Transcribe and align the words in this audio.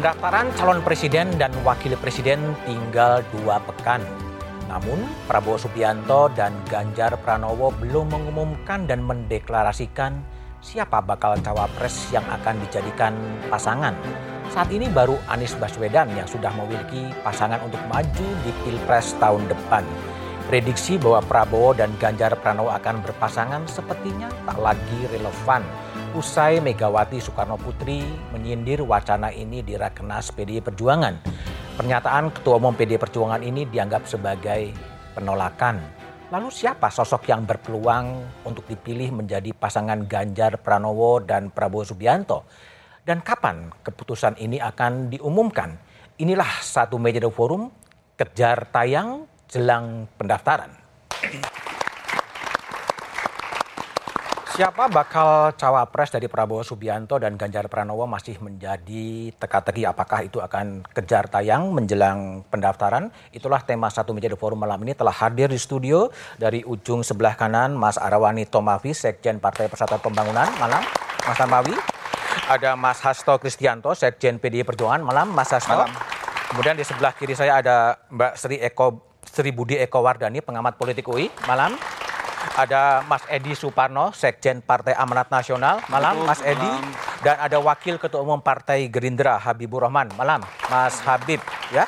Pendaftaran 0.00 0.48
calon 0.56 0.80
presiden 0.80 1.28
dan 1.36 1.52
wakil 1.60 1.92
presiden 2.00 2.56
tinggal 2.64 3.20
dua 3.36 3.60
pekan. 3.60 4.00
Namun, 4.64 4.96
Prabowo 5.28 5.60
Subianto 5.60 6.32
dan 6.32 6.56
Ganjar 6.72 7.20
Pranowo 7.20 7.68
belum 7.76 8.08
mengumumkan 8.08 8.88
dan 8.88 9.04
mendeklarasikan 9.04 10.24
siapa 10.64 11.04
bakal 11.04 11.36
cawapres 11.44 12.08
yang 12.16 12.24
akan 12.32 12.64
dijadikan 12.64 13.12
pasangan. 13.52 13.92
Saat 14.48 14.72
ini 14.72 14.88
baru 14.88 15.20
Anies 15.28 15.52
Baswedan 15.60 16.08
yang 16.16 16.24
sudah 16.24 16.48
memiliki 16.56 17.12
pasangan 17.20 17.60
untuk 17.60 17.84
maju 17.92 18.28
di 18.40 18.56
Pilpres 18.64 19.12
tahun 19.20 19.52
depan. 19.52 19.84
Prediksi 20.48 20.96
bahwa 20.96 21.20
Prabowo 21.28 21.76
dan 21.76 21.92
Ganjar 22.00 22.40
Pranowo 22.40 22.72
akan 22.72 23.04
berpasangan 23.04 23.68
sepertinya 23.68 24.32
tak 24.48 24.64
lagi 24.64 25.00
relevan. 25.12 25.60
Usai 26.10 26.58
Megawati 26.58 27.22
Soekarno 27.22 27.54
Putri 27.54 28.02
menyindir 28.34 28.82
wacana 28.82 29.30
ini 29.30 29.62
di 29.62 29.78
Rakenas 29.78 30.34
PDI 30.34 30.58
Perjuangan. 30.58 31.22
Pernyataan 31.78 32.34
Ketua 32.34 32.58
Umum 32.58 32.74
PDI 32.74 32.98
Perjuangan 32.98 33.38
ini 33.46 33.62
dianggap 33.70 34.10
sebagai 34.10 34.74
penolakan. 35.14 35.78
Lalu 36.34 36.50
siapa 36.50 36.90
sosok 36.90 37.30
yang 37.30 37.46
berpeluang 37.46 38.26
untuk 38.42 38.66
dipilih 38.66 39.22
menjadi 39.22 39.54
pasangan 39.54 40.02
Ganjar 40.10 40.58
Pranowo 40.58 41.22
dan 41.22 41.54
Prabowo 41.54 41.86
Subianto? 41.86 42.42
Dan 43.06 43.22
kapan 43.22 43.70
keputusan 43.78 44.34
ini 44.42 44.58
akan 44.58 45.14
diumumkan? 45.14 45.78
Inilah 46.18 46.58
satu 46.58 46.98
meja 46.98 47.22
forum 47.30 47.70
kejar 48.18 48.66
tayang 48.74 49.30
jelang 49.46 50.10
pendaftaran. 50.18 50.74
Siapa 54.50 54.90
bakal 54.90 55.54
cawapres 55.54 56.10
dari 56.10 56.26
Prabowo 56.26 56.66
Subianto 56.66 57.22
dan 57.22 57.38
Ganjar 57.38 57.70
Pranowo 57.70 58.02
masih 58.10 58.34
menjadi 58.42 59.30
teka-teki 59.38 59.86
apakah 59.86 60.26
itu 60.26 60.42
akan 60.42 60.82
kejar 60.90 61.30
tayang 61.30 61.70
menjelang 61.70 62.42
pendaftaran. 62.50 63.14
Itulah 63.30 63.62
tema 63.62 63.86
satu 63.94 64.10
meja 64.10 64.26
forum 64.34 64.58
malam 64.58 64.82
ini 64.82 64.98
telah 64.98 65.14
hadir 65.14 65.46
di 65.46 65.60
studio 65.60 66.10
dari 66.34 66.66
ujung 66.66 67.06
sebelah 67.06 67.38
kanan 67.38 67.78
Mas 67.78 67.94
Arawani 67.94 68.42
Tomavi, 68.42 68.90
Sekjen 68.90 69.38
Partai 69.38 69.70
Persatuan 69.70 70.02
Pembangunan. 70.02 70.50
Malam, 70.58 70.82
Mas 71.30 71.38
Tamawi. 71.38 71.74
Ada 72.50 72.74
Mas 72.74 72.98
Hasto 73.06 73.38
Kristianto, 73.38 73.94
Sekjen 73.94 74.42
PDI 74.42 74.66
Perjuangan. 74.66 74.98
Malam, 74.98 75.30
Mas 75.30 75.54
Hasto. 75.54 75.78
Malam. 75.78 75.94
Kemudian 76.50 76.74
di 76.74 76.82
sebelah 76.82 77.14
kiri 77.14 77.38
saya 77.38 77.62
ada 77.62 78.02
Mbak 78.10 78.32
Sri 78.34 78.58
Eko 78.58 79.14
Sri 79.22 79.54
Budi 79.54 79.78
Eko 79.78 80.02
Wardani, 80.02 80.42
pengamat 80.42 80.74
politik 80.74 81.06
UI. 81.06 81.30
Malam. 81.46 81.78
Ada 82.56 83.04
Mas 83.04 83.24
Edi 83.28 83.52
Suparno, 83.52 84.12
Sekjen 84.12 84.64
Partai 84.64 84.96
Amanat 84.96 85.28
Nasional. 85.28 85.80
Malam, 85.88 86.24
Mas 86.24 86.40
Edi. 86.44 86.70
Dan 87.20 87.36
ada 87.36 87.60
Wakil 87.60 88.00
Ketua 88.00 88.24
Umum 88.24 88.40
Partai 88.40 88.88
Gerindra, 88.88 89.36
Habibur 89.36 89.84
Rahman. 89.84 90.08
Malam, 90.16 90.40
Mas 90.72 90.98
Habib. 91.04 91.40
Ya, 91.70 91.84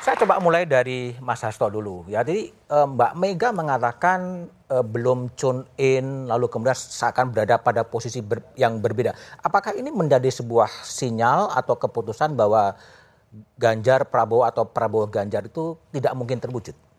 saya 0.00 0.16
coba 0.16 0.40
mulai 0.40 0.64
dari 0.64 1.12
Mas 1.20 1.44
Hasto 1.44 1.68
dulu. 1.68 2.08
Ya, 2.08 2.24
jadi 2.24 2.48
eh, 2.48 2.86
Mbak 2.88 3.12
Mega 3.20 3.52
mengatakan 3.52 4.48
eh, 4.72 4.84
belum 4.84 5.36
tune 5.36 5.68
in, 5.76 6.24
lalu 6.24 6.48
kemudian 6.48 6.72
seakan 6.72 7.28
berada 7.28 7.60
pada 7.60 7.84
posisi 7.84 8.24
ber, 8.24 8.40
yang 8.56 8.80
berbeda. 8.80 9.12
Apakah 9.44 9.76
ini 9.76 9.92
menjadi 9.92 10.32
sebuah 10.32 10.72
sinyal 10.88 11.52
atau 11.52 11.76
keputusan 11.76 12.32
bahwa 12.32 12.72
Ganjar 13.60 14.08
Prabowo 14.08 14.42
atau 14.42 14.66
Prabowo 14.66 15.06
Ganjar 15.06 15.46
itu 15.46 15.76
tidak 15.92 16.16
mungkin 16.16 16.40
terwujud? 16.40 16.89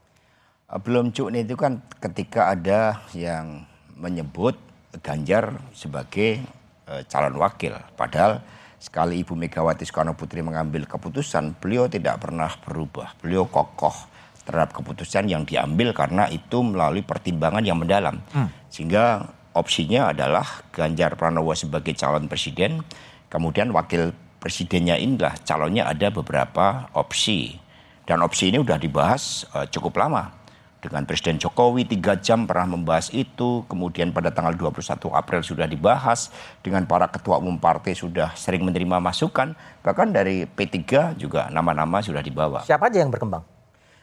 Belum 0.79 1.11
cuk 1.11 1.35
itu 1.35 1.59
kan 1.59 1.83
ketika 1.99 2.55
ada 2.55 3.03
yang 3.11 3.67
menyebut 3.99 4.55
Ganjar 5.03 5.55
sebagai 5.71 6.43
uh, 6.91 6.99
calon 7.07 7.39
wakil. 7.39 7.71
Padahal 7.95 8.43
sekali 8.75 9.23
Ibu 9.23 9.39
Megawati 9.39 9.87
Soekarno 9.87 10.19
Putri 10.19 10.43
mengambil 10.43 10.83
keputusan, 10.83 11.55
beliau 11.63 11.87
tidak 11.87 12.19
pernah 12.19 12.51
berubah. 12.59 13.15
Beliau 13.23 13.47
kokoh 13.47 13.95
terhadap 14.43 14.75
keputusan 14.75 15.31
yang 15.31 15.47
diambil 15.47 15.95
karena 15.95 16.27
itu 16.27 16.59
melalui 16.59 17.07
pertimbangan 17.07 17.63
yang 17.63 17.79
mendalam. 17.79 18.19
Hmm. 18.35 18.51
Sehingga 18.67 19.31
opsinya 19.55 20.11
adalah 20.11 20.43
Ganjar 20.75 21.15
Pranowo 21.15 21.55
sebagai 21.55 21.95
calon 21.95 22.27
presiden, 22.27 22.83
kemudian 23.31 23.71
wakil 23.71 24.11
presidennya 24.43 24.99
inilah 24.99 25.39
calonnya 25.47 25.87
ada 25.87 26.11
beberapa 26.11 26.91
opsi. 26.97 27.55
Dan 28.03 28.25
opsi 28.25 28.51
ini 28.51 28.59
sudah 28.59 28.75
dibahas 28.81 29.47
uh, 29.55 29.63
cukup 29.71 30.03
lama. 30.03 30.40
Dengan 30.81 31.05
Presiden 31.05 31.37
Jokowi 31.37 31.85
tiga 31.85 32.17
jam 32.17 32.49
pernah 32.49 32.73
membahas 32.73 33.13
itu, 33.13 33.61
kemudian 33.69 34.09
pada 34.09 34.33
tanggal 34.33 34.57
21 34.57 35.13
April 35.13 35.45
sudah 35.45 35.69
dibahas, 35.69 36.33
dengan 36.65 36.89
para 36.89 37.05
ketua 37.05 37.37
umum 37.37 37.61
partai 37.61 37.93
sudah 37.93 38.33
sering 38.33 38.65
menerima 38.65 38.97
masukan, 38.97 39.53
bahkan 39.85 40.09
dari 40.09 40.49
P3 40.49 41.13
juga 41.21 41.53
nama-nama 41.53 42.01
sudah 42.01 42.25
dibawa. 42.25 42.65
Siapa 42.65 42.89
aja 42.89 43.05
yang 43.05 43.13
berkembang? 43.13 43.45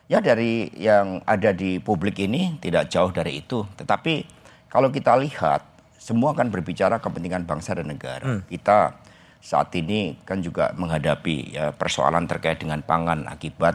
Ya 0.06 0.22
dari 0.22 0.70
yang 0.78 1.18
ada 1.26 1.50
di 1.50 1.82
publik 1.82 2.22
ini 2.22 2.62
tidak 2.62 2.86
jauh 2.94 3.10
dari 3.10 3.42
itu. 3.42 3.66
Tetapi 3.74 4.22
kalau 4.70 4.94
kita 4.94 5.18
lihat, 5.18 5.66
semua 5.98 6.30
akan 6.30 6.46
berbicara 6.46 7.02
kepentingan 7.02 7.42
bangsa 7.42 7.74
dan 7.74 7.90
negara. 7.90 8.22
Hmm. 8.22 8.46
Kita 8.46 8.94
saat 9.42 9.74
ini 9.74 10.14
kan 10.22 10.38
juga 10.46 10.70
menghadapi 10.78 11.58
ya, 11.58 11.74
persoalan 11.74 12.30
terkait 12.30 12.62
dengan 12.62 12.86
pangan 12.86 13.26
akibat 13.26 13.74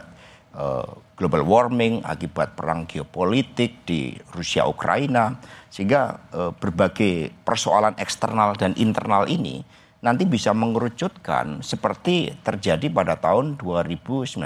uh, 0.56 1.03
global 1.14 1.46
warming, 1.46 2.02
akibat 2.02 2.58
perang 2.58 2.86
geopolitik 2.90 3.86
di 3.86 4.14
Rusia 4.34 4.66
Ukraina, 4.66 5.38
sehingga 5.70 6.30
uh, 6.34 6.50
berbagai 6.54 7.30
persoalan 7.46 7.94
eksternal 7.98 8.58
dan 8.58 8.74
internal 8.78 9.26
ini 9.30 9.62
nanti 10.04 10.28
bisa 10.28 10.52
mengerucutkan 10.52 11.64
seperti 11.64 12.36
terjadi 12.44 12.92
pada 12.92 13.16
tahun 13.16 13.56
2019. 13.56 14.36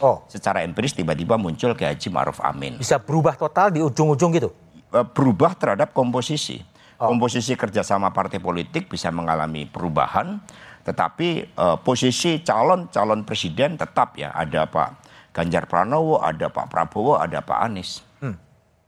Oh. 0.00 0.24
Secara 0.32 0.64
empiris 0.64 0.96
tiba-tiba 0.96 1.36
muncul 1.36 1.76
Kiai 1.76 1.92
Haji 1.92 2.08
Ma'ruf 2.08 2.40
Amin. 2.40 2.80
Bisa 2.80 2.96
berubah 2.96 3.36
total 3.36 3.68
di 3.68 3.84
ujung-ujung 3.84 4.32
gitu? 4.32 4.48
Berubah 5.12 5.52
terhadap 5.52 5.92
komposisi. 5.92 6.64
Oh. 6.96 7.12
Komposisi 7.12 7.52
kerjasama 7.52 8.16
partai 8.16 8.40
politik 8.40 8.88
bisa 8.88 9.12
mengalami 9.12 9.68
perubahan, 9.68 10.40
tetapi 10.88 11.52
uh, 11.52 11.76
posisi 11.76 12.40
calon-calon 12.40 13.28
presiden 13.28 13.76
tetap 13.76 14.16
ya 14.16 14.32
ada 14.32 14.64
Pak 14.64 15.03
Ganjar 15.34 15.66
Pranowo, 15.66 16.22
ada 16.22 16.46
Pak 16.46 16.70
Prabowo, 16.70 17.18
ada 17.18 17.42
Pak 17.42 17.58
Anies. 17.66 18.06
Hmm. 18.22 18.38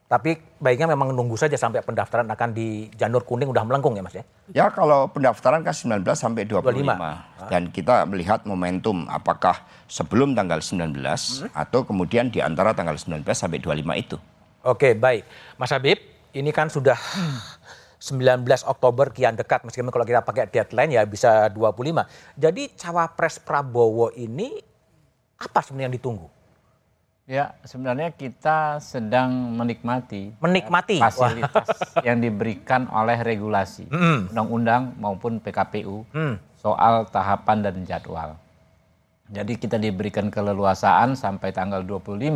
Tapi 0.07 0.39
baiknya 0.63 0.95
memang 0.95 1.11
nunggu 1.11 1.35
saja 1.35 1.59
sampai 1.59 1.83
pendaftaran 1.83 2.31
akan 2.31 2.55
di 2.55 2.87
janur 2.95 3.27
kuning 3.27 3.51
udah 3.51 3.67
melengkung 3.67 3.99
ya 3.99 4.07
Mas 4.07 4.15
ya? 4.15 4.25
Ya 4.55 4.67
kalau 4.71 5.11
pendaftaran 5.11 5.67
kan 5.67 5.75
19 5.75 6.07
sampai 6.15 6.47
25. 6.47 6.71
25. 6.71 7.51
Dan 7.51 7.75
kita 7.75 8.07
melihat 8.07 8.47
momentum 8.47 9.11
apakah 9.11 9.67
sebelum 9.91 10.39
tanggal 10.39 10.63
19 10.63 10.95
hmm. 10.95 11.51
atau 11.51 11.83
kemudian 11.83 12.31
di 12.31 12.39
antara 12.39 12.71
tanggal 12.71 12.95
19 12.95 13.27
sampai 13.35 13.59
25 13.59 13.83
itu. 13.99 14.17
Oke 14.63 14.95
baik. 14.95 15.27
Mas 15.59 15.75
Habib 15.75 15.99
ini 16.31 16.55
kan 16.55 16.71
sudah 16.71 16.95
19 17.99 18.47
Oktober 18.71 19.11
kian 19.11 19.35
dekat 19.35 19.67
meskipun 19.67 19.91
kalau 19.91 20.07
kita 20.07 20.23
pakai 20.23 20.47
deadline 20.47 20.95
ya 20.95 21.03
bisa 21.03 21.51
25. 21.51 22.07
Jadi 22.39 22.71
cawapres 22.79 23.43
Prabowo 23.43 24.15
ini 24.15 24.55
apa 25.35 25.59
sebenarnya 25.67 25.91
yang 25.91 25.97
ditunggu? 25.99 26.36
Ya, 27.27 27.59
sebenarnya 27.67 28.15
kita 28.15 28.79
sedang 28.79 29.59
menikmati 29.59 30.31
menikmati 30.39 31.03
ya, 31.03 31.11
fasilitas 31.11 31.67
Wah. 31.99 32.07
yang 32.07 32.23
diberikan 32.23 32.87
oleh 32.87 33.19
regulasi 33.19 33.91
mm. 33.91 34.31
undang-undang 34.31 34.95
maupun 35.03 35.43
PKPU 35.43 36.07
mm. 36.15 36.63
soal 36.63 37.03
tahapan 37.11 37.67
dan 37.67 37.83
jadwal. 37.83 38.39
Jadi 39.27 39.59
kita 39.59 39.75
diberikan 39.75 40.31
keleluasaan 40.31 41.19
sampai 41.19 41.51
tanggal 41.51 41.83
25 41.83 42.31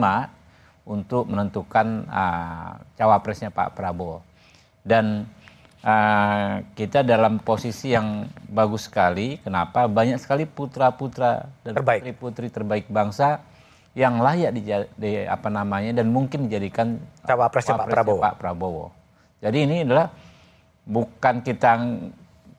untuk 0.90 1.30
menentukan 1.30 2.10
uh, 2.10 2.82
cawapresnya 2.98 3.54
Pak 3.54 3.78
Prabowo. 3.78 4.26
Dan 4.82 5.22
uh, 5.86 6.66
kita 6.74 7.06
dalam 7.06 7.38
posisi 7.38 7.94
yang 7.94 8.26
bagus 8.50 8.90
sekali. 8.90 9.38
Kenapa? 9.38 9.86
Banyak 9.86 10.18
sekali 10.18 10.50
putra-putra 10.50 11.46
dan 11.62 11.78
putri-putri 11.78 12.50
terbaik 12.50 12.90
bangsa 12.90 13.46
yang 13.98 14.22
layak 14.22 14.54
di, 14.54 14.62
di 14.94 15.10
apa 15.26 15.50
namanya 15.50 15.90
dan 16.02 16.14
mungkin 16.14 16.46
dijadikan 16.46 17.02
cawapresnya 17.26 17.74
Pak 17.74 17.88
Prabowo. 17.90 18.20
Pak 18.22 18.34
Prabowo. 18.38 18.86
Jadi 19.42 19.58
ini 19.66 19.76
adalah 19.82 20.14
bukan 20.86 21.42
kita 21.42 21.70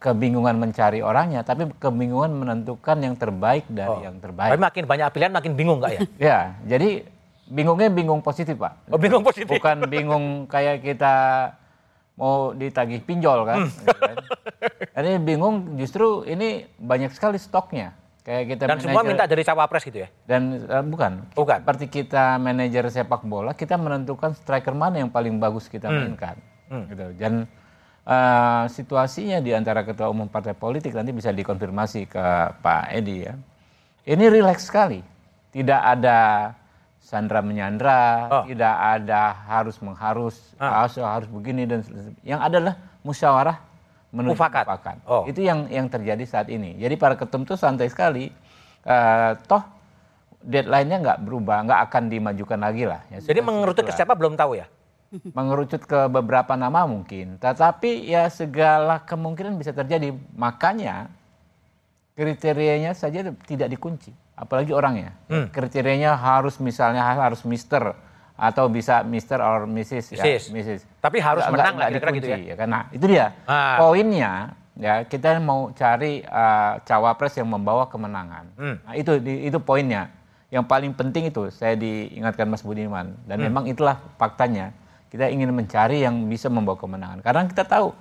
kebingungan 0.01 0.57
mencari 0.57 0.99
orangnya, 1.05 1.45
tapi 1.45 1.69
kebingungan 1.77 2.33
menentukan 2.33 2.97
yang 2.99 3.13
terbaik 3.15 3.69
dari 3.69 4.01
oh. 4.01 4.01
yang 4.01 4.17
terbaik. 4.17 4.49
Tapi 4.57 4.61
makin 4.61 4.83
banyak 4.89 5.07
pilihan 5.13 5.33
makin 5.33 5.53
bingung 5.53 5.77
nggak 5.77 5.93
ya? 5.93 6.01
ya, 6.31 6.39
jadi 6.65 7.05
bingungnya 7.51 7.87
bingung 7.93 8.19
positif 8.23 8.57
pak. 8.57 8.89
Oh 8.89 8.97
bingung 8.97 9.21
positif. 9.21 9.51
Bukan 9.51 9.85
bingung 9.91 10.49
kayak 10.49 10.81
kita 10.81 11.13
mau 12.15 12.51
ditagih 12.55 13.03
pinjol 13.03 13.45
kan. 13.45 13.67
Hmm. 13.67 13.69
Gitu 13.69 13.93
kan. 13.93 14.15
Ini 15.05 15.11
bingung 15.21 15.55
justru 15.77 16.25
ini 16.25 16.65
banyak 16.79 17.13
sekali 17.13 17.37
stoknya. 17.37 17.93
Kayak 18.21 18.43
kita 18.53 18.63
dan 18.69 18.77
manajer, 18.77 18.85
semua 18.85 19.01
minta 19.01 19.23
dari 19.25 19.41
cawapres 19.41 19.81
gitu 19.81 20.05
ya? 20.05 20.09
Dan 20.29 20.61
uh, 20.69 20.85
bukan. 20.85 21.25
Bukan. 21.33 21.57
Seperti 21.65 21.85
kita 21.89 22.37
manajer 22.37 22.85
sepak 22.93 23.25
bola, 23.25 23.57
kita 23.57 23.81
menentukan 23.81 24.37
striker 24.37 24.77
mana 24.77 25.01
yang 25.01 25.09
paling 25.09 25.41
bagus 25.41 25.65
kita 25.65 25.89
hmm. 25.89 25.97
mainkan. 25.97 26.37
Hmm. 26.69 26.85
Gitu. 26.85 27.05
Dan 27.17 27.49
uh, 28.05 28.69
situasinya 28.69 29.41
di 29.41 29.57
antara 29.57 29.81
ketua 29.81 30.13
umum 30.13 30.29
partai 30.29 30.53
politik 30.53 30.93
nanti 30.93 31.09
bisa 31.09 31.33
dikonfirmasi 31.33 32.05
ke 32.05 32.25
Pak 32.61 32.93
Edi 32.93 33.25
ya. 33.25 33.33
ini 34.05 34.23
rileks 34.29 34.69
sekali. 34.69 35.01
Tidak 35.51 35.81
ada 35.81 36.53
sandra 37.01 37.41
menyandra, 37.41 38.29
oh. 38.29 38.43
tidak 38.45 38.75
ada 38.77 39.33
harus 39.49 39.81
mengharus, 39.81 40.37
ah. 40.61 40.85
harus, 40.85 41.01
harus 41.01 41.27
begini 41.27 41.65
dan 41.65 41.81
yang 42.21 42.39
adalah 42.39 42.77
musyawarah 43.01 43.70
menuju 44.11 44.35
mufakat. 44.35 44.65
mufakat. 44.67 44.97
Oh. 45.07 45.23
Itu 45.25 45.41
yang 45.41 45.67
yang 45.71 45.87
terjadi 45.87 46.23
saat 46.27 46.47
ini. 46.51 46.75
Jadi 46.77 46.95
para 46.99 47.15
ketum 47.15 47.47
itu 47.47 47.55
santai 47.55 47.87
sekali. 47.87 48.31
Uh, 48.81 49.37
toh 49.45 49.61
deadline-nya 50.41 50.97
nggak 51.01 51.19
berubah, 51.21 51.57
nggak 51.69 51.79
akan 51.89 52.03
dimajukan 52.09 52.59
lagi 52.59 52.83
lah. 52.89 53.01
Ya, 53.13 53.21
Jadi 53.21 53.39
mengerucut 53.45 53.85
ke 53.85 53.93
siapa 53.93 54.17
belum 54.17 54.33
tahu 54.33 54.57
ya? 54.57 54.67
Mengerucut 55.37 55.83
ke 55.85 56.07
beberapa 56.07 56.55
nama 56.55 56.87
mungkin, 56.87 57.35
tetapi 57.37 58.07
ya 58.07 58.31
segala 58.31 59.03
kemungkinan 59.03 59.59
bisa 59.59 59.75
terjadi. 59.75 60.15
Makanya 60.33 61.11
kriterianya 62.15 62.95
saja 62.95 63.27
tidak 63.43 63.67
dikunci, 63.69 64.15
apalagi 64.39 64.71
orangnya. 64.71 65.11
Hmm. 65.27 65.51
Kriterianya 65.51 66.15
harus 66.15 66.57
misalnya 66.63 67.03
harus 67.03 67.43
Mister 67.43 67.91
atau 68.41 68.65
bisa 68.65 69.05
Mister 69.05 69.37
or 69.37 69.69
Mrs. 69.69 70.17
Ya, 70.17 70.25
Mrs. 70.25 70.81
Tapi 70.97 71.21
harus 71.21 71.45
gak, 71.45 71.53
menang 71.53 71.77
lah 71.77 71.93
kira-kira 71.93 72.17
gitu 72.17 72.27
ya. 72.33 72.37
ya. 72.41 72.55
Karena 72.57 72.79
itu 72.89 73.05
dia 73.05 73.37
ah. 73.45 73.77
poinnya 73.77 74.57
ya 74.73 75.05
kita 75.05 75.37
mau 75.37 75.69
cari 75.77 76.25
uh, 76.25 76.81
cawapres 76.81 77.37
yang 77.37 77.53
membawa 77.53 77.85
kemenangan. 77.85 78.49
Hmm. 78.57 78.75
Nah, 78.81 78.93
itu 78.97 79.21
itu 79.21 79.61
poinnya 79.61 80.09
yang 80.49 80.65
paling 80.65 80.97
penting 80.97 81.29
itu 81.29 81.53
saya 81.53 81.77
diingatkan 81.77 82.49
Mas 82.49 82.65
Budiman 82.65 83.13
dan 83.29 83.37
hmm. 83.37 83.45
memang 83.45 83.63
itulah 83.69 84.01
faktanya 84.17 84.73
kita 85.13 85.29
ingin 85.29 85.53
mencari 85.53 86.01
yang 86.01 86.25
bisa 86.25 86.49
membawa 86.49 86.75
kemenangan 86.81 87.21
karena 87.21 87.45
kita 87.45 87.63
tahu 87.63 87.93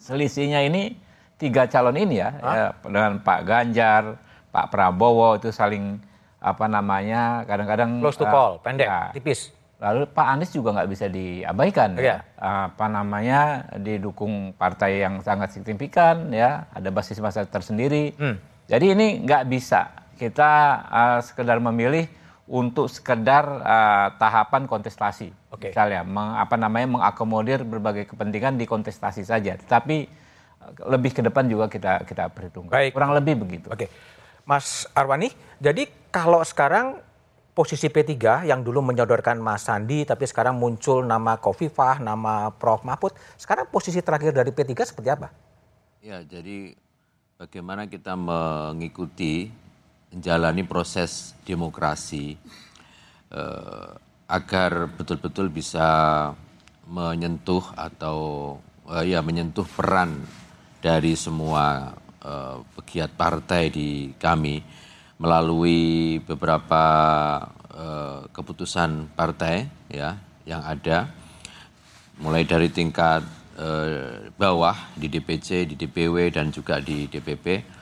selisihnya 0.00 0.64
ini 0.64 0.96
tiga 1.36 1.68
calon 1.68 1.96
ini 1.96 2.20
ya, 2.20 2.32
ya 2.40 2.66
dengan 2.84 3.20
Pak 3.20 3.40
Ganjar, 3.44 4.16
Pak 4.52 4.72
Prabowo 4.72 5.40
itu 5.40 5.48
saling 5.52 5.96
apa 6.40 6.64
namanya 6.66 7.44
kadang-kadang 7.44 8.00
close 8.00 8.16
to 8.16 8.24
uh, 8.24 8.32
call 8.32 8.52
pendek 8.64 8.88
ya, 8.88 9.12
tipis 9.12 9.52
lalu 9.80 10.08
Pak 10.08 10.26
Anies 10.36 10.52
juga 10.52 10.76
nggak 10.76 10.90
bisa 10.92 11.06
diabaikan 11.08 11.96
ya. 11.96 12.04
ya 12.04 12.18
apa 12.40 12.84
namanya 12.88 13.68
didukung 13.80 14.52
partai 14.56 15.04
yang 15.04 15.20
sangat 15.20 15.52
signifikan 15.56 16.32
ya 16.32 16.68
ada 16.72 16.88
basis 16.88 17.20
masa 17.20 17.44
tersendiri 17.44 18.16
hmm. 18.16 18.68
jadi 18.68 18.86
ini 18.96 19.24
nggak 19.24 19.48
bisa 19.52 20.00
kita 20.16 20.50
uh, 20.88 21.20
sekedar 21.24 21.56
memilih 21.60 22.08
untuk 22.50 22.90
sekedar 22.90 23.46
uh, 23.62 24.10
tahapan 24.18 24.66
kontestasi, 24.66 25.30
okay. 25.54 25.70
misalnya, 25.70 26.02
meng, 26.02 26.34
apa 26.34 26.58
namanya 26.58 26.98
mengakomodir 26.98 27.62
berbagai 27.62 28.10
kepentingan 28.10 28.58
di 28.58 28.66
kontestasi 28.66 29.22
saja. 29.22 29.54
Tetapi 29.54 29.96
lebih 30.90 31.14
ke 31.14 31.22
depan 31.22 31.46
juga 31.46 31.70
kita 31.70 32.02
kita 32.02 32.26
perhitungkan. 32.34 32.74
Baik. 32.74 32.90
Kurang 32.90 33.14
lebih 33.14 33.38
begitu. 33.46 33.70
Oke, 33.70 33.86
okay. 33.86 33.88
Mas 34.50 34.90
Arwani, 34.98 35.30
jadi 35.62 35.86
kalau 36.10 36.42
sekarang 36.42 36.98
posisi 37.54 37.86
P3 37.86 38.42
yang 38.50 38.66
dulu 38.66 38.82
menyodorkan 38.82 39.38
Mas 39.38 39.70
Sandi, 39.70 40.02
tapi 40.02 40.26
sekarang 40.26 40.58
muncul 40.58 41.06
nama 41.06 41.38
Kofifah, 41.38 42.02
nama 42.02 42.50
Prof 42.50 42.82
Mahfud, 42.82 43.14
sekarang 43.38 43.70
posisi 43.70 44.02
terakhir 44.02 44.34
dari 44.34 44.50
P3 44.50 44.74
seperti 44.82 45.06
apa? 45.06 45.30
Ya, 46.02 46.18
jadi 46.26 46.74
bagaimana 47.38 47.86
kita 47.86 48.18
mengikuti 48.18 49.54
menjalani 50.10 50.66
proses 50.66 51.38
demokrasi 51.46 52.34
eh, 53.30 53.90
agar 54.26 54.90
betul-betul 54.98 55.46
bisa 55.46 55.86
menyentuh 56.90 57.62
atau 57.78 58.18
eh, 58.98 59.14
ya 59.14 59.22
menyentuh 59.22 59.68
peran 59.78 60.18
dari 60.82 61.14
semua 61.14 61.94
eh, 62.24 62.56
pegiat 62.76 63.16
partai 63.16 63.72
di 63.72 63.88
kami 64.16 64.60
melalui 65.20 66.16
beberapa 66.24 66.84
eh, 67.72 68.20
keputusan 68.32 69.16
partai 69.16 69.68
ya 69.92 70.16
yang 70.48 70.64
ada. 70.64 71.12
Mulai 72.20 72.44
dari 72.44 72.68
tingkat 72.68 73.24
eh, 73.56 74.28
bawah 74.36 74.76
di 74.96 75.08
DPC, 75.08 75.68
di 75.68 75.74
DPW 75.76 76.32
dan 76.32 76.52
juga 76.52 76.80
di 76.80 77.08
DPP 77.08 77.80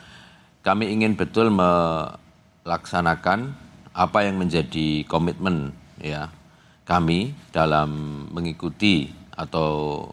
kami 0.59 0.91
ingin 0.91 1.15
betul 1.15 1.51
melaksanakan 1.55 3.55
apa 3.95 4.19
yang 4.27 4.37
menjadi 4.37 5.07
komitmen 5.07 5.71
ya 6.03 6.27
kami 6.83 7.31
dalam 7.55 8.27
mengikuti 8.31 9.11
atau 9.33 10.03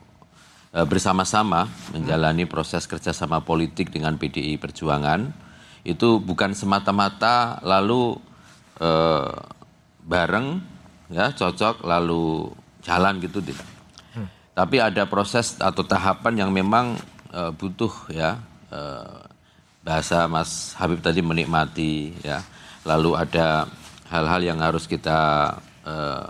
bersama-sama 0.85 1.71
menjalani 1.97 2.45
proses 2.45 2.85
kerjasama 2.85 3.41
politik 3.41 3.89
dengan 3.89 4.21
PDI 4.21 4.61
Perjuangan 4.61 5.33
itu 5.87 6.21
bukan 6.21 6.53
semata-mata 6.53 7.63
lalu 7.65 8.19
e, 8.77 8.91
bareng 10.05 10.61
ya 11.09 11.33
cocok 11.33 11.87
lalu 11.87 12.51
jalan 12.85 13.23
gitu 13.23 13.41
tidak. 13.41 13.65
Hmm. 14.13 14.29
Tapi 14.53 14.77
ada 14.83 15.07
proses 15.09 15.57
atau 15.63 15.87
tahapan 15.87 16.45
yang 16.45 16.51
memang 16.53 16.99
e, 17.33 17.41
butuh 17.55 18.13
ya 18.13 18.37
e, 18.69 18.81
bahasa 19.87 20.27
Mas 20.27 20.75
Habib 20.75 20.99
tadi 20.99 21.23
menikmati 21.23 22.19
ya. 22.27 22.43
Lalu 22.83 23.15
ada 23.15 23.71
hal-hal 24.11 24.43
yang 24.43 24.59
harus 24.63 24.87
kita 24.87 25.51
uh, 25.87 26.27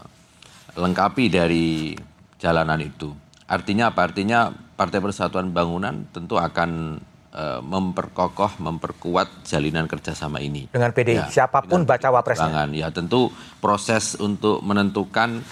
lengkapi 0.76 1.28
dari 1.28 1.96
jalanan 2.40 2.80
itu. 2.80 3.12
Artinya 3.46 3.94
apa? 3.94 4.10
Artinya 4.10 4.50
Partai 4.50 4.98
Persatuan 4.98 5.54
Bangunan 5.54 6.04
tentu 6.10 6.34
akan 6.34 6.98
uh, 7.30 7.60
memperkokoh, 7.62 8.58
memperkuat 8.58 9.46
jalinan 9.46 9.86
kerjasama 9.86 10.42
ini. 10.42 10.66
Dengan 10.72 10.90
PD, 10.90 11.22
ya, 11.22 11.30
siapa 11.30 11.62
pun 11.62 11.86
baca 11.86 12.10
wapresnya. 12.10 12.66
Ya 12.74 12.90
tentu 12.90 13.30
proses 13.62 14.18
untuk 14.18 14.64
menentukan, 14.66 15.46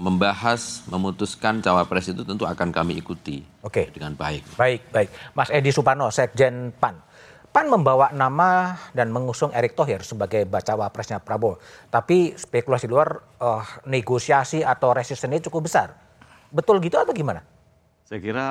membahas, 0.00 0.86
memutuskan 0.88 1.60
cawapres 1.60 2.08
itu 2.08 2.24
tentu 2.24 2.48
akan 2.48 2.72
kami 2.72 2.96
ikuti. 2.96 3.44
Oke. 3.60 3.92
Dengan 3.92 4.16
baik. 4.16 4.56
Baik, 4.56 4.80
baik. 4.88 5.08
Mas 5.36 5.52
Edi 5.52 5.68
Suparno, 5.74 6.08
Sekjen 6.08 6.72
PAN. 6.72 7.04
PAN 7.52 7.72
membawa 7.72 8.12
nama 8.12 8.76
dan 8.92 9.08
mengusung 9.08 9.48
Erick 9.56 9.72
Thohir 9.72 10.04
sebagai 10.04 10.44
bacawa 10.44 10.92
presnya 10.92 11.20
Prabowo. 11.20 11.56
Tapi 11.88 12.36
spekulasi 12.36 12.84
luar 12.84 13.24
uh, 13.40 13.64
negosiasi 13.88 14.60
atau 14.60 14.92
resistennya 14.92 15.40
cukup 15.40 15.64
besar. 15.64 16.05
Betul 16.50 16.82
gitu 16.82 16.96
atau 16.98 17.12
gimana? 17.14 17.42
Saya 18.06 18.22
kira 18.22 18.46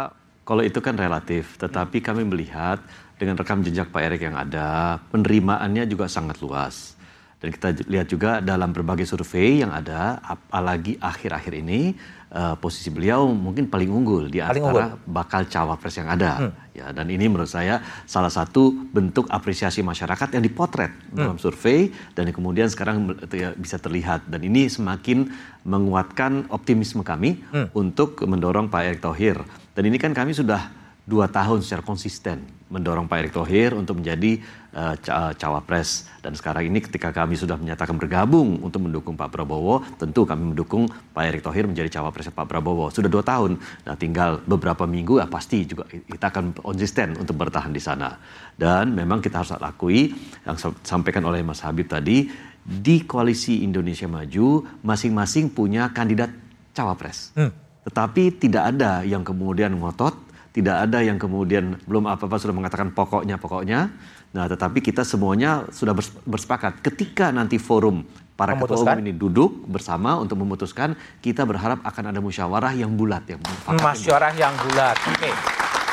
kalau 0.46 0.62
itu 0.62 0.78
kan 0.78 0.94
relatif, 0.94 1.58
tetapi 1.58 2.06
kami 2.06 2.22
melihat 2.22 2.78
dengan 3.18 3.40
rekam 3.40 3.66
jejak 3.66 3.90
Pak 3.90 4.02
Erick 4.06 4.24
yang 4.28 4.38
ada, 4.38 5.02
penerimaannya 5.10 5.90
juga 5.90 6.06
sangat 6.06 6.38
luas. 6.44 6.94
Dan 7.42 7.50
kita 7.50 7.68
lihat 7.90 8.08
juga 8.08 8.40
dalam 8.46 8.70
berbagai 8.70 9.10
survei 9.10 9.66
yang 9.66 9.74
ada, 9.74 10.22
apalagi 10.22 11.02
akhir-akhir 11.02 11.54
ini, 11.66 11.98
uh, 12.36 12.56
posisi 12.60 12.92
beliau 12.92 13.32
mungkin 13.32 13.72
paling 13.72 13.88
unggul 13.88 14.28
di 14.28 14.44
paling 14.44 14.62
antara 14.62 14.86
unggul. 14.92 15.08
bakal 15.08 15.42
cawapres 15.48 15.96
yang 15.96 16.12
ada. 16.12 16.32
Hmm. 16.38 16.52
Ya, 16.76 16.92
dan 16.92 17.08
ini 17.08 17.32
menurut 17.32 17.48
saya 17.48 17.80
salah 18.04 18.28
satu 18.28 18.76
bentuk 18.92 19.32
apresiasi 19.32 19.80
masyarakat 19.80 20.36
yang 20.36 20.44
dipotret 20.44 20.92
hmm. 20.92 21.16
dalam 21.16 21.38
survei 21.40 21.88
dan 22.12 22.28
kemudian 22.36 22.68
sekarang 22.68 23.16
ya, 23.32 23.56
bisa 23.56 23.80
terlihat 23.80 24.28
dan 24.28 24.44
ini 24.44 24.68
semakin 24.68 25.32
menguatkan 25.64 26.52
optimisme 26.52 27.02
kami 27.02 27.40
hmm. 27.56 27.72
untuk 27.72 28.20
mendorong 28.28 28.68
Pak 28.68 28.82
Erick 28.84 29.02
Thohir. 29.02 29.40
Dan 29.72 29.88
ini 29.88 29.96
kan 29.96 30.12
kami 30.12 30.36
sudah 30.36 30.85
dua 31.06 31.30
tahun 31.30 31.62
secara 31.62 31.86
konsisten 31.86 32.56
mendorong 32.66 33.06
Pak 33.06 33.18
Erick 33.22 33.34
Thohir 33.38 33.78
untuk 33.78 34.02
menjadi 34.02 34.42
uh, 34.74 34.98
cawapres. 35.38 36.10
Dan 36.20 36.34
sekarang 36.34 36.66
ini 36.66 36.82
ketika 36.82 37.14
kami 37.14 37.38
sudah 37.38 37.62
menyatakan 37.62 37.94
bergabung 37.94 38.58
untuk 38.66 38.90
mendukung 38.90 39.14
Pak 39.14 39.30
Prabowo 39.30 39.86
tentu 40.02 40.26
kami 40.26 40.52
mendukung 40.52 40.90
Pak 40.90 41.24
Erick 41.30 41.46
Thohir 41.46 41.70
menjadi 41.70 41.94
cawapres 41.94 42.34
Pak 42.34 42.50
Prabowo. 42.50 42.90
Sudah 42.90 43.08
dua 43.08 43.22
tahun. 43.22 43.62
Nah 43.86 43.96
tinggal 43.96 44.42
beberapa 44.50 44.90
minggu 44.90 45.22
ya 45.22 45.30
pasti 45.30 45.70
juga 45.70 45.86
kita 45.86 46.34
akan 46.34 46.58
konsisten 46.58 47.14
untuk 47.22 47.38
bertahan 47.38 47.70
di 47.70 47.82
sana. 47.82 48.18
Dan 48.58 48.98
memang 48.98 49.22
kita 49.22 49.46
harus 49.46 49.54
akui 49.62 50.10
yang 50.42 50.58
sampaikan 50.82 51.22
oleh 51.30 51.46
Mas 51.46 51.62
Habib 51.62 51.86
tadi 51.86 52.26
di 52.66 53.06
koalisi 53.06 53.62
Indonesia 53.62 54.10
Maju 54.10 54.66
masing-masing 54.82 55.54
punya 55.54 55.94
kandidat 55.94 56.34
cawapres. 56.74 57.32
Hmm. 57.38 57.54
tetapi 57.86 58.34
tidak 58.42 58.74
ada 58.74 59.06
yang 59.06 59.22
kemudian 59.22 59.70
ngotot 59.78 60.25
tidak 60.56 60.88
ada 60.88 61.04
yang 61.04 61.20
kemudian 61.20 61.76
belum 61.84 62.08
apa-apa 62.08 62.40
sudah 62.40 62.56
mengatakan 62.56 62.96
pokoknya 62.96 63.36
pokoknya. 63.36 63.92
Nah, 64.32 64.48
tetapi 64.48 64.80
kita 64.80 65.04
semuanya 65.04 65.68
sudah 65.68 65.92
bersepakat 66.24 66.80
ketika 66.80 67.28
nanti 67.36 67.60
forum 67.60 68.08
para 68.40 68.56
ketua 68.56 68.84
umum 68.84 69.00
ini 69.04 69.12
duduk 69.12 69.68
bersama 69.68 70.16
untuk 70.16 70.40
memutuskan, 70.40 70.96
kita 71.20 71.44
berharap 71.44 71.84
akan 71.84 72.16
ada 72.16 72.20
musyawarah 72.24 72.72
yang 72.72 72.96
bulat 72.96 73.28
yang 73.28 73.40
musyawarah 73.68 74.32
yang 74.40 74.56
bulat. 74.64 74.96
Oke. 75.12 75.32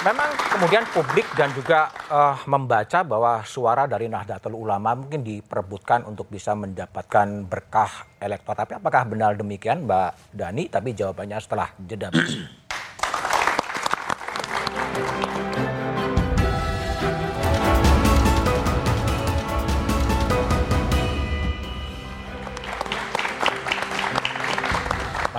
Memang 0.02 0.35
kemudian 0.35 0.83
publik 0.90 1.31
dan 1.38 1.54
juga 1.54 1.87
uh, 2.11 2.35
membaca 2.50 3.07
bahwa 3.07 3.47
suara 3.47 3.87
dari 3.87 4.11
Nahdlatul 4.11 4.59
Ulama 4.59 4.99
mungkin 4.99 5.23
diperebutkan 5.23 6.02
untuk 6.11 6.26
bisa 6.26 6.59
mendapatkan 6.59 7.47
berkah 7.47 8.11
elektoral. 8.19 8.66
Tapi 8.66 8.83
apakah 8.83 9.07
benar 9.07 9.38
demikian 9.38 9.87
Mbak 9.87 10.35
Dani? 10.35 10.66
Tapi 10.66 10.99
jawabannya 10.99 11.38
setelah 11.38 11.71
jeda. 11.78 12.11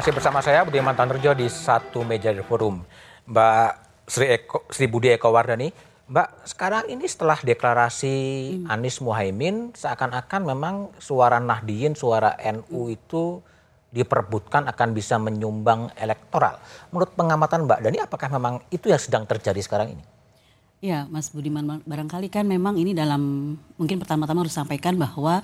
Masih 0.04 0.20
bersama 0.20 0.44
saya 0.44 0.68
Budi 0.68 0.84
Mantanrejo 0.84 1.32
di 1.32 1.48
satu 1.48 2.04
meja 2.04 2.36
di 2.36 2.44
forum. 2.44 2.84
Mbak 3.24 3.70
Sri, 4.04 4.36
Eko, 4.36 4.68
Sri 4.68 4.84
Budi 4.92 5.16
Eko 5.16 5.32
Wardani, 5.32 5.72
Mbak 6.12 6.44
sekarang 6.44 6.92
ini 6.92 7.08
setelah 7.08 7.40
deklarasi 7.40 8.18
hmm. 8.60 8.68
Anies 8.68 9.00
Muhaimin 9.00 9.72
seakan-akan 9.72 10.42
memang 10.44 10.76
suara 11.00 11.40
Nahdiyin, 11.40 11.96
suara 11.96 12.36
NU 12.52 12.92
itu 12.92 13.40
diperbutkan 13.94 14.66
akan 14.74 14.90
bisa 14.98 15.22
menyumbang 15.22 15.94
elektoral. 15.94 16.58
Menurut 16.90 17.14
pengamatan 17.14 17.70
Mbak 17.70 17.80
Dani, 17.86 17.98
apakah 18.02 18.28
memang 18.34 18.54
itu 18.74 18.90
yang 18.90 18.98
sedang 18.98 19.30
terjadi 19.30 19.62
sekarang 19.62 19.94
ini? 19.94 20.04
Ya, 20.84 21.08
Mas 21.08 21.32
Budiman, 21.32 21.80
barangkali 21.88 22.28
kan 22.28 22.44
memang 22.44 22.76
ini 22.76 22.92
dalam, 22.92 23.56
mungkin 23.80 24.04
pertama-tama 24.04 24.44
harus 24.44 24.52
sampaikan 24.52 25.00
bahwa 25.00 25.40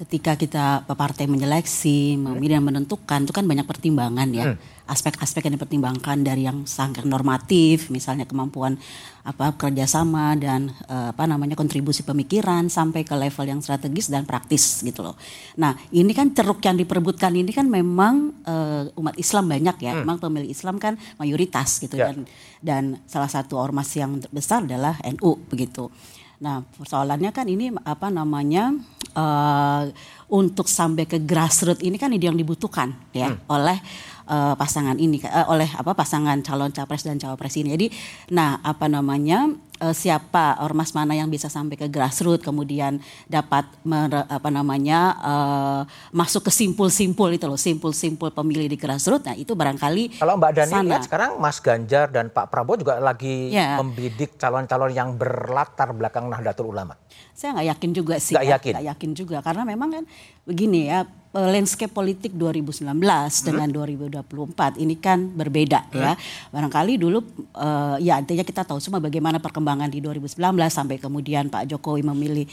ketika 0.00 0.32
kita 0.32 0.88
partai 0.88 1.28
menyeleksi, 1.28 2.16
memilih 2.16 2.56
dan 2.56 2.64
menentukan 2.64 3.20
itu 3.28 3.32
kan 3.36 3.44
banyak 3.44 3.68
pertimbangan 3.68 4.28
ya. 4.32 4.56
Aspek-aspek 4.90 5.46
yang 5.46 5.54
dipertimbangkan 5.54 6.24
dari 6.26 6.48
yang 6.48 6.66
sangat 6.66 7.06
normatif, 7.06 7.92
misalnya 7.94 8.26
kemampuan 8.26 8.74
apa 9.20 9.52
kerjasama 9.54 10.34
dan 10.40 10.72
uh, 10.88 11.12
apa 11.12 11.28
namanya 11.28 11.54
kontribusi 11.54 12.02
pemikiran 12.02 12.72
sampai 12.72 13.04
ke 13.04 13.12
level 13.12 13.44
yang 13.44 13.60
strategis 13.60 14.08
dan 14.08 14.24
praktis 14.24 14.80
gitu 14.80 15.04
loh. 15.04 15.14
Nah 15.60 15.76
ini 15.92 16.10
kan 16.16 16.32
ceruk 16.32 16.64
yang 16.64 16.80
diperebutkan 16.80 17.36
ini 17.36 17.52
kan 17.52 17.68
memang 17.68 18.32
uh, 18.48 18.88
umat 18.96 19.14
Islam 19.20 19.46
banyak 19.46 19.76
ya, 19.84 19.92
hmm. 19.94 20.00
memang 20.02 20.16
pemilih 20.18 20.50
Islam 20.50 20.80
kan 20.80 20.96
mayoritas 21.20 21.78
gitu 21.78 22.00
yeah. 22.00 22.10
dan 22.10 22.16
dan 22.64 22.82
salah 23.04 23.28
satu 23.28 23.60
ormas 23.60 23.92
yang 23.94 24.18
besar 24.32 24.64
adalah 24.64 24.96
NU 25.04 25.38
begitu. 25.46 25.92
Nah 26.40 26.64
persoalannya 26.64 27.30
kan 27.36 27.46
ini 27.52 27.68
apa 27.84 28.08
namanya 28.08 28.72
uh, 29.12 29.84
untuk 30.32 30.66
sampai 30.66 31.04
ke 31.04 31.20
grassroots 31.20 31.84
ini 31.84 32.00
kan 32.00 32.08
ide 32.16 32.32
yang 32.32 32.38
dibutuhkan 32.38 32.96
ya 33.12 33.28
hmm. 33.28 33.44
oleh 33.44 33.78
uh, 34.24 34.56
pasangan 34.56 34.96
ini 34.96 35.20
uh, 35.20 35.52
oleh 35.52 35.68
apa 35.68 35.92
pasangan 35.92 36.40
calon 36.40 36.72
capres 36.72 37.04
dan 37.04 37.20
cawapres 37.20 37.60
ini. 37.60 37.76
Jadi 37.76 37.86
nah 38.32 38.56
apa 38.64 38.88
namanya 38.88 39.52
uh, 39.80 39.94
siapa 39.96 40.60
ormas 40.60 40.92
mana 40.92 41.16
yang 41.16 41.26
bisa 41.26 41.48
sampai 41.48 41.74
ke 41.74 41.88
grassroots 41.88 42.44
kemudian 42.44 43.00
dapat 43.26 43.66
mer, 43.82 44.28
apa 44.28 44.48
namanya 44.52 45.00
uh, 45.18 45.82
masuk 46.12 46.46
ke 46.46 46.52
simpul-simpul 46.52 47.32
itu 47.32 47.48
loh 47.48 47.58
simpul-simpul 47.58 48.30
pemilih 48.30 48.68
di 48.68 48.76
grassroots 48.76 49.26
nah 49.26 49.34
itu 49.34 49.56
barangkali 49.56 50.20
kalau 50.20 50.36
Mbak 50.36 50.52
Dani 50.52 50.72
lihat 50.92 51.08
sekarang 51.08 51.40
Mas 51.40 51.58
Ganjar 51.58 52.12
dan 52.12 52.28
Pak 52.28 52.52
Prabowo 52.52 52.78
juga 52.78 53.00
lagi 53.00 53.50
ya. 53.50 53.80
membidik 53.80 54.36
calon-calon 54.36 54.92
yang 54.92 55.16
berlatar 55.16 55.90
belakang 55.96 56.28
Nahdlatul 56.28 56.70
Ulama 56.70 56.94
saya 57.32 57.56
nggak 57.56 57.68
yakin 57.76 57.90
juga 57.96 58.14
sih 58.20 58.36
nggak 58.36 58.46
ya. 58.46 58.52
yakin 58.60 58.72
nggak 58.76 58.88
yakin 58.94 59.10
juga 59.16 59.36
karena 59.40 59.62
memang 59.64 59.88
kan 59.90 60.04
begini 60.44 60.92
ya 60.92 61.08
Eh, 61.30 61.46
landscape 61.46 61.94
politik 61.94 62.34
2019 62.34 62.90
hmm. 62.90 63.46
dengan 63.46 63.70
2024 63.70 64.82
ini 64.82 64.98
kan 64.98 65.30
berbeda 65.30 65.86
hmm. 65.86 65.94
ya. 65.94 66.18
Barangkali 66.50 66.98
dulu 66.98 67.22
uh, 67.54 67.94
ya 68.02 68.18
artinya 68.18 68.42
kita 68.42 68.66
tahu 68.66 68.82
semua 68.82 68.98
bagaimana 68.98 69.38
perkembangan 69.38 69.69
di 69.92 70.02
2019 70.02 70.40
sampai 70.66 70.96
kemudian 70.98 71.46
Pak 71.52 71.70
Jokowi 71.70 72.02
memilih 72.02 72.48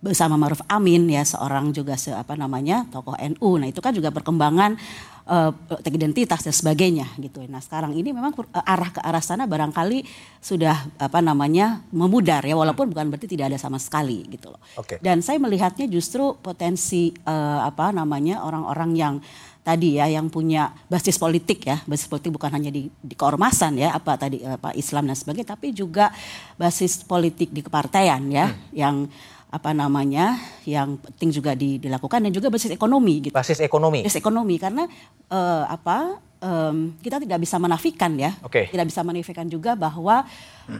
bersama 0.00 0.40
Maruf 0.40 0.64
Amin 0.64 1.04
ya 1.12 1.20
seorang 1.20 1.76
juga 1.76 1.92
se, 2.00 2.08
apa 2.08 2.32
namanya 2.32 2.88
tokoh 2.88 3.12
NU. 3.20 3.60
Nah 3.60 3.68
itu 3.68 3.84
kan 3.84 3.92
juga 3.92 4.08
perkembangan 4.08 4.80
uh, 5.28 5.52
identitas 5.84 6.40
dan 6.40 6.56
sebagainya 6.56 7.04
gitu. 7.20 7.44
Nah 7.44 7.60
sekarang 7.60 7.92
ini 7.92 8.08
memang 8.16 8.32
uh, 8.32 8.64
arah 8.64 8.90
ke 8.96 9.00
arah 9.04 9.20
sana 9.20 9.44
barangkali 9.44 10.00
sudah 10.40 10.96
apa 10.96 11.20
namanya 11.20 11.84
memudar 11.92 12.40
ya 12.48 12.56
walaupun 12.56 12.96
bukan 12.96 13.12
berarti 13.12 13.28
tidak 13.28 13.52
ada 13.52 13.58
sama 13.60 13.76
sekali 13.76 14.24
gitu 14.32 14.48
loh. 14.48 14.60
Okay. 14.80 14.96
Dan 15.04 15.20
saya 15.20 15.36
melihatnya 15.36 15.84
justru 15.84 16.32
potensi 16.40 17.12
uh, 17.28 17.68
apa 17.68 17.92
namanya 17.92 18.40
orang-orang 18.40 18.90
yang 18.96 19.14
tadi 19.60 20.00
ya 20.00 20.08
yang 20.08 20.32
punya 20.32 20.72
basis 20.88 21.20
politik 21.20 21.68
ya 21.68 21.84
basis 21.84 22.08
politik 22.08 22.32
bukan 22.32 22.50
hanya 22.56 22.72
di, 22.72 22.88
di 22.88 23.14
keormasan 23.14 23.76
ya 23.76 23.92
apa 23.92 24.16
tadi 24.16 24.40
apa 24.40 24.72
Islam 24.72 25.08
dan 25.08 25.16
sebagainya 25.16 25.52
tapi 25.52 25.76
juga 25.76 26.08
basis 26.56 27.04
politik 27.04 27.52
di 27.52 27.60
kepartaian 27.60 28.20
ya 28.32 28.48
hmm. 28.48 28.72
yang 28.72 28.96
apa 29.50 29.74
namanya 29.74 30.38
yang 30.62 30.94
penting 30.94 31.34
juga 31.34 31.58
dilakukan 31.58 32.22
dan 32.22 32.30
juga 32.30 32.54
basis 32.54 32.70
ekonomi 32.70 33.28
gitu. 33.28 33.34
Basis 33.34 33.58
ekonomi. 33.58 34.06
Basis 34.06 34.22
ekonomi 34.22 34.62
karena 34.62 34.86
uh, 35.26 35.66
apa 35.66 36.22
um, 36.38 36.94
kita 37.02 37.18
tidak 37.18 37.42
bisa 37.42 37.58
menafikan 37.58 38.14
ya. 38.14 38.30
Okay. 38.46 38.70
Tidak 38.70 38.86
bisa 38.86 39.02
menafikan 39.02 39.50
juga 39.50 39.74
bahwa 39.74 40.22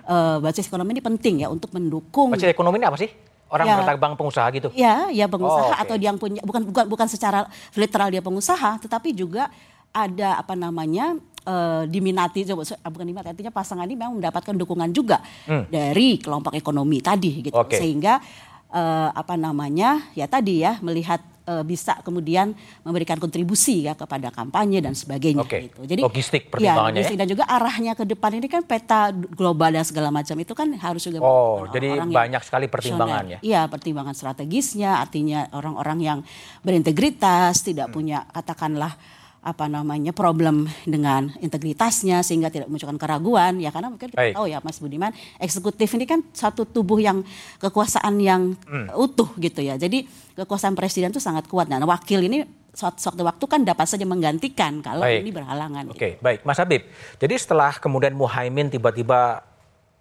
uh, 0.07 0.39
basis 0.39 0.71
ekonomi 0.71 0.95
ini 0.95 1.03
penting 1.03 1.35
ya 1.43 1.51
untuk 1.51 1.75
mendukung. 1.75 2.31
Basis 2.31 2.55
ekonomi 2.55 2.79
ini 2.79 2.87
apa 2.87 2.99
sih? 3.03 3.11
Orang 3.51 3.67
ya, 3.67 3.99
bank 3.99 4.15
pengusaha 4.15 4.47
gitu? 4.55 4.69
Ya, 4.79 5.11
ya 5.11 5.27
pengusaha 5.27 5.69
oh, 5.69 5.75
okay. 5.75 5.83
atau 5.83 5.97
yang 5.99 6.17
punya 6.17 6.39
bukan 6.47 6.63
bukan 6.71 6.87
bukan 6.87 7.07
secara 7.11 7.51
literal 7.75 8.09
dia 8.15 8.23
pengusaha, 8.23 8.79
tetapi 8.79 9.11
juga 9.11 9.51
ada 9.91 10.39
apa 10.39 10.55
namanya 10.55 11.19
uh, 11.51 11.83
diminati 11.83 12.47
bukan 12.47 13.05
diminati 13.07 13.29
artinya 13.35 13.51
pasangan 13.51 13.87
ini 13.91 13.99
memang 13.99 14.23
mendapatkan 14.23 14.55
dukungan 14.55 14.91
juga 14.95 15.19
hmm. 15.51 15.67
dari 15.67 16.23
kelompok 16.23 16.55
ekonomi 16.55 17.03
tadi 17.03 17.51
gitu 17.51 17.59
okay. 17.59 17.83
sehingga 17.83 18.23
uh, 18.71 19.11
apa 19.11 19.35
namanya 19.35 20.11
ya 20.15 20.31
tadi 20.31 20.63
ya 20.63 20.79
melihat 20.79 21.19
uh, 21.51 21.65
bisa 21.67 21.99
kemudian 22.07 22.55
memberikan 22.87 23.19
kontribusi 23.19 23.91
ya 23.91 23.99
kepada 23.99 24.31
kampanye 24.31 24.79
dan 24.79 24.95
sebagainya 24.95 25.43
okay. 25.43 25.67
gitu. 25.67 25.83
Jadi 25.83 26.01
logistik 26.07 26.47
ya, 26.47 26.51
pertimbangannya 26.55 26.95
ya, 26.95 26.99
logistik 27.03 27.17
ya? 27.19 27.21
dan 27.21 27.29
juga 27.29 27.45
arahnya 27.51 27.93
ke 27.99 28.05
depan 28.07 28.31
ini 28.39 28.47
kan 28.47 28.63
peta 28.63 29.11
global 29.11 29.71
dan 29.75 29.83
segala 29.83 30.15
macam 30.15 30.39
itu 30.39 30.53
kan 30.55 30.69
harus 30.79 31.03
juga 31.03 31.19
Oh, 31.21 31.67
jadi 31.67 31.99
orang 31.99 32.15
banyak 32.15 32.43
sekali 32.47 32.71
pertimbangan 32.71 33.25
ya. 33.27 33.39
Iya, 33.43 33.67
pertimbangan 33.67 34.15
strategisnya 34.15 35.03
artinya 35.03 35.51
orang-orang 35.51 35.99
yang 35.99 36.19
berintegritas, 36.63 37.67
tidak 37.67 37.91
hmm. 37.91 37.95
punya 37.95 38.19
katakanlah 38.31 38.95
apa 39.41 39.73
namanya 39.73 40.13
problem 40.13 40.69
dengan 40.85 41.33
integritasnya 41.41 42.21
sehingga 42.21 42.53
tidak 42.53 42.69
memunculkan 42.69 43.01
keraguan 43.01 43.57
ya 43.57 43.73
karena 43.73 43.89
mungkin 43.89 44.13
kita 44.13 44.21
Baik. 44.21 44.35
tahu 44.37 44.47
ya 44.53 44.59
Mas 44.61 44.77
Budiman 44.77 45.13
eksekutif 45.41 45.89
ini 45.97 46.05
kan 46.05 46.21
satu 46.37 46.69
tubuh 46.69 47.01
yang 47.01 47.25
kekuasaan 47.57 48.21
yang 48.21 48.53
hmm. 48.69 48.93
utuh 49.01 49.33
gitu 49.41 49.65
ya 49.65 49.81
jadi 49.81 50.05
kekuasaan 50.37 50.77
presiden 50.77 51.09
itu 51.09 51.25
sangat 51.25 51.49
kuat 51.49 51.73
nah 51.73 51.81
wakil 51.81 52.21
ini 52.21 52.45
suatu 52.71 53.23
waktu 53.27 53.45
kan 53.51 53.61
dapat 53.67 53.87
saja 53.89 54.07
menggantikan 54.07 54.79
kalau 54.79 55.03
baik. 55.03 55.27
ini 55.27 55.31
berhalangan. 55.35 55.91
Oke, 55.91 55.99
okay, 55.99 56.11
gitu. 56.15 56.23
baik, 56.23 56.41
Mas 56.47 56.59
Habib. 56.63 56.87
Jadi 57.19 57.35
setelah 57.35 57.75
kemudian 57.77 58.15
Muhaimin 58.15 58.71
tiba-tiba 58.71 59.43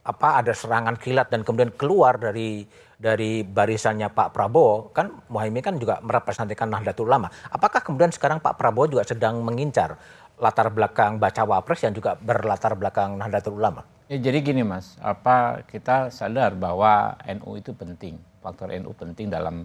apa 0.05 0.29
ada 0.41 0.53
serangan 0.53 0.95
kilat 0.97 1.33
dan 1.33 1.41
kemudian 1.41 1.73
keluar 1.73 2.17
dari 2.17 2.65
dari 2.99 3.47
barisannya 3.47 4.11
Pak 4.11 4.35
Prabowo, 4.35 4.91
kan 4.91 5.23
Muhaimin 5.31 5.63
kan 5.63 5.79
juga 5.79 6.03
merepresentasikan 6.03 6.67
Nahdlatul 6.67 7.07
Ulama. 7.07 7.31
Apakah 7.47 7.79
kemudian 7.79 8.11
sekarang 8.11 8.43
Pak 8.43 8.59
Prabowo 8.59 8.91
juga 8.91 9.07
sedang 9.07 9.39
mengincar 9.39 9.95
latar 10.35 10.67
belakang 10.67 11.15
baca 11.15 11.47
wapres 11.47 11.79
yang 11.87 11.95
juga 11.95 12.19
berlatar 12.19 12.75
belakang 12.75 13.15
Nahdlatul 13.15 13.55
Ulama? 13.55 13.87
Ya, 14.11 14.19
jadi 14.19 14.43
gini 14.43 14.67
Mas, 14.67 14.99
apa 14.99 15.63
kita 15.63 16.11
sadar 16.11 16.59
bahwa 16.59 17.15
NU 17.23 17.55
itu 17.55 17.71
penting, 17.71 18.19
faktor 18.43 18.75
NU 18.75 18.91
penting 18.91 19.31
dalam 19.31 19.63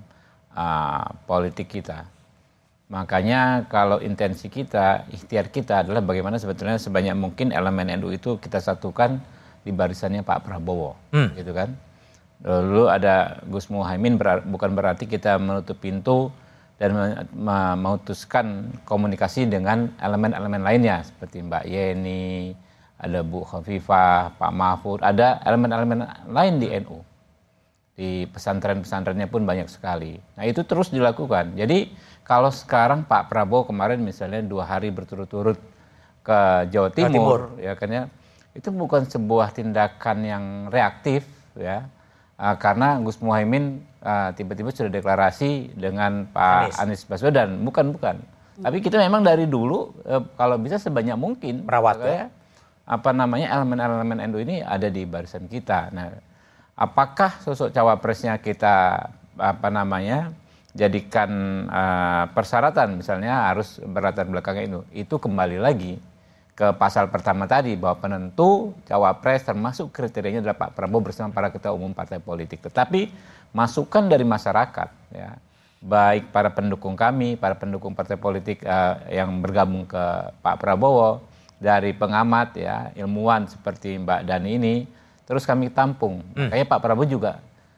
uh, 0.54 1.06
politik 1.26 1.74
kita. 1.74 2.06
Makanya 2.86 3.66
kalau 3.66 3.98
intensi 3.98 4.46
kita, 4.46 5.10
ikhtiar 5.10 5.50
kita 5.50 5.82
adalah 5.82 6.04
bagaimana 6.04 6.38
sebetulnya 6.38 6.78
sebanyak 6.78 7.16
mungkin 7.18 7.50
elemen 7.50 7.90
NU 7.98 8.14
itu 8.14 8.38
kita 8.38 8.62
satukan 8.62 9.18
di 9.64 9.72
barisannya 9.72 10.22
Pak 10.22 10.44
Prabowo, 10.44 10.94
hmm. 11.10 11.34
gitu 11.34 11.50
kan? 11.56 11.72
Dulu 12.44 12.92
ada 12.92 13.40
Gus 13.48 13.72
Muhaimin 13.72 14.20
ber, 14.20 14.44
bukan 14.44 14.76
berarti 14.76 15.08
kita 15.08 15.40
menutup 15.40 15.80
pintu 15.80 16.28
dan 16.76 16.92
memutuskan 17.32 18.68
komunikasi 18.84 19.48
dengan 19.48 19.88
elemen-elemen 19.96 20.60
lainnya 20.60 21.00
seperti 21.08 21.40
Mbak 21.40 21.64
Yeni, 21.64 22.52
ada 23.00 23.24
Bu 23.24 23.48
Khafifah, 23.48 24.36
Pak 24.36 24.52
Mahfud, 24.52 25.00
ada 25.00 25.40
elemen-elemen 25.40 26.04
lain 26.28 26.54
di 26.60 26.68
NU. 26.84 27.00
Di 27.94 28.26
pesantren-pesantrennya 28.28 29.30
pun 29.30 29.48
banyak 29.48 29.70
sekali. 29.70 30.20
Nah 30.36 30.44
itu 30.44 30.66
terus 30.68 30.92
dilakukan. 30.92 31.56
Jadi 31.56 31.94
kalau 32.26 32.52
sekarang 32.52 33.08
Pak 33.08 33.32
Prabowo 33.32 33.70
kemarin 33.70 34.04
misalnya 34.04 34.44
dua 34.44 34.68
hari 34.68 34.92
berturut-turut 34.92 35.56
ke 36.20 36.68
Jawa 36.68 36.90
Timur, 36.92 37.08
Timur. 37.08 37.40
ya 37.56 37.72
kan 37.78 37.88
ya, 37.88 38.04
itu 38.52 38.68
bukan 38.68 39.08
sebuah 39.08 39.54
tindakan 39.54 40.18
yang 40.26 40.44
reaktif 40.68 41.24
ya 41.54 41.86
uh, 42.38 42.56
karena 42.58 42.98
Gus 43.02 43.18
Muhaimin 43.20 43.82
uh, 44.02 44.30
tiba-tiba 44.34 44.70
sudah 44.70 44.90
deklarasi 44.90 45.74
dengan 45.74 46.26
Pak 46.30 46.74
Anies, 46.74 46.76
Anies 46.80 47.02
Baswedan, 47.06 47.62
bukan 47.62 47.94
bukan. 47.94 48.16
Hmm. 48.20 48.62
Tapi 48.70 48.78
kita 48.82 48.98
memang 49.02 49.26
dari 49.26 49.50
dulu 49.50 49.90
uh, 50.06 50.22
kalau 50.38 50.58
bisa 50.58 50.78
sebanyak 50.78 51.18
mungkin 51.18 51.66
merawat 51.66 51.98
ya. 52.02 52.26
Apa 52.84 53.16
namanya 53.16 53.48
elemen-elemen 53.48 54.28
NU 54.28 54.44
ini 54.44 54.60
ada 54.60 54.92
di 54.92 55.08
barisan 55.08 55.48
kita. 55.48 55.88
Nah, 55.88 56.12
apakah 56.76 57.40
sosok 57.40 57.72
cawapresnya 57.72 58.36
kita 58.44 59.08
apa 59.40 59.68
namanya 59.72 60.36
jadikan 60.74 61.64
uh, 61.70 62.28
persyaratan 62.34 62.98
misalnya 62.98 63.50
harus 63.50 63.78
berlatar 63.78 64.26
belakang 64.26 64.58
itu 64.58 64.80
itu 64.90 65.14
kembali 65.16 65.62
lagi 65.62 66.02
ke 66.54 66.70
pasal 66.78 67.10
pertama 67.10 67.50
tadi 67.50 67.74
bahwa 67.74 67.98
penentu 67.98 68.78
cawapres 68.86 69.42
termasuk 69.42 69.90
kriterianya 69.90 70.38
adalah 70.38 70.58
Pak 70.58 70.70
Prabowo 70.78 71.10
bersama 71.10 71.34
para 71.34 71.50
ketua 71.50 71.74
umum 71.74 71.90
partai 71.90 72.22
politik. 72.22 72.62
Tetapi 72.62 73.10
masukan 73.50 74.06
dari 74.06 74.22
masyarakat 74.22 74.88
ya 75.10 75.34
baik 75.84 76.32
para 76.32 76.48
pendukung 76.54 76.96
kami, 76.96 77.36
para 77.36 77.58
pendukung 77.58 77.92
partai 77.92 78.16
politik 78.16 78.64
uh, 78.64 79.04
yang 79.12 79.44
bergabung 79.44 79.84
ke 79.84 80.32
Pak 80.40 80.56
Prabowo, 80.56 81.20
dari 81.60 81.92
pengamat 81.92 82.56
ya, 82.56 82.92
ilmuwan 82.96 83.46
seperti 83.46 84.00
Mbak 84.00 84.20
Dani 84.24 84.50
ini, 84.56 84.74
terus 85.28 85.44
kami 85.44 85.68
tampung. 85.70 86.24
Hmm. 86.34 86.48
Kayaknya 86.48 86.68
Pak 86.68 86.80
Prabowo 86.80 87.06
juga 87.08 87.32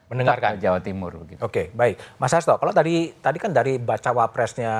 mendengarkan 0.06 0.62
Jawa 0.62 0.78
Timur 0.78 1.18
gitu. 1.26 1.42
Oke, 1.42 1.74
baik. 1.74 1.98
Mas 2.18 2.30
Hasto, 2.30 2.54
kalau 2.62 2.70
tadi 2.70 3.10
tadi 3.18 3.42
kan 3.42 3.50
dari 3.50 3.78
baca 3.82 4.14
wapresnya 4.14 4.74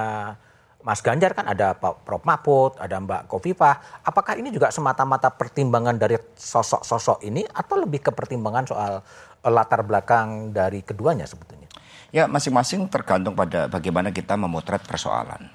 Mas 0.87 1.02
Ganjar 1.02 1.35
kan 1.35 1.50
ada 1.50 1.75
Pak 1.75 2.07
Prof 2.07 2.23
Mahfud, 2.23 2.78
ada 2.78 3.02
Mbak 3.02 3.26
Kofifah. 3.26 4.07
Apakah 4.07 4.38
ini 4.38 4.55
juga 4.55 4.71
semata-mata 4.71 5.35
pertimbangan 5.35 5.99
dari 5.99 6.14
sosok-sosok 6.38 7.26
ini 7.26 7.43
atau 7.43 7.83
lebih 7.83 8.07
ke 8.07 8.14
pertimbangan 8.14 8.71
soal 8.71 9.02
eh, 9.43 9.50
latar 9.50 9.83
belakang 9.83 10.55
dari 10.55 10.87
keduanya 10.87 11.26
sebetulnya? 11.26 11.66
Ya, 12.14 12.31
masing-masing 12.31 12.87
tergantung 12.87 13.35
pada 13.35 13.66
bagaimana 13.66 14.14
kita 14.14 14.38
memotret 14.38 14.87
persoalan. 14.87 15.50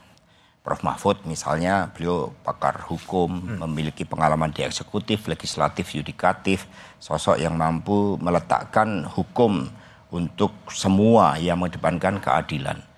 Prof 0.68 0.84
Mahfud 0.84 1.24
misalnya 1.24 1.88
beliau 1.96 2.36
pakar 2.44 2.84
hukum, 2.92 3.32
hmm. 3.32 3.64
memiliki 3.64 4.04
pengalaman 4.04 4.52
di 4.52 4.68
eksekutif, 4.68 5.32
legislatif, 5.32 5.96
yudikatif, 5.96 6.68
sosok 7.00 7.40
yang 7.40 7.56
mampu 7.56 8.20
meletakkan 8.20 9.08
hukum 9.08 9.72
untuk 10.12 10.52
semua 10.68 11.40
yang 11.40 11.56
mengedepankan 11.56 12.20
keadilan. 12.20 12.91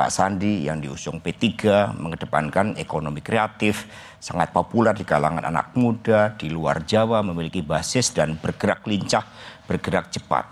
Pak 0.00 0.08
Sandi 0.08 0.64
yang 0.64 0.80
diusung 0.80 1.20
P3 1.20 1.92
mengedepankan 1.92 2.72
ekonomi 2.80 3.20
kreatif, 3.20 3.84
sangat 4.16 4.48
populer 4.48 4.96
di 4.96 5.04
kalangan 5.04 5.44
anak 5.44 5.76
muda 5.76 6.32
di 6.40 6.48
luar 6.48 6.88
Jawa, 6.88 7.20
memiliki 7.20 7.60
basis 7.60 8.16
dan 8.16 8.40
bergerak 8.40 8.88
lincah, 8.88 9.20
bergerak 9.68 10.08
cepat. 10.08 10.48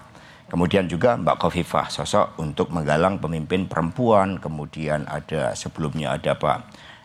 Kemudian 0.52 0.84
juga 0.84 1.16
Mbak 1.16 1.40
Kofifah, 1.40 1.88
sosok 1.88 2.36
untuk 2.44 2.68
menggalang 2.76 3.16
pemimpin 3.24 3.64
perempuan. 3.64 4.36
Kemudian 4.36 5.08
ada 5.08 5.56
sebelumnya 5.56 6.20
ada 6.20 6.36
Pak 6.36 6.58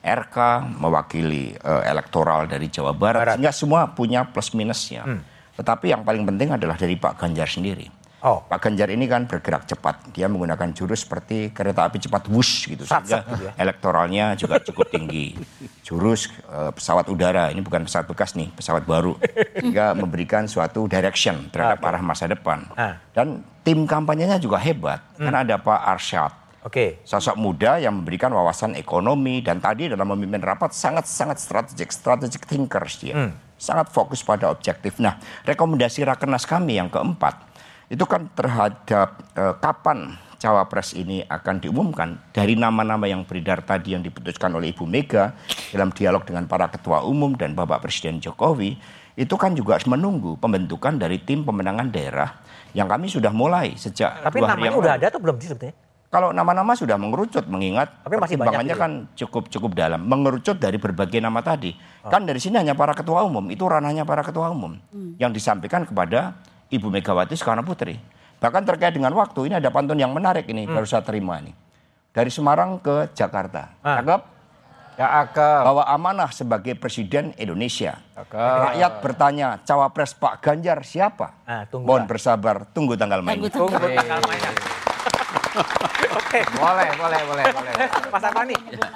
RK 0.04 0.68
mewakili 0.84 1.56
uh, 1.64 1.80
elektoral 1.88 2.52
dari 2.52 2.68
Jawa 2.68 2.92
Barat. 2.92 3.24
Barat. 3.24 3.36
Sehingga 3.40 3.56
semua 3.56 3.88
punya 3.96 4.28
plus 4.28 4.52
minusnya. 4.52 5.08
Hmm. 5.08 5.24
Tetapi 5.56 5.96
yang 5.96 6.04
paling 6.04 6.28
penting 6.28 6.52
adalah 6.52 6.76
dari 6.76 7.00
Pak 7.00 7.24
Ganjar 7.24 7.48
sendiri. 7.48 8.03
Oh. 8.24 8.40
Pak 8.48 8.64
Ganjar 8.64 8.88
ini 8.88 9.04
kan 9.04 9.28
bergerak 9.28 9.68
cepat. 9.68 10.16
Dia 10.16 10.32
menggunakan 10.32 10.72
jurus 10.72 11.04
seperti 11.04 11.52
kereta 11.52 11.84
api 11.84 12.00
cepat 12.00 12.32
wush 12.32 12.72
gitu. 12.72 12.88
Sehingga 12.88 13.20
gitu 13.28 13.44
ya. 13.44 13.52
elektoralnya 13.60 14.26
juga 14.40 14.64
cukup 14.64 14.88
tinggi. 14.88 15.36
Jurus 15.88 16.32
uh, 16.48 16.72
pesawat 16.72 17.12
udara, 17.12 17.52
ini 17.52 17.60
bukan 17.60 17.84
pesawat 17.84 18.08
bekas 18.08 18.40
nih, 18.40 18.48
pesawat 18.56 18.88
baru. 18.88 19.20
Sehingga 19.60 19.92
memberikan 20.02 20.48
suatu 20.48 20.88
direction 20.88 21.52
terhadap 21.52 21.84
okay. 21.84 21.90
arah 21.92 22.00
masa 22.02 22.24
depan. 22.32 22.64
Ah. 22.80 23.04
Dan 23.12 23.44
tim 23.68 23.84
kampanyenya 23.84 24.40
juga 24.40 24.56
hebat. 24.56 25.04
Hmm. 25.20 25.28
Kan 25.28 25.36
ada 25.44 25.60
Pak 25.60 25.80
Arsyad. 25.84 26.32
Oke. 26.64 26.72
Okay. 26.72 26.90
Sosok 27.04 27.36
muda 27.36 27.76
yang 27.84 28.00
memberikan 28.00 28.32
wawasan 28.32 28.80
ekonomi 28.80 29.44
dan 29.44 29.60
tadi 29.60 29.92
dalam 29.92 30.08
memimpin 30.16 30.40
rapat 30.40 30.72
sangat-sangat 30.72 31.36
strategik, 31.44 31.92
strategic 31.92 32.48
thinkers 32.48 33.04
dia. 33.04 33.20
Hmm. 33.20 33.32
Sangat 33.60 33.92
fokus 33.92 34.24
pada 34.24 34.48
objektif. 34.48 34.96
Nah, 35.04 35.20
rekomendasi 35.44 36.08
rakernas 36.08 36.48
kami 36.48 36.80
yang 36.80 36.88
keempat 36.88 37.53
itu 37.94 38.06
kan 38.10 38.26
terhadap 38.34 39.22
eh, 39.38 39.54
kapan 39.62 40.18
cawapres 40.42 40.98
ini 40.98 41.22
akan 41.24 41.62
diumumkan 41.62 42.18
dari 42.34 42.58
nama-nama 42.58 43.06
yang 43.06 43.24
beredar 43.24 43.62
tadi 43.62 43.94
yang 43.94 44.02
diputuskan 44.02 44.52
oleh 44.58 44.74
Ibu 44.74 44.84
Mega 44.90 45.38
dalam 45.70 45.94
dialog 45.94 46.26
dengan 46.26 46.50
para 46.50 46.68
ketua 46.68 47.06
umum 47.06 47.38
dan 47.38 47.54
Bapak 47.54 47.86
Presiden 47.86 48.18
Jokowi 48.20 48.76
itu 49.14 49.36
kan 49.38 49.54
juga 49.54 49.78
menunggu 49.86 50.36
pembentukan 50.42 50.98
dari 50.98 51.22
tim 51.22 51.46
pemenangan 51.46 51.94
daerah 51.94 52.42
yang 52.74 52.90
kami 52.90 53.06
sudah 53.08 53.30
mulai 53.30 53.78
sejak 53.78 54.26
Tapi 54.26 54.42
dua 54.42 54.58
namanya 54.58 54.74
udah 54.74 54.94
ada 54.98 55.06
atau 55.14 55.22
belum 55.22 55.38
sih 55.38 55.54
sebetulnya? 55.54 55.78
Kalau 56.10 56.30
nama-nama 56.30 56.78
sudah 56.78 56.98
mengerucut 56.98 57.46
mengingat 57.50 57.90
Tapi 58.06 58.18
masih 58.22 58.38
pertimbangannya 58.38 58.76
kan 58.78 58.92
cukup 59.18 59.50
cukup 59.50 59.74
dalam 59.78 60.02
mengerucut 60.02 60.58
dari 60.58 60.78
berbagai 60.78 61.18
nama 61.18 61.42
tadi. 61.42 61.74
Oh. 62.06 62.10
Kan 62.10 62.26
dari 62.26 62.38
sini 62.38 62.62
hanya 62.62 62.78
para 62.78 62.94
ketua 62.94 63.26
umum, 63.26 63.42
itu 63.50 63.66
ranahnya 63.66 64.06
para 64.06 64.22
ketua 64.22 64.54
umum 64.54 64.78
hmm. 64.94 65.18
yang 65.18 65.34
disampaikan 65.34 65.90
kepada 65.90 66.38
Ibu 66.74 66.90
Megawati 66.90 67.38
Soekarno 67.38 67.62
Putri. 67.62 67.96
Bahkan 68.42 68.66
terkait 68.66 68.92
dengan 68.98 69.14
waktu, 69.14 69.48
ini 69.48 69.56
ada 69.62 69.70
pantun 69.70 69.96
yang 69.96 70.12
menarik 70.12 70.50
ini, 70.50 70.66
hmm. 70.66 70.74
baru 70.74 70.88
saya 70.90 71.06
terima 71.06 71.40
ini. 71.40 71.54
Dari 72.12 72.28
Semarang 72.34 72.82
ke 72.82 73.14
Jakarta. 73.14 73.78
Ah. 73.80 74.02
Cakep? 74.02 74.22
Ya, 74.94 75.08
akal. 75.26 75.66
Bahwa 75.66 75.84
amanah 75.90 76.30
sebagai 76.30 76.78
Presiden 76.78 77.34
Indonesia. 77.38 77.98
Akal. 78.14 78.74
Rakyat 78.74 78.94
bertanya, 79.02 79.48
cawapres 79.66 80.14
Pak 80.14 80.44
Ganjar 80.44 80.86
siapa? 80.86 81.34
Ah, 81.48 81.66
Mohon 81.72 82.06
bersabar, 82.06 82.70
tunggu 82.70 82.94
tanggal 82.94 83.26
mainnya. 83.26 83.50
Tunggu, 83.50 83.74
tunggu 83.74 83.90
tanggal 83.90 84.22
mainnya. 84.26 84.73
Oke. 86.20 86.40
Boleh, 86.58 86.90
boleh, 86.98 87.22
boleh, 87.30 87.46
boleh. 87.54 87.74
Mas 88.14 88.24
Arfani, 88.26 88.56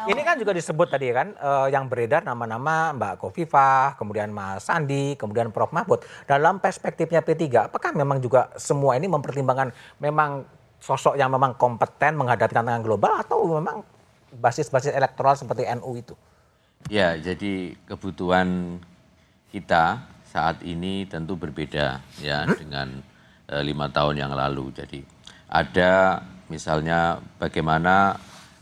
ini 0.09 0.21
kan 0.25 0.35
juga 0.41 0.51
disebut 0.53 0.87
tadi 0.89 1.13
kan 1.13 1.33
uh, 1.37 1.67
yang 1.69 1.85
beredar 1.85 2.25
nama-nama 2.25 2.93
Mbak 2.97 3.21
Kofifah, 3.21 3.97
kemudian 3.97 4.33
Mas 4.33 4.65
Sandi, 4.65 5.13
kemudian 5.15 5.53
Prof 5.53 5.69
Mahfud. 5.69 6.01
Dalam 6.25 6.57
perspektifnya 6.57 7.21
P3, 7.21 7.69
apakah 7.69 7.93
memang 7.93 8.17
juga 8.17 8.49
semua 8.57 8.97
ini 8.97 9.05
mempertimbangkan 9.05 9.69
memang 10.01 10.45
sosok 10.77 11.17
yang 11.17 11.33
memang 11.33 11.57
kompeten 11.57 12.17
menghadapi 12.17 12.53
tantangan 12.53 12.85
global 12.85 13.17
atau 13.21 13.45
memang 13.57 13.81
basis-basis 14.37 14.93
elektoral 14.93 15.33
seperti 15.33 15.65
NU 15.77 15.91
itu? 15.97 16.13
Ya, 16.87 17.17
jadi 17.17 17.73
kebutuhan 17.89 18.79
kita 19.49 20.05
saat 20.29 20.61
ini 20.61 21.09
tentu 21.09 21.33
berbeda 21.33 22.03
ya 22.21 22.45
hmm? 22.45 22.55
dengan 22.61 22.87
uh, 23.49 23.63
lima 23.65 23.89
tahun 23.89 24.21
yang 24.21 24.31
lalu. 24.37 24.69
Jadi 24.75 25.01
ada 25.49 26.21
misalnya 26.47 27.19
bagaimana 27.39 28.17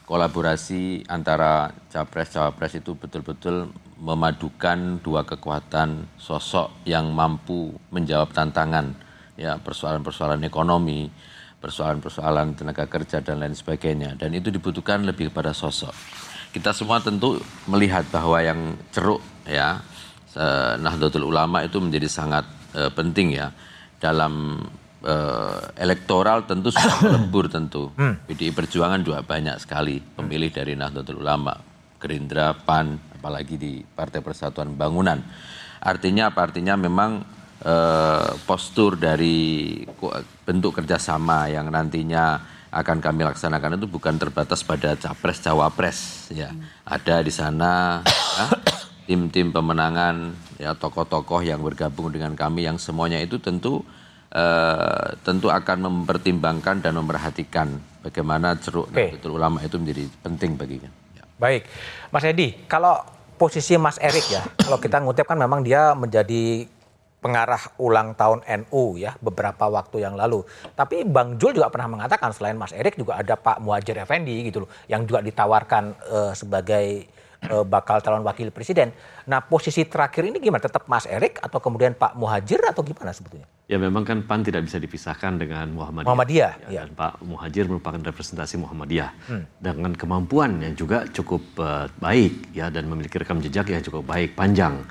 kolaborasi 0.05 1.09
antara 1.09 1.73
capres-cawapres 1.89 2.77
itu 2.77 2.93
betul-betul 2.93 3.73
memadukan 3.97 5.01
dua 5.01 5.25
kekuatan 5.25 6.05
sosok 6.19 6.85
yang 6.85 7.09
mampu 7.09 7.73
menjawab 7.89 8.29
tantangan 8.29 8.93
ya 9.33 9.57
persoalan-persoalan 9.57 10.45
ekonomi, 10.45 11.09
persoalan-persoalan 11.57 12.53
tenaga 12.53 12.85
kerja 12.85 13.25
dan 13.25 13.41
lain 13.41 13.57
sebagainya 13.57 14.13
dan 14.19 14.35
itu 14.37 14.53
dibutuhkan 14.53 15.01
lebih 15.01 15.33
kepada 15.33 15.55
sosok. 15.55 15.91
Kita 16.53 16.71
semua 16.71 17.03
tentu 17.03 17.41
melihat 17.67 18.07
bahwa 18.13 18.39
yang 18.39 18.79
ceruk 18.93 19.19
ya 19.43 19.83
Nahdlatul 20.79 21.27
Ulama 21.27 21.63
itu 21.63 21.79
menjadi 21.79 22.11
sangat 22.11 22.43
uh, 22.75 22.91
penting 22.91 23.39
ya 23.39 23.55
dalam 24.03 24.59
uh, 25.05 25.71
elektoral 25.77 26.43
tentu 26.49 26.73
sudah 26.73 26.97
melebur 27.05 27.47
tentu. 27.47 27.93
Hmm. 27.95 28.17
PDI 28.25 28.51
Perjuangan 28.51 28.99
juga 29.05 29.21
banyak 29.21 29.61
sekali 29.61 30.01
pemilih 30.01 30.49
dari 30.51 30.73
Nahdlatul 30.73 31.21
Ulama, 31.21 31.53
Gerindra, 32.01 32.57
PAN, 32.57 32.97
apalagi 33.21 33.55
di 33.55 33.85
Partai 33.85 34.19
Persatuan 34.19 34.73
Bangunan. 34.73 35.21
Artinya 35.79 36.33
apa? 36.33 36.49
Artinya 36.49 36.73
memang 36.75 37.21
uh, 37.61 38.29
postur 38.43 38.97
dari 38.97 39.79
bentuk 40.43 40.81
kerjasama 40.81 41.47
yang 41.53 41.69
nantinya 41.69 42.53
akan 42.75 42.99
kami 42.99 43.23
laksanakan 43.23 43.79
itu 43.79 43.87
bukan 43.87 44.19
terbatas 44.19 44.59
pada 44.59 44.99
capres 44.99 45.39
cawapres 45.39 46.27
ya 46.27 46.51
ada 46.83 47.23
di 47.23 47.31
sana 47.31 48.03
ya, 48.03 48.45
tim-tim 49.07 49.55
pemenangan 49.55 50.35
ya 50.59 50.75
tokoh-tokoh 50.75 51.39
yang 51.39 51.63
bergabung 51.63 52.11
dengan 52.11 52.35
kami 52.35 52.67
yang 52.67 52.75
semuanya 52.75 53.23
itu 53.23 53.39
tentu 53.39 53.79
uh, 54.35 55.15
tentu 55.23 55.47
akan 55.47 55.87
mempertimbangkan 55.87 56.83
dan 56.83 56.99
memperhatikan 56.99 57.79
bagaimana 58.03 58.59
ceruk 58.59 58.91
okay. 58.91 59.15
Nahdlatul 59.15 59.33
Ulama 59.39 59.63
itu 59.63 59.79
menjadi 59.79 60.03
penting 60.21 60.59
bagi 60.59 60.77
Ya. 60.83 61.23
Baik, 61.39 61.63
Mas 62.11 62.27
Edi, 62.27 62.51
kalau 62.67 62.99
posisi 63.39 63.79
Mas 63.79 63.95
Erik 64.03 64.27
ya, 64.27 64.43
kalau 64.67 64.77
kita 64.77 64.99
ngutip 64.99 65.23
kan 65.23 65.39
memang 65.39 65.63
dia 65.63 65.95
menjadi 65.95 66.67
pengarah 67.23 67.73
ulang 67.81 68.13
tahun 68.13 68.45
NU 68.45 69.01
ya 69.01 69.17
beberapa 69.17 69.65
waktu 69.65 70.05
yang 70.05 70.13
lalu. 70.13 70.45
Tapi 70.77 71.01
Bang 71.09 71.41
Jul 71.41 71.57
juga 71.57 71.73
pernah 71.73 71.97
mengatakan 71.97 72.29
selain 72.29 72.53
Mas 72.53 72.69
Erik 72.69 73.01
juga 73.01 73.17
ada 73.17 73.33
Pak 73.33 73.65
Muhajir 73.65 73.97
Effendi 73.97 74.45
gitu 74.45 74.67
loh 74.67 74.69
yang 74.85 75.09
juga 75.09 75.25
ditawarkan 75.25 75.83
uh, 76.05 76.33
sebagai 76.37 77.09
uh, 77.49 77.65
bakal 77.65 77.99
calon 77.99 78.23
wakil 78.23 78.49
presiden. 78.49 78.95
Nah 79.27 79.43
posisi 79.43 79.83
terakhir 79.85 80.25
ini 80.27 80.37
gimana? 80.39 80.63
Tetap 80.63 80.87
Mas 80.87 81.05
Erik 81.09 81.41
atau 81.41 81.59
kemudian 81.59 81.93
Pak 81.93 82.15
Muhajir 82.15 82.61
atau 82.63 82.81
gimana 82.81 83.11
sebetulnya? 83.11 83.47
Ya 83.65 83.81
memang 83.81 84.05
kan 84.05 84.21
PAN 84.21 84.45
tidak 84.45 84.69
bisa 84.69 84.77
dipisahkan 84.77 85.41
dengan 85.41 85.65
Muhammadiyah. 85.73 86.05
Muhammadiyah, 86.05 86.53
ya. 86.69 86.69
ya. 86.69 86.81
Dan 86.85 86.93
Pak 86.93 87.25
Muhajir 87.25 87.65
merupakan 87.65 87.97
representasi 87.97 88.61
Muhammadiyah 88.61 89.09
hmm. 89.25 89.43
dengan 89.57 89.91
kemampuan 89.97 90.61
yang 90.61 90.77
juga 90.77 91.09
cukup 91.09 91.41
uh, 91.57 91.89
baik 91.97 92.53
ya 92.53 92.69
dan 92.69 92.85
memiliki 92.85 93.17
rekam 93.17 93.41
jejak 93.41 93.73
yang 93.73 93.81
cukup 93.81 94.05
baik 94.05 94.37
panjang. 94.37 94.85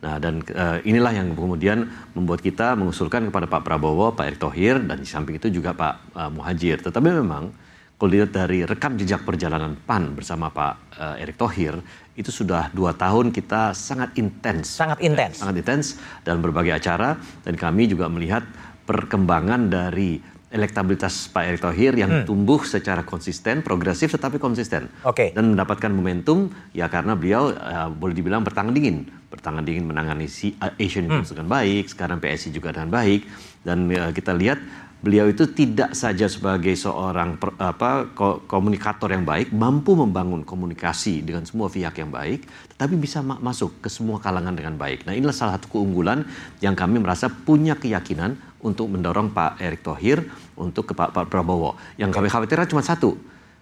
Nah 0.00 0.16
dan 0.16 0.40
uh, 0.56 0.78
inilah 0.86 1.12
yang 1.12 1.34
kemudian 1.36 1.90
membuat 2.16 2.40
kita 2.40 2.72
mengusulkan 2.78 3.28
kepada 3.28 3.50
Pak 3.50 3.66
Prabowo, 3.66 4.14
Pak 4.14 4.24
Erick 4.30 4.40
Thohir 4.40 4.80
dan 4.80 5.02
di 5.02 5.08
samping 5.10 5.36
itu 5.36 5.50
juga 5.50 5.74
Pak 5.76 5.94
uh, 6.16 6.30
Muhajir. 6.30 6.80
Tetapi 6.80 7.08
memang 7.10 7.52
kalau 8.00 8.16
dilihat 8.16 8.32
dari 8.32 8.64
rekam 8.64 8.96
jejak 8.96 9.28
perjalanan 9.28 9.76
PAN 9.76 10.16
bersama 10.16 10.48
Pak 10.48 10.74
uh, 10.96 11.20
Erick 11.20 11.36
Thohir 11.36 11.76
itu 12.16 12.32
sudah 12.32 12.72
dua 12.72 12.96
tahun 12.96 13.28
kita 13.28 13.76
sangat 13.76 14.16
intens, 14.16 14.72
sangat 14.72 15.04
intens, 15.04 15.36
sangat 15.36 15.60
intens 15.60 16.00
dalam 16.24 16.40
berbagai 16.40 16.80
acara 16.80 17.20
dan 17.44 17.60
kami 17.60 17.92
juga 17.92 18.08
melihat 18.08 18.40
perkembangan 18.88 19.68
dari 19.68 20.16
elektabilitas 20.48 21.28
Pak 21.28 21.44
Erick 21.44 21.60
Thohir 21.60 21.92
yang 21.92 22.10
hmm. 22.10 22.24
tumbuh 22.24 22.64
secara 22.64 23.04
konsisten, 23.04 23.60
progresif 23.60 24.16
tetapi 24.16 24.40
konsisten. 24.40 24.88
Oke. 25.04 25.30
Okay. 25.30 25.36
Dan 25.36 25.52
mendapatkan 25.52 25.92
momentum 25.92 26.48
ya 26.72 26.88
karena 26.88 27.12
beliau 27.12 27.52
uh, 27.52 27.92
boleh 27.92 28.16
dibilang 28.16 28.40
bertangan 28.40 28.72
dingin, 28.72 29.06
bertangan 29.28 29.60
dingin 29.60 29.84
menangani 29.84 30.24
si 30.24 30.56
Asian 30.58 31.04
hmm. 31.04 31.28
dengan 31.36 31.52
baik, 31.52 31.92
sekarang 31.92 32.16
PSI 32.16 32.48
juga 32.48 32.72
dengan 32.72 32.90
baik 32.96 33.28
dan 33.62 33.92
uh, 33.92 34.10
kita 34.10 34.32
lihat 34.32 34.58
beliau 35.00 35.26
itu 35.32 35.48
tidak 35.48 35.96
saja 35.96 36.28
sebagai 36.28 36.76
seorang 36.76 37.40
per, 37.40 37.56
apa 37.56 38.12
komunikator 38.44 39.08
yang 39.08 39.24
baik, 39.24 39.52
mampu 39.52 39.96
membangun 39.96 40.44
komunikasi 40.44 41.24
dengan 41.24 41.48
semua 41.48 41.72
pihak 41.72 41.96
yang 41.96 42.12
baik, 42.12 42.44
tetapi 42.76 42.94
bisa 43.00 43.24
ma 43.24 43.40
masuk 43.40 43.80
ke 43.80 43.88
semua 43.88 44.20
kalangan 44.20 44.52
dengan 44.52 44.76
baik. 44.76 45.08
Nah, 45.08 45.16
inilah 45.16 45.32
salah 45.32 45.56
satu 45.56 45.72
keunggulan 45.72 46.28
yang 46.60 46.76
kami 46.76 47.00
merasa 47.00 47.32
punya 47.32 47.76
keyakinan 47.80 48.36
untuk 48.60 48.92
mendorong 48.92 49.32
Pak 49.32 49.56
Erick 49.56 49.80
Thohir 49.80 50.20
untuk 50.60 50.92
ke 50.92 50.92
Pak, 50.92 51.16
Pak 51.16 51.32
Prabowo. 51.32 51.80
Yang 51.96 52.20
kami 52.20 52.28
khawatirkan 52.28 52.68
cuma 52.68 52.84
satu, 52.84 53.16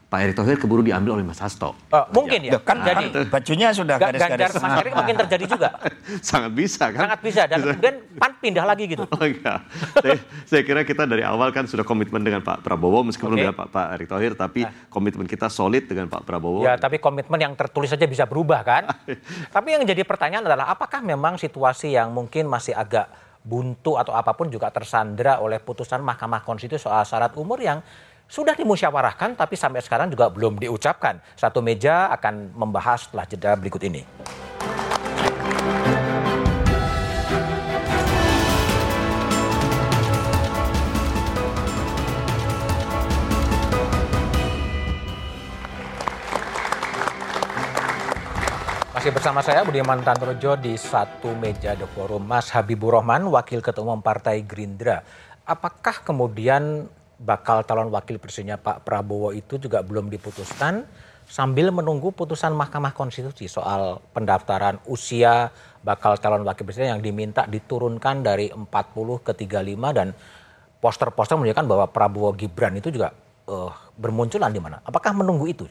Pak 0.09 0.25
Erick 0.25 0.41
Thohir 0.41 0.57
keburu 0.57 0.81
diambil 0.81 1.21
oleh 1.21 1.25
Mas 1.29 1.37
Hasto. 1.37 1.77
Uh, 1.93 2.09
mungkin 2.17 2.41
ya. 2.41 2.57
Kan 2.65 2.81
jadi 2.81 3.13
kan 3.13 3.29
bajunya 3.29 3.69
sudah 3.77 4.01
garis-garis. 4.01 4.41
Ganjar 4.41 4.51
Mas 4.57 4.75
Erick 4.81 4.95
mungkin 4.97 5.17
terjadi 5.21 5.45
juga. 5.45 5.69
Sangat 6.33 6.53
bisa 6.57 6.85
kan? 6.89 7.01
Sangat 7.05 7.21
bisa 7.21 7.43
dan 7.45 7.61
kemudian 7.61 7.97
PAN 8.17 8.33
pindah 8.41 8.65
lagi 8.65 8.89
gitu. 8.89 9.05
Oh 9.05 9.29
iya. 9.29 9.61
saya, 10.01 10.17
saya 10.49 10.63
kira 10.65 10.81
kita 10.89 11.05
dari 11.05 11.21
awal 11.29 11.53
kan 11.53 11.69
sudah 11.69 11.85
komitmen 11.85 12.25
dengan 12.25 12.41
Pak 12.41 12.65
Prabowo 12.65 13.05
meskipun 13.05 13.37
okay. 13.37 13.41
dengan 13.45 13.55
Pak, 13.61 13.69
Pak 13.69 13.87
Erick 14.01 14.09
Thohir 14.09 14.33
tapi 14.33 14.65
nah. 14.65 14.73
komitmen 14.89 15.29
kita 15.29 15.53
solid 15.53 15.85
dengan 15.85 16.09
Pak 16.09 16.25
Prabowo. 16.25 16.65
Ya, 16.65 16.81
tapi 16.81 16.97
komitmen 16.97 17.37
yang 17.37 17.53
tertulis 17.53 17.93
saja 17.93 18.09
bisa 18.09 18.25
berubah 18.25 18.65
kan? 18.65 18.89
tapi 19.55 19.77
yang 19.77 19.85
jadi 19.85 20.09
pertanyaan 20.09 20.49
adalah 20.49 20.73
apakah 20.73 21.05
memang 21.05 21.37
situasi 21.37 21.93
yang 21.93 22.17
mungkin 22.17 22.49
masih 22.49 22.73
agak 22.73 23.13
buntu 23.45 23.97
atau 23.97 24.13
apa 24.13 24.37
pun 24.37 24.53
juga 24.53 24.69
tersandra 24.69 25.41
oleh 25.41 25.61
putusan 25.63 26.05
Mahkamah 26.05 26.45
Konstitusi 26.45 26.85
soal 26.85 27.05
syarat 27.09 27.33
umur 27.37 27.61
yang 27.61 27.81
sudah 28.29 28.53
dimusyawarahkan 28.53 29.41
tapi 29.41 29.57
sampai 29.57 29.81
sekarang 29.81 30.13
juga 30.13 30.29
belum 30.29 30.61
diucapkan. 30.61 31.17
Satu 31.33 31.65
meja 31.65 32.13
akan 32.13 32.53
membahas 32.53 33.09
setelah 33.09 33.25
jeda 33.25 33.57
berikut 33.57 33.81
ini. 33.81 34.05
Masih 48.93 49.15
bersama 49.15 49.41
saya 49.47 49.63
Budiman 49.63 50.03
Tantrojo 50.03 50.59
di 50.59 50.75
satu 50.75 51.31
meja 51.39 51.73
The 51.79 51.87
Forum. 51.87 52.27
Mas 52.27 52.51
Habibur 52.51 52.99
Rahman, 52.99 53.31
Wakil 53.31 53.63
Ketua 53.63 53.87
Umum 53.87 54.03
Partai 54.03 54.43
Gerindra. 54.43 55.07
Apakah 55.47 56.03
kemudian 56.03 56.91
bakal 57.19 57.67
calon 57.67 57.91
wakil 57.91 58.23
presidennya 58.23 58.57
Pak 58.59 58.87
Prabowo 58.87 59.35
itu 59.35 59.59
juga 59.59 59.83
belum 59.83 60.07
diputuskan 60.07 60.87
sambil 61.29 61.69
menunggu 61.75 62.15
putusan 62.15 62.57
Mahkamah 62.57 62.97
Konstitusi 62.97 63.51
soal 63.51 64.01
pendaftaran 64.17 64.81
usia 64.89 65.53
bakal 65.85 66.17
calon 66.17 66.47
wakil 66.47 66.65
presiden 66.65 66.97
yang 66.97 67.03
diminta 67.05 67.45
diturunkan 67.45 68.25
dari 68.25 68.49
40 68.49 68.65
ke 69.27 69.33
35 69.35 69.99
dan 69.99 70.15
poster-poster 70.79 71.37
menunjukkan 71.37 71.67
bahwa 71.67 71.87
Prabowo 71.91 72.33
Gibran 72.33 72.79
itu 72.79 72.89
juga 72.95 73.13
uh, 73.51 73.71
bermunculan 73.99 74.55
di 74.55 74.63
mana. 74.63 74.79
Apakah 74.87 75.11
menunggu 75.13 75.51
itu? 75.51 75.67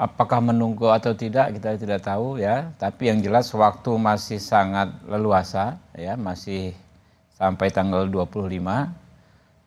Apakah 0.00 0.40
menunggu 0.40 0.88
atau 0.88 1.12
tidak 1.12 1.52
kita 1.60 1.76
tidak 1.76 2.00
tahu 2.00 2.40
ya, 2.40 2.72
tapi 2.80 3.12
yang 3.12 3.20
jelas 3.20 3.52
waktu 3.52 3.90
masih 4.00 4.40
sangat 4.40 4.88
leluasa 5.04 5.76
ya, 5.92 6.16
masih 6.16 6.72
sampai 7.36 7.68
tanggal 7.68 8.08
25 8.08 9.09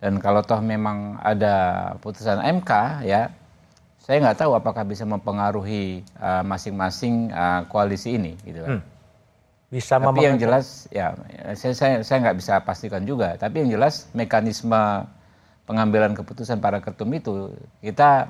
dan 0.04 0.20
kalau 0.20 0.44
toh 0.44 0.60
memang 0.60 1.16
ada 1.24 1.56
putusan 2.04 2.44
MK 2.60 2.72
ya, 3.08 3.32
saya 4.04 4.20
nggak 4.20 4.44
tahu 4.44 4.52
apakah 4.52 4.84
bisa 4.84 5.08
mempengaruhi 5.08 6.04
uh, 6.20 6.44
masing-masing 6.44 7.32
uh, 7.32 7.63
koalisi 7.72 8.20
ini 8.20 8.36
gitu 8.44 8.68
kan. 8.68 8.72
Hmm. 8.76 8.84
Bisa 9.72 10.04
tapi 10.04 10.28
yang 10.28 10.36
jelas 10.36 10.92
ya 10.92 11.16
saya 11.56 11.72
saya 11.72 11.96
saya 12.04 12.18
nggak 12.20 12.36
bisa 12.36 12.60
pastikan 12.68 13.08
juga. 13.08 13.39
Tapi 13.39 13.63
yang 13.63 13.80
jelas 13.80 14.12
mekanisme 14.12 15.08
pengambilan 15.63 16.12
keputusan 16.20 16.60
para 16.60 16.84
ketum 16.84 17.08
itu 17.16 17.56
kita 17.80 18.28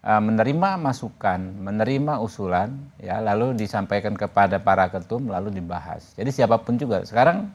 uh, 0.00 0.16
menerima 0.16 0.80
masukan, 0.80 1.44
menerima 1.60 2.24
usulan, 2.24 2.72
ya 2.96 3.20
lalu 3.20 3.52
disampaikan 3.52 4.16
kepada 4.16 4.64
para 4.64 4.88
ketum, 4.88 5.28
lalu 5.28 5.52
dibahas. 5.52 6.16
Jadi 6.16 6.32
siapa 6.32 6.56
pun 6.56 6.80
juga 6.80 7.04
sekarang 7.04 7.52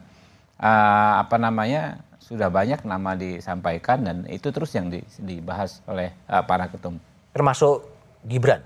uh, 0.62 1.14
apa 1.26 1.42
namanya 1.42 2.06
sudah 2.28 2.52
banyak 2.52 2.84
nama 2.84 3.16
disampaikan 3.16 4.04
dan 4.04 4.18
itu 4.28 4.52
terus 4.52 4.76
yang 4.76 4.92
di, 4.92 5.00
dibahas 5.24 5.80
oleh 5.88 6.12
uh, 6.28 6.44
para 6.44 6.68
ketum. 6.68 7.00
Termasuk 7.32 7.88
Gibran. 8.28 8.60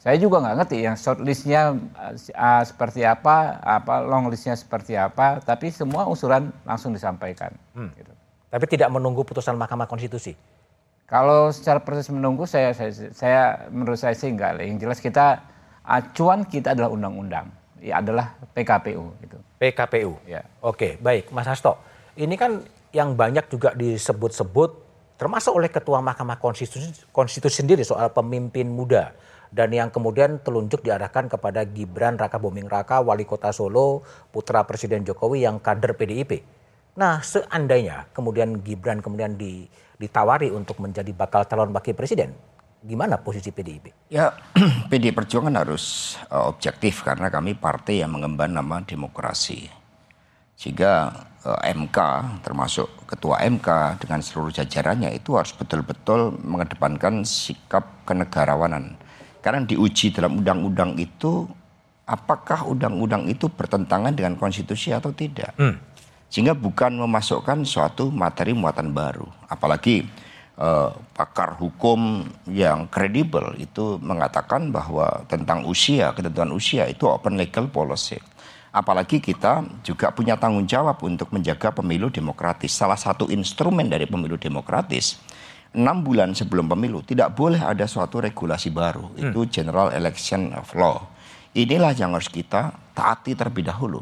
Saya 0.00 0.16
juga 0.16 0.40
nggak 0.40 0.56
ngerti 0.64 0.78
yang 0.80 0.96
short 0.96 1.20
listnya 1.20 1.76
uh, 1.76 2.62
seperti 2.64 3.04
apa, 3.04 3.60
apa 3.60 4.00
long 4.00 4.32
listnya 4.32 4.56
seperti 4.56 4.96
apa, 4.96 5.44
tapi 5.44 5.68
semua 5.68 6.08
usulan 6.08 6.48
langsung 6.64 6.96
disampaikan. 6.96 7.52
Hmm. 7.76 7.92
Gitu. 7.92 8.12
Tapi 8.48 8.64
tidak 8.64 8.88
menunggu 8.96 9.28
putusan 9.28 9.60
Mahkamah 9.60 9.84
Konstitusi. 9.84 10.32
Kalau 11.04 11.52
secara 11.52 11.84
proses 11.84 12.08
menunggu, 12.08 12.48
saya, 12.48 12.72
saya, 12.72 12.92
saya 13.12 13.40
menurut 13.68 14.00
saya 14.00 14.16
sih 14.16 14.32
enggak. 14.32 14.56
Yang 14.60 14.88
jelas 14.88 14.98
kita 15.04 15.44
acuan 15.84 16.48
kita 16.48 16.72
adalah 16.72 16.88
undang-undang, 16.88 17.52
ya 17.80 18.00
adalah 18.00 18.40
PKPU. 18.56 19.12
Gitu. 19.20 19.36
PKPU. 19.60 20.12
Ya. 20.24 20.44
Oke, 20.64 20.96
baik, 21.00 21.28
Mas 21.32 21.44
Hasto 21.44 21.87
ini 22.18 22.34
kan 22.34 22.66
yang 22.90 23.14
banyak 23.14 23.46
juga 23.46 23.70
disebut-sebut 23.78 24.90
termasuk 25.14 25.54
oleh 25.54 25.70
Ketua 25.70 26.02
Mahkamah 26.02 26.42
Konstitusi, 26.42 26.90
Konstitusi 27.14 27.62
sendiri 27.62 27.86
soal 27.86 28.10
pemimpin 28.10 28.66
muda 28.66 29.14
dan 29.54 29.70
yang 29.70 29.88
kemudian 29.88 30.42
telunjuk 30.42 30.82
diarahkan 30.82 31.30
kepada 31.30 31.64
Gibran 31.64 32.18
Raka 32.18 32.36
Buming 32.36 32.68
Raka, 32.68 33.00
Wali 33.00 33.24
Kota 33.24 33.54
Solo, 33.54 34.02
putra 34.34 34.66
Presiden 34.66 35.06
Jokowi 35.06 35.46
yang 35.46 35.62
kader 35.62 35.94
PDIP. 35.96 36.42
Nah, 36.98 37.22
seandainya 37.22 38.10
kemudian 38.10 38.60
Gibran 38.66 38.98
kemudian 38.98 39.38
ditawari 39.96 40.50
untuk 40.50 40.82
menjadi 40.82 41.14
bakal 41.14 41.46
calon 41.46 41.70
wakil 41.70 41.94
presiden, 41.94 42.34
gimana 42.82 43.16
posisi 43.22 43.54
PDIP? 43.54 44.10
Ya, 44.10 44.34
PDI 44.90 45.14
Perjuangan 45.14 45.54
harus 45.54 46.18
uh, 46.28 46.50
objektif 46.50 47.06
karena 47.06 47.30
kami 47.30 47.54
partai 47.54 48.02
yang 48.02 48.18
mengemban 48.18 48.50
nama 48.50 48.82
demokrasi. 48.82 49.78
Eh, 50.58 51.37
MK 51.56 51.98
termasuk 52.44 52.88
ketua 53.08 53.40
MK 53.46 54.00
dengan 54.02 54.20
seluruh 54.20 54.52
jajarannya 54.52 55.14
itu 55.16 55.38
harus 55.38 55.54
betul-betul 55.56 56.36
mengedepankan 56.44 57.24
sikap 57.24 58.04
kenegarawanan. 58.04 58.98
Karena 59.40 59.64
diuji 59.64 60.12
dalam 60.12 60.42
undang-undang 60.42 60.98
itu 60.98 61.46
apakah 62.08 62.64
undang-undang 62.66 63.28
itu 63.28 63.46
bertentangan 63.52 64.16
dengan 64.16 64.34
konstitusi 64.34 64.90
atau 64.90 65.12
tidak. 65.12 65.52
Hmm. 65.60 65.76
Sehingga 66.28 66.52
bukan 66.52 66.96
memasukkan 67.00 67.64
suatu 67.64 68.12
materi 68.12 68.52
muatan 68.52 68.92
baru. 68.92 69.24
Apalagi 69.48 70.04
uh, 70.60 70.92
pakar 71.16 71.56
hukum 71.56 72.26
yang 72.50 72.90
kredibel 72.90 73.56
itu 73.56 73.96
mengatakan 74.02 74.68
bahwa 74.68 75.24
tentang 75.30 75.64
usia, 75.64 76.12
ketentuan 76.12 76.52
usia 76.52 76.84
itu 76.90 77.08
open 77.08 77.38
legal 77.40 77.70
policy. 77.70 78.18
Apalagi 78.78 79.18
kita 79.18 79.66
juga 79.82 80.14
punya 80.14 80.38
tanggung 80.38 80.62
jawab 80.62 81.02
untuk 81.02 81.34
menjaga 81.34 81.74
pemilu 81.74 82.14
demokratis. 82.14 82.78
Salah 82.78 82.94
satu 82.94 83.26
instrumen 83.26 83.90
dari 83.90 84.06
pemilu 84.06 84.38
demokratis, 84.38 85.18
enam 85.74 86.06
bulan 86.06 86.30
sebelum 86.30 86.70
pemilu 86.70 87.02
tidak 87.02 87.34
boleh 87.34 87.58
ada 87.58 87.90
suatu 87.90 88.22
regulasi 88.22 88.70
baru. 88.70 89.10
Hmm. 89.18 89.34
Itu 89.34 89.50
General 89.50 89.90
Election 89.90 90.54
of 90.54 90.70
Law. 90.78 91.10
Inilah 91.58 91.90
yang 91.98 92.14
harus 92.14 92.30
kita 92.30 92.70
taati 92.94 93.34
terlebih 93.34 93.66
dahulu. 93.66 93.98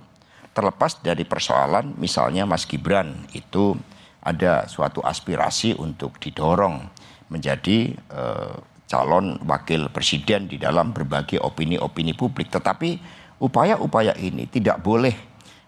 Terlepas 0.52 1.00
dari 1.00 1.24
persoalan 1.24 1.96
misalnya 1.96 2.44
Mas 2.44 2.68
Gibran 2.68 3.24
itu 3.32 3.72
ada 4.20 4.68
suatu 4.68 5.00
aspirasi 5.00 5.72
untuk 5.80 6.20
didorong 6.20 6.84
menjadi 7.32 7.96
uh, 8.12 8.60
calon 8.84 9.40
wakil 9.48 9.88
presiden 9.88 10.52
di 10.52 10.60
dalam 10.60 10.92
berbagai 10.92 11.40
opini-opini 11.40 12.12
publik. 12.12 12.52
Tetapi 12.52 13.24
upaya-upaya 13.40 14.16
ini 14.16 14.48
tidak 14.48 14.80
boleh 14.80 15.12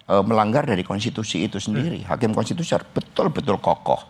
uh, 0.09 0.25
melanggar 0.25 0.65
dari 0.65 0.83
konstitusi 0.83 1.45
itu 1.45 1.61
sendiri. 1.61 2.05
Hmm. 2.05 2.17
Hakim 2.17 2.33
konstitusi 2.33 2.73
harus 2.75 2.89
betul-betul 2.91 3.61
kokoh. 3.61 4.01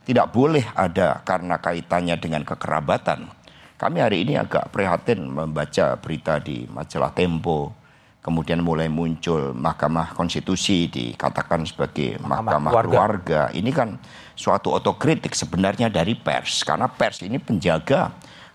Tidak 0.00 0.32
boleh 0.32 0.64
ada 0.74 1.20
karena 1.22 1.60
kaitannya 1.60 2.16
dengan 2.16 2.42
kekerabatan. 2.42 3.28
Kami 3.76 3.98
hari 4.00 4.28
ini 4.28 4.36
agak 4.36 4.72
prihatin 4.72 5.28
membaca 5.28 5.96
berita 6.00 6.40
di 6.40 6.68
majalah 6.68 7.12
Tempo. 7.16 7.76
Kemudian 8.20 8.60
mulai 8.60 8.92
muncul 8.92 9.56
Mahkamah 9.56 10.12
Konstitusi 10.12 10.92
dikatakan 10.92 11.64
sebagai 11.64 12.20
Mahkamah, 12.20 12.60
Mahkamah 12.60 12.70
keluarga. 12.70 12.92
keluarga. 12.92 13.40
Ini 13.56 13.70
kan 13.72 13.96
suatu 14.36 14.76
otokritik 14.76 15.32
sebenarnya 15.32 15.88
dari 15.88 16.12
pers. 16.12 16.60
Karena 16.60 16.84
pers 16.84 17.24
ini 17.24 17.40
penjaga 17.40 18.12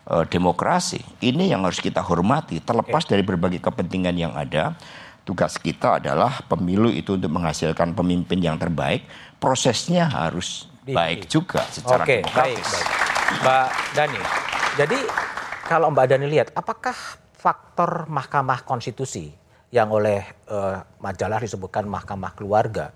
uh, 0.10 0.26
demokrasi. 0.26 1.02
Ini 1.22 1.54
yang 1.54 1.66
harus 1.66 1.82
kita 1.82 2.02
hormati 2.02 2.62
terlepas 2.62 3.06
dari 3.06 3.22
berbagai 3.26 3.62
kepentingan 3.62 4.16
yang 4.16 4.34
ada. 4.34 4.78
Tugas 5.26 5.58
kita 5.58 5.98
adalah 5.98 6.46
pemilu 6.46 6.94
itu 6.94 7.18
untuk 7.18 7.34
menghasilkan 7.34 7.98
pemimpin 7.98 8.38
yang 8.38 8.62
terbaik. 8.62 9.10
Prosesnya 9.42 10.06
harus 10.06 10.70
baik 10.86 11.26
juga 11.26 11.66
secara 11.66 12.06
Oke, 12.06 12.22
baik, 12.22 12.30
demokratis. 12.30 12.70
baik. 12.70 12.88
Mbak 13.26 13.68
Dani, 13.98 14.22
jadi 14.78 15.00
kalau 15.66 15.90
Mbak 15.90 16.06
Dani 16.14 16.26
lihat, 16.30 16.54
apakah 16.54 16.94
faktor 17.34 18.06
Mahkamah 18.06 18.62
Konstitusi 18.62 19.34
yang 19.74 19.90
oleh 19.90 20.22
eh, 20.46 20.78
majalah 21.02 21.42
disebutkan 21.42 21.90
Mahkamah 21.90 22.38
Keluarga, 22.38 22.94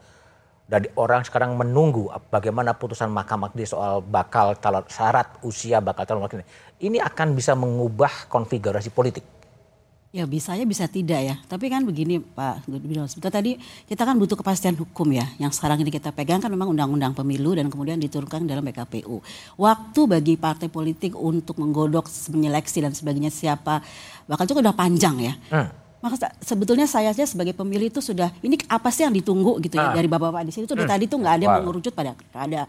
dari 0.70 0.86
orang 1.02 1.26
sekarang 1.26 1.58
menunggu 1.58 2.14
bagaimana 2.30 2.78
putusan 2.78 3.10
Mahkamah 3.10 3.50
di 3.58 3.66
soal 3.66 4.06
bakal 4.06 4.54
calon 4.62 4.86
syarat 4.86 5.42
usia 5.42 5.82
bakal 5.82 6.06
calon 6.06 6.22
wakil 6.22 6.46
ini, 6.80 7.02
akan 7.02 7.34
bisa 7.34 7.58
mengubah 7.58 8.30
konfigurasi 8.30 8.94
politik. 8.94 9.26
Ya 10.10 10.26
bisa 10.26 10.58
ya 10.58 10.66
bisa 10.66 10.90
tidak 10.90 11.22
ya. 11.22 11.36
Tapi 11.46 11.70
kan 11.70 11.86
begini 11.86 12.18
Pak 12.18 12.66
Gubernur, 12.66 13.06
sebetulnya 13.06 13.36
tadi 13.36 13.52
kita 13.86 14.10
kan 14.10 14.18
butuh 14.18 14.38
kepastian 14.42 14.74
hukum 14.74 15.06
ya. 15.14 15.26
Yang 15.38 15.62
sekarang 15.62 15.86
ini 15.86 15.94
kita 15.94 16.10
pegang 16.10 16.42
kan 16.42 16.50
memang 16.50 16.74
undang-undang 16.74 17.14
pemilu 17.14 17.54
dan 17.54 17.70
kemudian 17.70 18.02
diturunkan 18.02 18.50
dalam 18.50 18.66
PKPU. 18.66 19.22
Waktu 19.58 20.02
bagi 20.10 20.34
partai 20.34 20.66
politik 20.66 21.14
untuk 21.14 21.62
menggodok, 21.62 22.10
menyeleksi 22.34 22.82
dan 22.82 22.94
sebagainya 22.98 23.30
siapa 23.30 23.86
bakal 24.26 24.50
itu 24.50 24.58
udah 24.58 24.74
panjang 24.74 25.16
ya. 25.22 25.34
Hmm. 25.54 25.89
Maka 26.00 26.16
se- 26.16 26.36
sebetulnya 26.46 26.86
saya 26.86 27.12
saja 27.12 27.26
sebagai 27.26 27.52
pemilih 27.52 27.88
itu 27.88 28.00
sudah 28.00 28.32
ini 28.40 28.56
apa 28.66 28.88
sih 28.88 29.04
yang 29.04 29.12
ditunggu 29.12 29.60
gitu 29.60 29.76
ya 29.76 29.92
Ah. 29.92 29.94
dari 29.94 30.06
bapak-bapak 30.06 30.44
di 30.44 30.52
sini 30.52 30.64
tuh 30.64 30.74
dari 30.74 30.88
tadi 30.88 31.06
tuh 31.06 31.18
nggak 31.18 31.34
ada 31.34 31.44
yang 31.44 31.56
mengerucut 31.60 31.92
pada 31.92 32.12
ada 32.32 32.64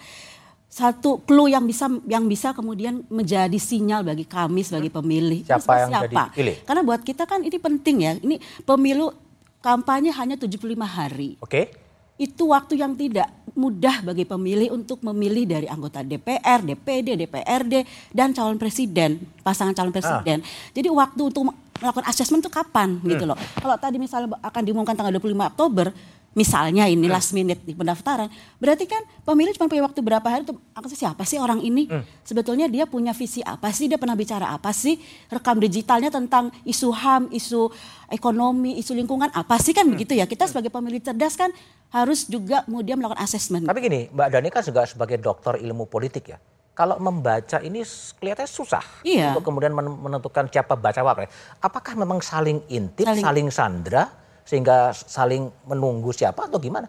satu 0.66 1.18
clue 1.20 1.48
yang 1.48 1.62
bisa 1.62 1.90
yang 2.06 2.24
bisa 2.24 2.50
kemudian 2.50 3.02
menjadi 3.08 3.54
sinyal 3.54 4.02
bagi 4.04 4.22
kami 4.22 4.62
sebagai 4.62 4.86
pemilih. 4.88 5.42
Siapa 5.42 5.58
seperti 5.58 5.80
yang 5.80 5.90
jadi 6.00 6.16
pilih? 6.30 6.56
karena 6.62 6.80
buat 6.80 7.00
kita 7.02 7.22
kan 7.24 7.40
ini 7.40 7.58
penting 7.58 7.96
ya. 8.00 8.12
Ini 8.16 8.36
pemilu 8.62 9.10
kampanye 9.58 10.10
hanya 10.12 10.34
75 10.34 10.56
hari. 10.80 11.34
Oke? 11.38 11.74
Itu 12.20 12.52
waktu 12.52 12.76
yang 12.76 12.92
tidak 13.00 13.32
mudah 13.56 14.04
bagi 14.04 14.28
pemilih 14.28 14.76
untuk 14.76 15.00
memilih 15.00 15.48
dari 15.48 15.66
anggota 15.66 16.04
DPR, 16.04 16.60
DPD, 16.60 17.16
DPRD 17.16 17.74
dan 18.12 18.36
calon 18.36 18.60
presiden, 18.60 19.24
pasangan 19.40 19.72
calon 19.72 19.88
presiden. 19.88 20.44
Jadi 20.76 20.88
waktu 20.92 21.20
untuk 21.32 21.48
melakukan 21.80 22.06
asesmen 22.12 22.44
itu 22.44 22.52
kapan 22.52 23.00
gitu 23.08 23.24
loh. 23.24 23.40
Kalau 23.56 23.76
tadi 23.80 23.96
misalnya 23.96 24.36
akan 24.44 24.62
diumumkan 24.68 24.92
tanggal 24.92 25.16
25 25.16 25.50
Oktober, 25.56 25.86
misalnya 26.30 26.86
ini 26.86 27.10
last 27.10 27.34
minute 27.34 27.58
di 27.60 27.74
pendaftaran, 27.74 28.30
berarti 28.56 28.86
kan 28.86 29.02
pemilih 29.20 29.50
cuma 29.52 29.66
punya 29.66 29.82
waktu 29.82 29.98
berapa 29.98 30.22
hari 30.22 30.46
untuk 30.46 30.62
aku 30.70 30.86
siapa 30.88 31.22
sih 31.22 31.36
orang 31.36 31.58
ini? 31.58 31.90
Sebetulnya 32.22 32.66
dia 32.66 32.86
punya 32.86 33.10
visi 33.10 33.42
apa 33.42 33.70
sih? 33.70 33.90
Dia 33.90 33.98
pernah 33.98 34.14
bicara 34.14 34.46
apa 34.48 34.70
sih? 34.70 34.94
Rekam 35.26 35.58
digitalnya 35.58 36.08
tentang 36.08 36.54
isu 36.62 36.88
HAM, 36.88 37.22
isu 37.30 37.70
ekonomi, 38.08 38.78
isu 38.78 38.94
lingkungan 38.94 39.30
apa 39.30 39.58
sih 39.58 39.72
kan 39.72 39.86
begitu 39.86 40.14
ya? 40.14 40.24
Kita 40.24 40.46
sebagai 40.46 40.70
pemilih 40.70 41.00
cerdas 41.00 41.34
kan 41.34 41.50
harus 41.90 42.24
juga 42.24 42.62
kemudian 42.62 42.94
melakukan 42.94 43.18
asesmen. 43.20 43.66
Tapi 43.66 43.82
gini, 43.82 44.00
Mbak 44.08 44.28
Dani 44.30 44.48
kan 44.48 44.62
juga 44.62 44.86
sebagai 44.86 45.18
dokter 45.18 45.58
ilmu 45.58 45.86
politik 45.86 46.30
ya. 46.30 46.38
Kalau 46.70 46.96
membaca 46.96 47.58
ini 47.58 47.82
kelihatannya 48.16 48.46
susah 48.46 49.02
Iya. 49.02 49.34
untuk 49.34 49.44
kemudian 49.44 49.74
men- 49.74 49.98
menentukan 50.00 50.46
siapa 50.46 50.78
baca 50.78 51.02
wapres. 51.02 51.28
Apakah 51.58 51.92
memang 51.92 52.22
saling 52.22 52.62
intip, 52.68 53.04
Saling- 53.04 53.20
saling, 53.20 53.48
sandra 53.50 54.06
sehingga 54.44 54.94
saling 54.94 55.50
menunggu 55.66 56.10
siapa 56.14 56.46
atau 56.46 56.58
gimana? 56.60 56.88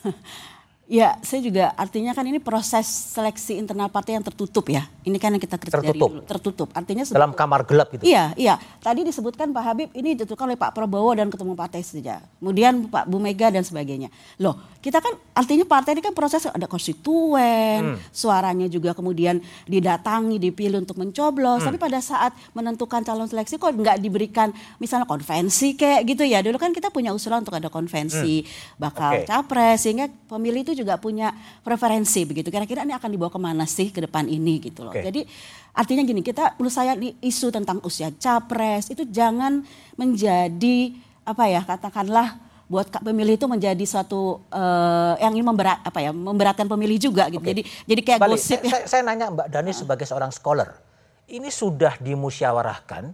Ya, 0.90 1.14
saya 1.22 1.38
juga 1.38 1.70
artinya 1.78 2.10
kan 2.10 2.26
ini 2.26 2.42
proses 2.42 2.82
seleksi 3.14 3.54
internal 3.54 3.86
partai 3.86 4.18
yang 4.18 4.26
tertutup 4.26 4.66
ya. 4.66 4.90
Ini 5.06 5.14
kan 5.22 5.30
yang 5.30 5.38
kita 5.38 5.54
kritik 5.54 5.78
dari 5.78 5.94
Tertutup. 5.94 6.10
dulu. 6.10 6.26
Tertutup. 6.26 6.68
Artinya 6.74 7.06
Dalam 7.06 7.30
sebetulnya- 7.30 7.38
kamar 7.38 7.60
gelap 7.62 7.88
gitu. 7.94 8.02
Iya, 8.02 8.34
iya. 8.34 8.58
Tadi 8.82 9.06
disebutkan 9.06 9.54
Pak 9.54 9.62
Habib 9.62 9.88
ini 9.94 10.18
ditentukan 10.18 10.50
oleh 10.50 10.58
Pak 10.58 10.74
Prabowo 10.74 11.14
dan 11.14 11.30
ketemu 11.30 11.54
partai 11.54 11.86
saja. 11.86 12.18
Kemudian 12.42 12.90
Pak 12.90 13.06
Bu 13.06 13.22
Mega 13.22 13.54
dan 13.54 13.62
sebagainya. 13.62 14.10
Loh, 14.42 14.58
kita 14.82 14.98
kan 14.98 15.14
artinya 15.30 15.62
partai 15.62 15.94
ini 15.94 16.02
kan 16.02 16.10
proses 16.10 16.50
ada 16.50 16.66
konstituen, 16.66 17.94
suaranya 18.10 18.66
juga 18.66 18.90
kemudian 18.90 19.38
didatangi, 19.70 20.42
dipilih 20.42 20.82
untuk 20.82 20.98
mencoblos. 20.98 21.62
Tapi 21.62 21.78
pada 21.78 22.02
saat 22.02 22.34
menentukan 22.50 23.06
calon 23.06 23.30
seleksi 23.30 23.56
kok 23.56 23.70
nggak 23.70 24.02
diberikan 24.02 24.50
misalnya 24.76 25.06
konvensi 25.06 25.78
kayak 25.78 26.02
gitu 26.02 26.26
ya. 26.26 26.42
Dulu 26.42 26.58
kan 26.58 26.74
kita 26.74 26.90
punya 26.90 27.14
usulan 27.14 27.46
untuk 27.46 27.54
ada 27.54 27.70
konvensi 27.70 28.42
bakal 28.74 29.22
Oke. 29.22 29.30
capres 29.30 29.78
sehingga 29.80 30.10
pemilih 30.26 30.66
itu 30.66 30.79
juga 30.80 30.96
punya 30.96 31.36
preferensi 31.60 32.24
begitu. 32.24 32.48
Kira-kira 32.48 32.88
ini 32.88 32.96
akan 32.96 33.10
dibawa 33.12 33.28
ke 33.28 33.40
mana 33.40 33.68
sih 33.68 33.92
ke 33.92 34.00
depan 34.04 34.24
ini 34.24 34.58
gitu 34.64 34.88
loh. 34.88 34.92
Oke. 34.96 35.04
Jadi 35.04 35.28
artinya 35.76 36.02
gini, 36.02 36.24
kita 36.24 36.56
menurut 36.56 36.72
saya 36.72 36.96
nih, 36.96 37.20
isu 37.20 37.52
tentang 37.52 37.78
usia 37.84 38.08
capres 38.16 38.88
itu 38.88 39.04
jangan 39.04 39.60
menjadi 40.00 40.96
apa 41.28 41.44
ya 41.46 41.60
katakanlah 41.62 42.40
buat 42.70 42.86
pemilih 43.02 43.34
itu 43.34 43.50
menjadi 43.50 43.82
suatu 43.82 44.46
eh, 44.54 45.14
yang 45.18 45.34
ini 45.34 45.42
memberat 45.42 45.82
apa 45.82 45.98
ya 45.98 46.14
memberatkan 46.14 46.70
pemilih 46.70 47.02
juga 47.02 47.26
gitu. 47.26 47.42
Jadi 47.42 47.66
jadi 47.66 48.00
kayak 48.00 48.20
Balik, 48.22 48.38
gosip 48.38 48.62
saya, 48.62 48.62
ya. 48.62 48.70
saya, 48.70 48.84
saya 48.86 49.02
nanya 49.02 49.26
Mbak 49.34 49.46
Dani 49.50 49.72
sebagai 49.74 50.06
seorang 50.06 50.30
scholar. 50.30 50.78
Ini 51.26 51.50
sudah 51.50 51.98
dimusyawarahkan 51.98 53.10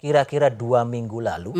kira-kira 0.00 0.52
dua 0.52 0.84
minggu 0.84 1.20
lalu. 1.20 1.52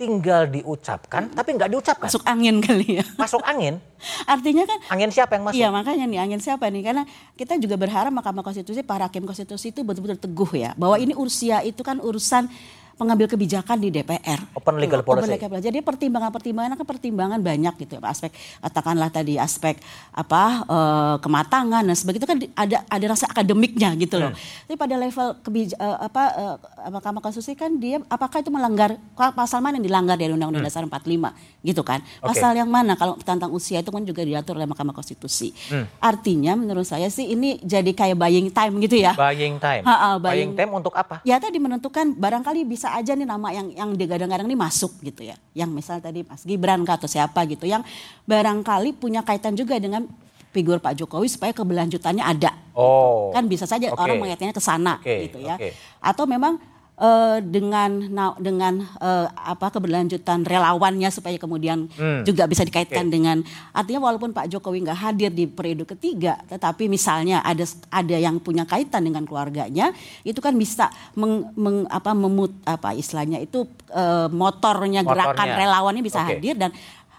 Tinggal 0.00 0.50
diucapkan, 0.50 1.30
tapi 1.30 1.54
nggak 1.54 1.70
diucapkan. 1.70 2.08
masuk 2.10 2.24
angin 2.26 2.58
kali 2.58 2.98
ya. 2.98 3.04
Masuk 3.14 3.44
angin. 3.46 3.78
Artinya 4.26 4.66
kan 4.66 4.78
Angin 4.90 5.14
siapa 5.14 5.38
yang 5.38 5.44
masuk? 5.46 5.58
Iya 5.62 5.68
makanya 5.70 6.04
nih 6.10 6.18
angin 6.18 6.40
siapa 6.42 6.66
nih 6.66 6.82
karena 6.82 7.02
kita 7.38 7.54
juga 7.62 7.78
berharap 7.78 8.10
Mahkamah 8.10 8.42
Konstitusi 8.42 8.82
para 8.82 9.06
hakim 9.06 9.22
konstitusi 9.22 9.70
itu 9.70 9.86
betul-betul 9.86 10.18
teguh 10.18 10.50
ya 10.58 10.74
bahwa 10.74 10.98
ini 10.98 11.14
usia 11.14 11.62
itu 11.62 11.86
kan 11.86 12.02
urusan 12.02 12.50
pengambil 12.96 13.26
kebijakan 13.28 13.76
di 13.78 13.88
DPR. 13.90 14.40
Open 14.54 14.78
legal 14.78 15.00
Open 15.00 15.18
policy. 15.20 15.32
legal 15.34 15.48
policy. 15.48 15.66
Jadi 15.68 15.78
pertimbangan-pertimbangan 15.82 16.76
kan 16.78 16.86
pertimbangan 16.86 17.40
banyak 17.40 17.74
gitu 17.78 17.98
ya 17.98 18.04
aspek 18.04 18.30
katakanlah 18.60 19.08
tadi 19.08 19.36
aspek 19.36 19.78
apa 20.12 20.42
eh, 20.66 21.16
kematangan 21.20 21.82
dan 21.84 21.96
sebagainya 21.96 22.22
itu 22.22 22.28
kan 22.28 22.38
ada 22.56 22.76
ada 22.86 23.06
rasa 23.06 23.26
akademiknya 23.28 23.94
gitu 24.00 24.18
loh. 24.18 24.30
Hmm. 24.32 24.66
Tapi 24.68 24.76
pada 24.76 24.94
level 24.98 25.26
kebij 25.42 25.68
eh, 25.76 25.96
apa 26.02 26.22
eh, 26.34 26.56
Mahkamah 26.90 27.20
Konstitusi 27.20 27.54
kan 27.54 27.76
dia 27.78 28.02
apakah 28.08 28.40
itu 28.40 28.50
melanggar 28.50 28.96
pasal 29.14 29.62
mana 29.62 29.78
yang 29.78 29.86
dilanggar 29.86 30.16
dari 30.18 30.32
Undang-Undang 30.34 30.66
Dasar 30.66 30.82
45 30.84 31.62
gitu 31.62 31.82
kan. 31.86 32.02
Hmm. 32.02 32.28
Pasal 32.32 32.58
yang 32.58 32.68
mana 32.68 32.98
kalau 32.98 33.14
tentang 33.20 33.50
usia 33.54 33.78
itu 33.80 33.90
kan 33.90 34.02
juga 34.02 34.26
diatur 34.26 34.58
oleh 34.58 34.66
Mahkamah 34.66 34.94
Konstitusi. 34.94 35.54
Hmm. 35.70 35.86
Artinya 36.02 36.58
menurut 36.58 36.84
saya 36.86 37.06
sih 37.08 37.30
ini 37.30 37.62
jadi 37.62 37.90
kayak 37.94 38.18
buying 38.18 38.48
time 38.50 38.74
gitu 38.82 38.98
ya. 38.98 39.14
Buying 39.14 39.62
time. 39.62 39.82
Ha, 39.86 39.94
ha, 39.94 40.08
buying 40.18 40.52
buying- 40.52 40.58
time 40.58 40.70
untuk 40.74 40.94
apa? 40.98 41.22
Ya 41.22 41.38
tadi 41.38 41.62
menentukan 41.62 42.18
barangkali 42.18 42.66
bisa 42.66 42.81
aja 42.90 43.14
nih 43.14 43.28
nama 43.28 43.54
yang 43.54 43.70
yang 43.70 43.90
digadang-gadang 43.94 44.50
ini 44.50 44.58
masuk 44.58 44.98
gitu 45.06 45.22
ya. 45.22 45.38
Yang 45.54 45.70
misal 45.70 45.96
tadi 46.02 46.26
Mas 46.26 46.42
Gibran 46.42 46.82
atau 46.82 47.06
siapa 47.06 47.46
gitu 47.46 47.70
yang 47.70 47.86
barangkali 48.26 48.98
punya 48.98 49.22
kaitan 49.22 49.54
juga 49.54 49.78
dengan 49.78 50.10
figur 50.50 50.82
Pak 50.82 50.98
Jokowi 50.98 51.30
supaya 51.30 51.54
keberlanjutannya 51.54 52.24
ada. 52.26 52.52
Oh. 52.76 53.30
Kan 53.30 53.46
bisa 53.46 53.64
saja 53.64 53.88
Oke. 53.94 54.00
orang 54.00 54.20
mengaitkannya 54.20 54.52
ke 54.56 54.62
sana 54.62 55.00
Oke, 55.00 55.30
gitu 55.30 55.38
ya. 55.40 55.56
oke. 55.56 55.70
Atau 56.02 56.26
memang 56.28 56.60
eh, 56.96 57.38
dengan 57.40 57.90
dengan 58.36 58.74
eh, 59.00 59.26
apa 59.28 59.72
keberlanjutan 59.72 60.44
relawannya 60.44 61.08
supaya 61.08 61.36
kemudian 61.36 61.88
juga 62.22 62.44
bisa 62.44 62.62
dikaitkan 62.62 63.08
Oke. 63.08 63.12
dengan 63.12 63.36
artinya 63.72 64.08
walaupun 64.08 64.30
Pak 64.30 64.48
Jokowi 64.48 64.84
nggak 64.84 65.00
hadir 65.00 65.30
di 65.32 65.48
periode 65.48 65.88
ketiga 65.88 66.36
tetapi 66.46 66.86
misalnya 66.86 67.40
ada 67.40 67.64
ada 67.88 68.16
yang 68.16 68.38
punya 68.38 68.68
kaitan 68.68 69.02
dengan 69.04 69.24
keluarganya 69.24 69.90
itu 70.22 70.38
kan 70.38 70.52
bisa 70.54 70.92
meng, 71.16 71.48
meng- 71.56 71.88
apa 71.88 72.12
memut 72.12 72.52
apa 72.64 72.92
istilahnya 72.92 73.40
itu 73.40 73.64
eh, 73.90 74.28
motornya, 74.28 75.00
gerakan 75.02 75.36
Motornya. 75.48 75.58
relawannya 75.58 76.02
bisa 76.04 76.20
Oke. 76.22 76.38
hadir 76.38 76.54
dan 76.56 76.70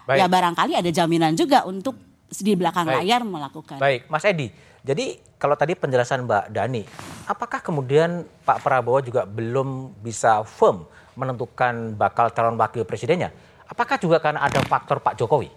Baik. 0.04 0.20
ya 0.20 0.26
barangkali 0.28 0.72
ada 0.76 0.90
jaminan 0.92 1.32
juga 1.32 1.64
untuk 1.64 1.96
di 2.34 2.52
belakang 2.58 2.86
Baik. 2.88 2.98
layar 3.06 3.20
melakukan 3.22 3.78
Baik, 3.78 4.10
Mas 4.10 4.24
Edi. 4.26 4.50
Jadi 4.84 5.16
kalau 5.40 5.56
tadi 5.56 5.72
penjelasan 5.72 6.28
Mbak 6.28 6.52
Dani, 6.52 6.84
apakah 7.24 7.64
kemudian 7.64 8.28
Pak 8.44 8.60
Prabowo 8.60 9.00
juga 9.00 9.24
belum 9.24 9.96
bisa 10.04 10.44
firm 10.44 10.84
menentukan 11.16 11.96
bakal 11.96 12.28
calon 12.36 12.60
wakil 12.60 12.84
presidennya? 12.84 13.32
Apakah 13.64 13.96
juga 13.96 14.20
karena 14.20 14.44
ada 14.44 14.60
faktor 14.60 15.00
Pak 15.00 15.16
Jokowi? 15.16 15.48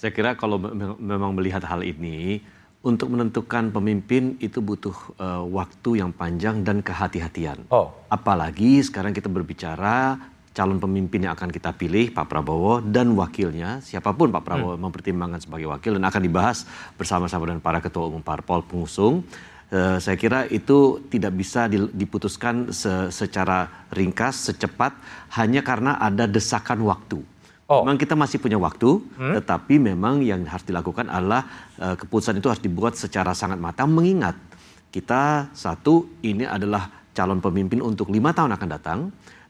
Saya 0.00 0.16
kira 0.16 0.32
kalau 0.40 0.56
me- 0.56 0.96
memang 0.96 1.36
melihat 1.36 1.60
hal 1.68 1.84
ini, 1.84 2.40
untuk 2.80 3.12
menentukan 3.12 3.68
pemimpin 3.68 4.40
itu 4.40 4.64
butuh 4.64 4.96
eh, 5.20 5.44
waktu 5.52 6.00
yang 6.00 6.16
panjang 6.16 6.64
dan 6.64 6.80
kehati-hatian. 6.80 7.68
Oh. 7.68 7.92
Apalagi 8.08 8.80
sekarang 8.80 9.12
kita 9.12 9.28
berbicara 9.28 10.16
calon 10.50 10.82
pemimpin 10.82 11.22
yang 11.24 11.38
akan 11.38 11.54
kita 11.54 11.70
pilih, 11.72 12.10
Pak 12.10 12.26
Prabowo 12.26 12.82
dan 12.82 13.14
wakilnya, 13.14 13.78
siapa 13.80 14.10
pun 14.10 14.34
Pak 14.34 14.42
Prabowo 14.42 14.74
mempertimbangkan 14.74 15.38
sebagai 15.38 15.70
wakil 15.70 15.94
dan 15.94 16.04
akan 16.10 16.22
dibahas 16.26 16.66
bersama-sama 16.98 17.46
dengan 17.46 17.62
para 17.62 17.78
ketua 17.78 18.10
umum 18.10 18.18
parpol 18.18 18.66
pengusung. 18.66 19.22
Eh, 19.70 20.02
saya 20.02 20.18
kira 20.18 20.50
itu 20.50 20.98
tidak 21.06 21.30
bisa 21.38 21.70
di- 21.70 21.94
diputuskan 21.94 22.74
se- 22.74 23.14
secara 23.14 23.86
ringkas, 23.94 24.50
secepat, 24.50 24.90
hanya 25.38 25.62
karena 25.62 25.94
ada 25.94 26.26
desakan 26.26 26.82
waktu. 26.82 27.22
Oh. 27.70 27.86
Memang 27.86 28.02
kita 28.02 28.18
masih 28.18 28.42
punya 28.42 28.58
waktu, 28.58 28.98
tetapi 29.14 29.78
memang 29.78 30.26
yang 30.26 30.42
harus 30.42 30.66
dilakukan 30.66 31.06
adalah 31.06 31.46
eh, 31.78 31.94
keputusan 31.94 32.42
itu 32.42 32.50
harus 32.50 32.58
dibuat 32.58 32.98
secara 32.98 33.30
sangat 33.30 33.62
matang, 33.62 33.94
mengingat 33.94 34.34
kita 34.90 35.54
satu 35.54 36.18
ini 36.26 36.42
adalah 36.42 36.90
calon 37.14 37.38
pemimpin 37.38 37.78
untuk 37.78 38.10
lima 38.10 38.34
tahun 38.34 38.58
akan 38.58 38.68
datang, 38.74 38.98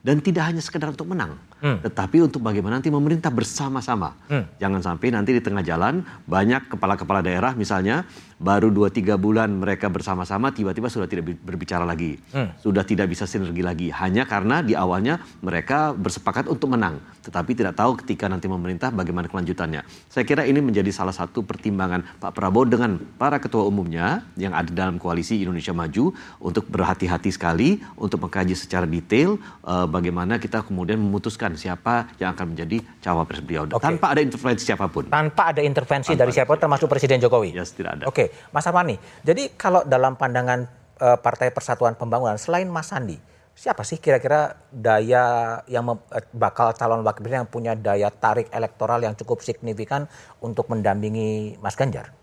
dan 0.00 0.24
tidak 0.24 0.48
hanya 0.48 0.62
sekedar 0.64 0.88
untuk 0.92 1.08
menang, 1.08 1.36
hmm. 1.60 1.84
tetapi 1.86 2.24
untuk 2.24 2.40
bagaimana 2.42 2.80
nanti 2.80 2.88
memerintah 2.88 3.28
bersama-sama. 3.30 4.16
Hmm. 4.26 4.48
Jangan 4.58 4.80
sampai 4.80 5.12
nanti 5.12 5.36
di 5.36 5.42
tengah 5.44 5.62
jalan 5.62 6.02
banyak 6.24 6.72
kepala-kepala 6.72 7.20
daerah 7.20 7.52
misalnya 7.54 8.08
baru 8.40 8.72
2-3 8.72 9.20
bulan 9.20 9.52
mereka 9.52 9.92
bersama-sama 9.92 10.48
tiba-tiba 10.48 10.88
sudah 10.88 11.04
tidak 11.04 11.36
berbicara 11.44 11.84
lagi, 11.84 12.16
hmm. 12.32 12.64
sudah 12.64 12.82
tidak 12.88 13.12
bisa 13.12 13.28
sinergi 13.28 13.60
lagi 13.60 13.88
hanya 13.92 14.24
karena 14.24 14.64
di 14.64 14.72
awalnya 14.72 15.20
mereka 15.44 15.92
bersepakat 15.92 16.48
untuk 16.48 16.72
menang, 16.72 17.04
tetapi 17.20 17.52
tidak 17.52 17.76
tahu 17.76 18.00
ketika 18.00 18.32
nanti 18.32 18.48
memerintah 18.48 18.88
bagaimana 18.88 19.28
kelanjutannya. 19.28 19.84
Saya 20.08 20.24
kira 20.24 20.48
ini 20.48 20.64
menjadi 20.64 20.88
salah 20.88 21.12
satu 21.12 21.44
pertimbangan 21.44 22.00
Pak 22.16 22.32
Prabowo 22.32 22.64
dengan 22.64 22.96
para 23.20 23.36
ketua 23.36 23.68
umumnya 23.68 24.24
yang 24.40 24.56
ada 24.56 24.72
dalam 24.72 24.96
koalisi 24.96 25.44
Indonesia 25.44 25.76
Maju 25.76 26.16
untuk 26.40 26.64
berhati-hati 26.72 27.28
sekali 27.28 27.84
untuk 28.00 28.24
mengkaji 28.24 28.56
secara 28.56 28.88
detail 28.88 29.36
uh, 29.68 29.84
bagaimana 29.84 30.40
kita 30.40 30.64
kemudian 30.64 30.96
memutuskan 30.96 31.49
siapa 31.54 32.12
yang 32.18 32.34
akan 32.34 32.54
menjadi 32.54 32.82
cawapres 33.00 33.40
beliau 33.42 33.66
okay. 33.66 33.80
tanpa 33.80 34.12
ada 34.14 34.20
intervensi 34.20 34.62
siapa 34.66 34.86
pun. 34.90 35.08
Tanpa 35.08 35.42
ada 35.54 35.62
intervensi 35.62 36.12
tanpa 36.12 36.20
dari 36.26 36.32
siapa 36.34 36.52
termasuk 36.58 36.86
Presiden 36.90 37.18
Jokowi. 37.22 37.54
Yes, 37.54 37.72
tidak 37.72 38.00
ada. 38.00 38.04
Oke, 38.10 38.28
okay. 38.30 38.50
Mas 38.50 38.66
Arwani. 38.66 38.96
Jadi 39.22 39.54
kalau 39.56 39.86
dalam 39.86 40.14
pandangan 40.18 40.66
uh, 41.00 41.18
Partai 41.18 41.54
Persatuan 41.54 41.96
Pembangunan 41.96 42.36
selain 42.36 42.68
Mas 42.68 42.90
Sandi, 42.92 43.16
siapa 43.56 43.84
sih 43.84 44.00
kira-kira 44.00 44.56
daya 44.72 45.58
yang 45.68 45.84
eh, 46.12 46.24
bakal 46.32 46.72
calon 46.72 47.04
wakil 47.04 47.20
presiden 47.24 47.44
yang 47.44 47.52
punya 47.52 47.72
daya 47.76 48.08
tarik 48.08 48.48
elektoral 48.52 49.00
yang 49.04 49.12
cukup 49.16 49.44
signifikan 49.44 50.08
untuk 50.40 50.68
mendampingi 50.72 51.60
Mas 51.60 51.76
Ganjar? 51.76 52.16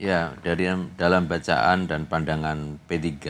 Ya, 0.00 0.32
dari 0.40 0.64
dalam 0.96 1.28
bacaan 1.28 1.84
dan 1.84 2.08
pandangan 2.08 2.80
P3 2.88 3.20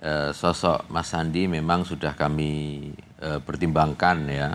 eh, 0.00 0.30
sosok 0.32 0.88
Mas 0.92 1.12
Sandi 1.12 1.48
memang 1.48 1.84
sudah 1.84 2.12
kami 2.12 2.52
eh, 3.20 3.40
pertimbangkan 3.40 4.18
ya. 4.28 4.50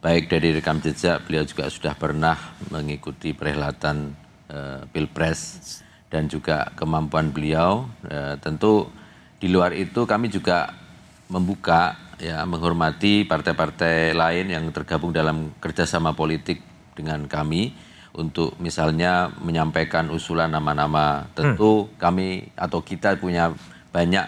Baik 0.00 0.32
dari 0.32 0.56
rekam 0.56 0.80
jejak, 0.80 1.28
beliau 1.28 1.44
juga 1.44 1.68
sudah 1.68 1.92
pernah 1.92 2.36
mengikuti 2.72 3.36
perhelatan 3.36 4.16
eh, 4.48 4.80
Pilpres 4.88 5.40
dan 6.08 6.26
juga 6.26 6.72
kemampuan 6.72 7.30
beliau. 7.30 7.84
Eh, 8.08 8.34
tentu 8.40 8.88
di 9.40 9.48
luar 9.48 9.72
itu 9.76 10.04
kami 10.04 10.28
juga 10.28 10.72
membuka 11.30 11.96
ya 12.20 12.44
menghormati 12.44 13.24
partai-partai 13.24 14.12
lain 14.12 14.52
yang 14.52 14.68
tergabung 14.74 15.14
dalam 15.14 15.56
kerjasama 15.56 16.12
politik 16.12 16.60
dengan 16.92 17.24
kami 17.24 17.72
untuk 18.12 18.58
misalnya 18.60 19.30
menyampaikan 19.40 20.10
usulan 20.10 20.50
nama-nama 20.50 21.30
tentu 21.32 21.86
hmm. 21.86 21.90
kami 21.96 22.50
atau 22.58 22.82
kita 22.82 23.16
punya 23.16 23.54
banyak 23.94 24.26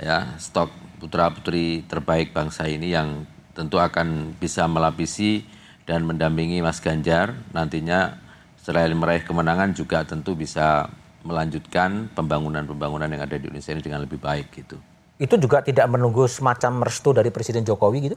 ya 0.00 0.34
stok 0.40 0.70
putra 0.98 1.30
putri 1.30 1.84
terbaik 1.86 2.32
bangsa 2.32 2.66
ini 2.66 2.94
yang 2.94 3.28
tentu 3.54 3.78
akan 3.78 4.34
bisa 4.38 4.66
melapisi 4.66 5.46
dan 5.84 6.02
mendampingi 6.08 6.64
Mas 6.64 6.80
Ganjar 6.80 7.36
nantinya 7.52 8.18
selain 8.64 8.96
meraih 8.96 9.22
kemenangan 9.22 9.76
juga 9.76 10.02
tentu 10.08 10.32
bisa 10.32 10.88
melanjutkan 11.24 12.12
pembangunan-pembangunan 12.12 13.08
yang 13.08 13.22
ada 13.24 13.36
di 13.36 13.48
Indonesia 13.48 13.72
ini 13.72 13.82
dengan 13.84 14.00
lebih 14.04 14.20
baik 14.20 14.52
gitu. 14.52 14.76
Itu 15.16 15.40
juga 15.40 15.64
tidak 15.64 15.88
menunggu 15.88 16.28
semacam 16.28 16.84
restu 16.84 17.16
dari 17.16 17.32
Presiden 17.32 17.64
Jokowi 17.64 17.98
gitu? 18.12 18.16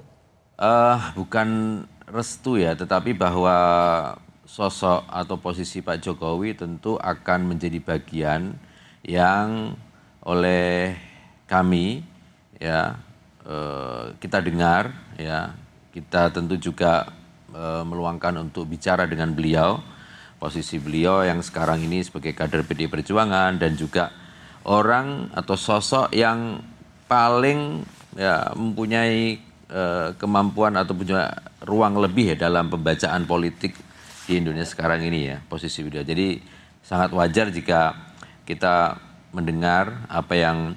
Uh, 0.59 0.99
bukan 1.15 1.83
restu 2.09 2.59
ya, 2.59 2.75
tetapi 2.75 3.15
bahwa 3.15 3.55
sosok 4.47 5.07
atau 5.07 5.39
posisi 5.39 5.83
Pak 5.83 6.03
Jokowi 6.03 6.55
tentu 6.55 6.95
akan 6.99 7.55
menjadi 7.55 7.79
bagian 7.83 8.55
yang 9.03 9.75
oleh 10.23 10.95
kami 11.47 12.03
ya 12.59 12.99
eh, 13.47 14.05
kita 14.19 14.43
dengar 14.43 14.91
ya 15.15 15.55
kita 15.95 16.29
tentu 16.29 16.59
juga 16.59 17.07
eh, 17.55 17.83
meluangkan 17.87 18.37
untuk 18.43 18.67
bicara 18.69 19.07
dengan 19.07 19.33
beliau 19.33 19.79
posisi 20.37 20.77
beliau 20.77 21.25
yang 21.25 21.41
sekarang 21.41 21.81
ini 21.81 22.05
sebagai 22.05 22.37
kader 22.37 22.61
PD 22.61 22.85
Perjuangan 22.85 23.57
dan 23.57 23.73
juga 23.73 24.13
orang 24.69 25.33
atau 25.33 25.57
sosok 25.57 26.13
yang 26.13 26.61
paling 27.09 27.81
ya 28.13 28.53
mempunyai 28.53 29.39
eh, 29.71 30.09
kemampuan 30.19 30.77
atau 30.77 30.93
punya 30.93 31.31
ruang 31.65 31.97
lebih 31.97 32.35
ya 32.35 32.37
dalam 32.37 32.69
pembacaan 32.69 33.25
politik 33.25 33.73
di 34.27 34.37
Indonesia 34.37 34.67
sekarang 34.67 35.01
ini 35.07 35.33
ya 35.33 35.37
posisi 35.47 35.81
beliau. 35.81 36.03
Jadi 36.03 36.37
sangat 36.83 37.15
wajar 37.15 37.49
jika 37.49 37.95
kita 38.43 38.99
mendengar 39.31 40.07
apa 40.11 40.33
yang 40.35 40.75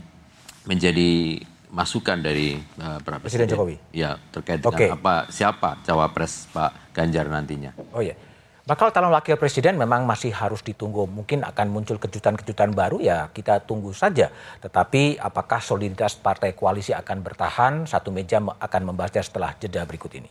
menjadi 0.71 1.43
masukan 1.75 2.23
dari 2.23 2.55
uh, 2.79 3.03
Presiden, 3.03 3.23
Presiden 3.27 3.47
Jokowi. 3.51 3.77
Ya, 3.91 4.23
terkait 4.31 4.63
dengan 4.63 4.79
okay. 4.79 4.91
apa 4.95 5.27
siapa 5.35 5.83
cawapres 5.83 6.47
Pak 6.55 6.95
Ganjar 6.95 7.27
nantinya. 7.27 7.75
Oh 7.91 7.99
ya. 7.99 8.15
Bakal 8.61 8.95
calon 8.95 9.11
wakil 9.11 9.35
presiden 9.35 9.75
memang 9.75 10.07
masih 10.07 10.31
harus 10.31 10.63
ditunggu. 10.63 11.03
Mungkin 11.11 11.43
akan 11.43 11.75
muncul 11.75 11.99
kejutan-kejutan 11.99 12.71
baru 12.71 13.03
ya 13.03 13.27
kita 13.35 13.67
tunggu 13.67 13.91
saja. 13.91 14.31
Tetapi 14.63 15.19
apakah 15.19 15.59
soliditas 15.59 16.15
partai 16.15 16.55
koalisi 16.55 16.95
akan 16.95 17.19
bertahan? 17.19 17.91
Satu 17.91 18.15
meja 18.15 18.39
akan 18.39 18.95
membahasnya 18.95 19.27
setelah 19.27 19.59
jeda 19.59 19.83
berikut 19.83 20.15
ini. 20.15 20.31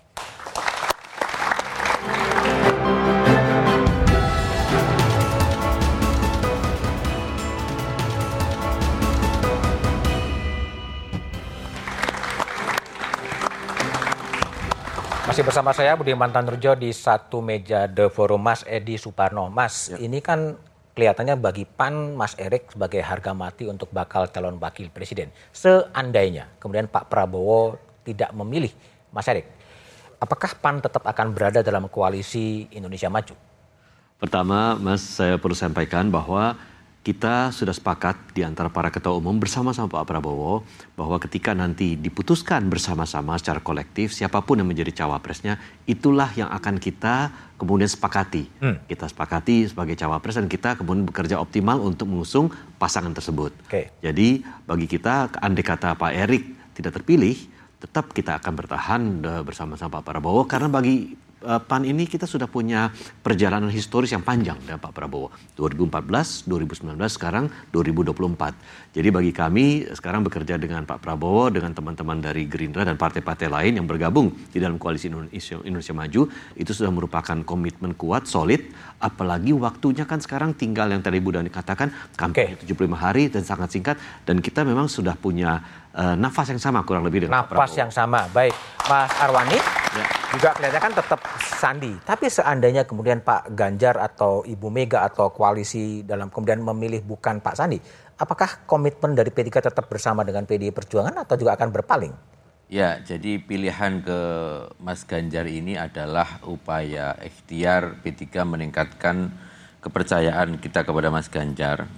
Masih 15.39 15.55
bersama 15.55 15.71
saya 15.71 15.95
Budiman 15.95 16.35
Tanurjo 16.35 16.75
di 16.75 16.91
satu 16.91 17.39
meja 17.39 17.87
The 17.87 18.11
Forum 18.11 18.43
Mas 18.43 18.59
Edi 18.67 18.99
Suparno. 18.99 19.47
Mas, 19.47 19.87
ya. 19.87 19.95
ini 19.95 20.19
kan 20.19 20.59
kelihatannya 20.91 21.39
bagi 21.39 21.63
PAN 21.63 22.11
Mas 22.11 22.35
Erik 22.35 22.67
sebagai 22.75 22.99
harga 22.99 23.31
mati 23.31 23.63
untuk 23.63 23.87
bakal 23.95 24.27
calon 24.35 24.59
wakil 24.59 24.91
presiden. 24.91 25.31
Seandainya 25.55 26.51
kemudian 26.59 26.91
Pak 26.91 27.07
Prabowo 27.07 27.79
tidak 28.03 28.35
memilih 28.35 28.67
Mas 29.15 29.31
Erik, 29.31 29.47
apakah 30.19 30.59
PAN 30.59 30.83
tetap 30.83 31.07
akan 31.07 31.31
berada 31.31 31.63
dalam 31.63 31.87
koalisi 31.87 32.67
Indonesia 32.75 33.07
Maju? 33.07 33.31
Pertama, 34.19 34.75
Mas, 34.75 34.99
saya 34.99 35.39
perlu 35.39 35.55
sampaikan 35.55 36.11
bahwa 36.11 36.59
kita 37.09 37.49
sudah 37.49 37.73
sepakat 37.73 38.37
di 38.37 38.45
antara 38.45 38.69
para 38.69 38.93
ketua 38.93 39.17
umum 39.17 39.33
bersama-sama 39.41 39.89
Pak 39.89 40.05
Prabowo 40.05 40.61
bahwa 40.93 41.17
ketika 41.17 41.57
nanti 41.57 41.97
diputuskan 41.97 42.69
bersama-sama 42.69 43.33
secara 43.41 43.65
kolektif 43.65 44.13
siapa 44.13 44.45
pun 44.45 44.61
yang 44.61 44.69
menjadi 44.69 44.93
cawapresnya 44.93 45.57
itulah 45.89 46.29
yang 46.37 46.53
akan 46.53 46.77
kita 46.77 47.33
kemudian 47.57 47.89
sepakati. 47.89 48.45
Hmm. 48.61 48.77
Kita 48.85 49.09
sepakati 49.09 49.73
sebagai 49.73 49.97
cawapres 49.97 50.37
dan 50.37 50.45
kita 50.45 50.77
kemudian 50.77 51.09
bekerja 51.09 51.41
optimal 51.41 51.81
untuk 51.81 52.13
mengusung 52.13 52.53
pasangan 52.77 53.17
tersebut. 53.17 53.57
Okay. 53.65 53.89
Jadi 54.05 54.45
bagi 54.69 54.85
kita 54.85 55.33
andai 55.41 55.65
kata 55.65 55.97
Pak 55.97 56.13
Erik 56.13 56.45
tidak 56.77 57.01
terpilih 57.01 57.33
tetap 57.81 58.13
kita 58.13 58.37
akan 58.37 58.53
bertahan 58.53 59.01
eh, 59.25 59.41
bersama-sama 59.41 59.97
Pak 59.97 60.05
Prabowo 60.05 60.45
karena 60.45 60.69
bagi 60.69 61.17
PAN 61.39 61.87
ini 61.87 62.03
kita 62.03 62.27
sudah 62.27 62.51
punya 62.51 62.91
perjalanan 63.23 63.71
historis 63.71 64.11
yang 64.11 64.19
panjang 64.19 64.59
dengan 64.59 64.75
Pak 64.75 64.91
Prabowo. 64.91 65.31
2014, 65.55 66.43
2019, 66.43 66.99
sekarang 67.07 67.47
2024. 67.71 68.91
Jadi 68.91 69.07
bagi 69.07 69.31
kami 69.31 69.87
sekarang 69.95 70.27
bekerja 70.27 70.59
dengan 70.59 70.83
Pak 70.83 70.99
Prabowo, 70.99 71.47
dengan 71.47 71.71
teman-teman 71.71 72.19
dari 72.19 72.43
Gerindra 72.43 72.83
dan 72.83 72.99
partai-partai 72.99 73.47
lain 73.47 73.79
yang 73.79 73.87
bergabung 73.87 74.35
di 74.51 74.59
dalam 74.59 74.75
koalisi 74.75 75.07
Indonesia, 75.07 75.63
Indonesia 75.63 75.95
Maju, 75.95 76.21
itu 76.59 76.71
sudah 76.75 76.91
merupakan 76.91 77.37
komitmen 77.47 77.95
kuat, 77.95 78.27
solid, 78.27 78.59
apalagi 78.99 79.55
waktunya 79.55 80.03
kan 80.03 80.19
sekarang 80.19 80.51
tinggal 80.51 80.91
yang 80.91 80.99
tadi 80.99 81.23
Bu 81.23 81.31
Dani 81.31 81.47
katakan, 81.47 81.87
kampanye 82.19 82.59
okay. 82.59 82.67
75 82.67 82.99
hari 82.99 83.31
dan 83.31 83.47
sangat 83.47 83.71
singkat, 83.71 83.95
dan 84.27 84.43
kita 84.43 84.67
memang 84.67 84.91
sudah 84.91 85.15
punya 85.15 85.63
uh, 85.99 86.15
nafas 86.15 86.47
yang 86.55 86.61
sama 86.61 86.87
kurang 86.87 87.03
lebih 87.03 87.27
dengan 87.27 87.43
nafas 87.43 87.75
yang 87.75 87.91
sama. 87.91 88.31
Baik, 88.31 88.55
Mas 88.87 89.11
Arwani 89.19 89.59
ya. 89.59 90.05
juga 90.31 90.49
kelihatannya 90.55 90.81
kan 90.81 90.93
tetap 90.95 91.19
Sandi. 91.43 91.93
Tapi 91.99 92.25
seandainya 92.31 92.87
kemudian 92.87 93.19
Pak 93.19 93.51
Ganjar 93.51 93.99
atau 93.99 94.47
Ibu 94.47 94.71
Mega 94.71 95.03
atau 95.03 95.35
koalisi 95.35 96.07
dalam 96.07 96.31
kemudian 96.31 96.63
memilih 96.63 97.03
bukan 97.03 97.43
Pak 97.43 97.55
Sandi, 97.59 97.77
apakah 98.15 98.63
komitmen 98.63 99.11
dari 99.11 99.29
P3 99.29 99.67
tetap 99.69 99.85
bersama 99.91 100.23
dengan 100.23 100.47
PDI 100.47 100.71
Perjuangan 100.71 101.27
atau 101.27 101.35
juga 101.35 101.59
akan 101.59 101.69
berpaling? 101.75 102.13
Ya, 102.69 103.01
jadi 103.01 103.41
pilihan 103.41 104.05
ke 104.05 104.19
Mas 104.77 105.01
Ganjar 105.01 105.49
ini 105.49 105.73
adalah 105.73 106.37
upaya 106.45 107.17
ikhtiar 107.17 107.97
P3 108.05 108.45
meningkatkan 108.45 109.33
kepercayaan 109.81 110.61
kita 110.61 110.85
kepada 110.85 111.09
Mas 111.09 111.33
Ganjar 111.33 111.89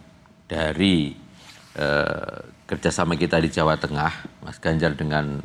dari 0.47 1.11
eh, 1.75 2.39
kerjasama 2.71 3.19
kita 3.19 3.35
di 3.43 3.51
Jawa 3.51 3.75
Tengah, 3.75 4.39
Mas 4.39 4.55
Ganjar 4.55 4.95
dengan 4.95 5.43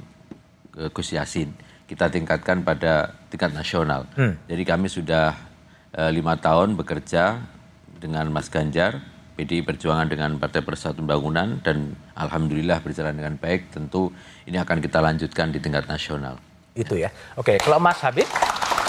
uh, 0.79 0.89
Gus 0.95 1.11
Yasin, 1.11 1.51
kita 1.91 2.07
tingkatkan 2.07 2.62
pada 2.62 3.18
tingkat 3.27 3.51
nasional. 3.51 4.07
Hmm. 4.14 4.39
Jadi 4.47 4.62
kami 4.62 4.87
sudah 4.87 5.35
uh, 5.91 6.11
lima 6.14 6.39
tahun 6.39 6.79
bekerja 6.79 7.43
dengan 7.99 8.31
Mas 8.31 8.47
Ganjar 8.47 9.03
PDI 9.35 9.66
Perjuangan 9.66 10.07
dengan 10.07 10.39
Partai 10.39 10.62
Persatuan 10.62 11.05
Bangunan 11.05 11.59
dan 11.66 11.99
alhamdulillah 12.14 12.79
berjalan 12.79 13.18
dengan 13.18 13.35
baik. 13.35 13.74
Tentu 13.74 14.14
ini 14.47 14.62
akan 14.62 14.79
kita 14.79 15.03
lanjutkan 15.03 15.51
di 15.51 15.59
tingkat 15.59 15.91
nasional. 15.91 16.39
Itu 16.79 16.95
ya. 16.95 17.11
Oke, 17.35 17.59
kalau 17.59 17.83
Mas 17.83 17.99
Habib 18.07 18.29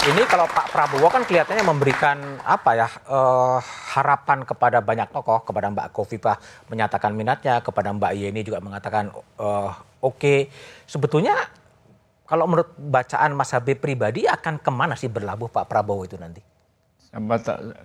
ini 0.08 0.24
kalau 0.24 0.48
Pak 0.48 0.72
Prabowo 0.72 1.12
kan 1.12 1.22
kelihatannya 1.28 1.64
memberikan 1.68 2.40
apa 2.40 2.70
ya 2.72 2.88
uh, 3.12 3.60
harapan 3.92 4.40
kepada 4.40 4.80
banyak 4.80 5.12
tokoh, 5.12 5.44
kepada 5.44 5.68
Mbak 5.68 5.92
Kofifah 5.92 6.36
menyatakan 6.72 7.12
minatnya, 7.12 7.60
kepada 7.60 7.92
Mbak 7.92 8.12
Yeni 8.16 8.40
juga 8.40 8.64
mengatakan 8.64 9.12
uh, 9.12 9.72
oke. 10.00 10.16
Okay. 10.16 10.38
Sebetulnya 10.88 11.36
kalau 12.24 12.48
menurut 12.48 12.72
bacaan 12.80 13.36
Mas 13.36 13.52
Habib 13.52 13.80
pribadi 13.84 14.24
akan 14.24 14.60
ke 14.60 14.70
mana 14.72 14.96
sih 14.96 15.12
berlabuh 15.12 15.52
Pak 15.52 15.68
Prabowo 15.68 16.08
itu 16.08 16.16
nanti? 16.16 16.40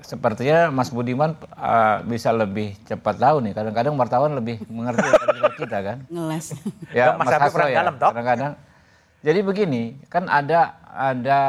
Sepertinya 0.03 0.67
Mas 0.71 0.91
Budiman 0.91 1.35
uh, 1.55 2.03
bisa 2.07 2.31
lebih 2.31 2.75
cepat 2.87 3.19
tahu 3.19 3.43
nih. 3.43 3.51
Kadang-kadang 3.55 3.95
wartawan 3.99 4.31
lebih 4.35 4.63
mengerti 4.71 5.07
daripada 5.11 5.51
kita 5.59 5.77
kan. 5.79 5.97
Ngeles. 6.07 6.45
Ya, 6.95 7.15
Mas 7.19 7.31
Hasto 7.31 7.67
ya. 7.67 7.83
Kadang-kadang. 7.83 8.53
Jadi 9.23 9.39
begini, 9.39 9.83
kan 10.11 10.27
ada 10.27 10.75
ada 10.93 11.39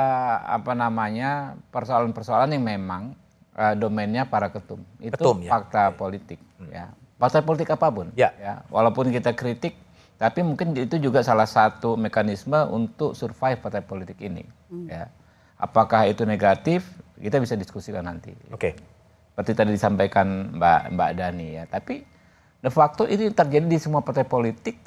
apa 0.46 0.72
namanya 0.78 1.58
persoalan-persoalan 1.74 2.54
yang 2.54 2.64
memang 2.64 3.18
uh, 3.58 3.74
domainnya 3.74 4.24
para 4.24 4.48
ketum. 4.54 4.80
Itu 5.02 5.18
ketum, 5.18 5.42
ya? 5.42 5.50
fakta 5.50 5.90
politik. 5.98 6.38
Hmm. 6.62 6.70
Ya, 6.70 6.86
partai 7.18 7.42
politik 7.42 7.74
apa 7.74 7.90
pun. 7.90 8.14
Ya. 8.14 8.30
ya. 8.38 8.62
Walaupun 8.70 9.10
kita 9.10 9.34
kritik, 9.34 9.74
tapi 10.22 10.46
mungkin 10.46 10.70
itu 10.78 11.02
juga 11.02 11.26
salah 11.26 11.50
satu 11.50 11.98
mekanisme 11.98 12.56
untuk 12.70 13.18
survive 13.18 13.58
partai 13.58 13.82
politik 13.82 14.22
ini. 14.22 14.46
Hmm. 14.70 14.86
Ya. 14.86 15.10
Apakah 15.58 16.06
itu 16.06 16.22
negatif? 16.22 16.86
kita 17.20 17.38
bisa 17.38 17.54
diskusikan 17.54 18.04
nanti. 18.04 18.34
Oke. 18.50 18.58
Okay. 18.58 18.72
Seperti 19.34 19.50
tadi 19.56 19.70
disampaikan 19.74 20.54
Mbak 20.54 20.82
Mbak 20.94 21.10
Dani 21.18 21.48
ya. 21.58 21.64
Tapi 21.66 22.06
de 22.62 22.70
facto 22.70 23.08
ini 23.08 23.34
terjadi 23.34 23.66
di 23.66 23.78
semua 23.82 24.04
partai 24.04 24.22
politik 24.22 24.78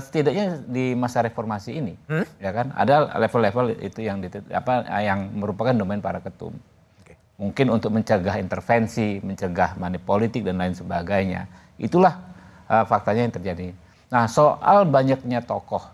setidaknya 0.00 0.64
di 0.64 0.96
masa 0.96 1.20
reformasi 1.20 1.76
ini, 1.76 1.94
hmm? 2.08 2.40
ya 2.40 2.50
kan? 2.56 2.72
Ada 2.72 3.12
level-level 3.20 3.76
itu 3.84 4.00
yang 4.00 4.24
apa 4.54 4.86
yang 5.04 5.28
merupakan 5.36 5.76
domain 5.76 6.00
para 6.00 6.24
ketum. 6.24 6.56
Okay. 7.04 7.16
Mungkin 7.36 7.68
untuk 7.68 7.92
mencegah 7.92 8.40
intervensi, 8.40 9.20
mencegah 9.20 9.76
money 9.76 10.00
politik 10.00 10.46
dan 10.46 10.56
lain 10.56 10.72
sebagainya. 10.72 11.50
Itulah 11.76 12.16
uh, 12.70 12.84
faktanya 12.88 13.28
yang 13.28 13.34
terjadi. 13.34 13.68
Nah, 14.08 14.24
soal 14.28 14.88
banyaknya 14.88 15.44
tokoh 15.44 15.84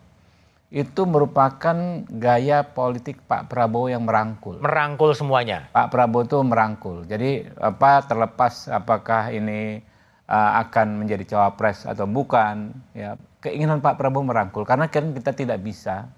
itu 0.68 1.08
merupakan 1.08 2.04
gaya 2.12 2.60
politik 2.60 3.24
Pak 3.24 3.48
Prabowo 3.48 3.88
yang 3.88 4.04
merangkul. 4.04 4.60
Merangkul 4.60 5.16
semuanya. 5.16 5.66
Pak 5.72 5.88
Prabowo 5.88 6.28
itu 6.28 6.38
merangkul. 6.44 6.96
Jadi 7.08 7.48
apa 7.56 8.04
terlepas 8.04 8.68
apakah 8.68 9.32
ini 9.32 9.80
uh, 10.28 10.60
akan 10.62 11.02
menjadi 11.02 11.24
cawapres 11.24 11.88
atau 11.88 12.04
bukan, 12.04 12.76
ya 12.92 13.16
keinginan 13.38 13.78
Pak 13.78 13.98
Prabowo 13.98 14.26
merangkul 14.26 14.66
karena 14.66 14.90
kan 14.90 15.14
kita 15.14 15.34
tidak 15.34 15.62
bisa 15.62 16.10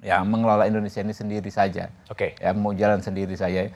ya 0.00 0.24
mengelola 0.24 0.64
Indonesia 0.66 1.00
ini 1.04 1.14
sendiri 1.14 1.48
saja. 1.52 1.92
Oke. 2.08 2.34
Okay. 2.36 2.42
Ya 2.42 2.50
mau 2.56 2.72
jalan 2.72 3.04
sendiri 3.04 3.36
saja. 3.36 3.68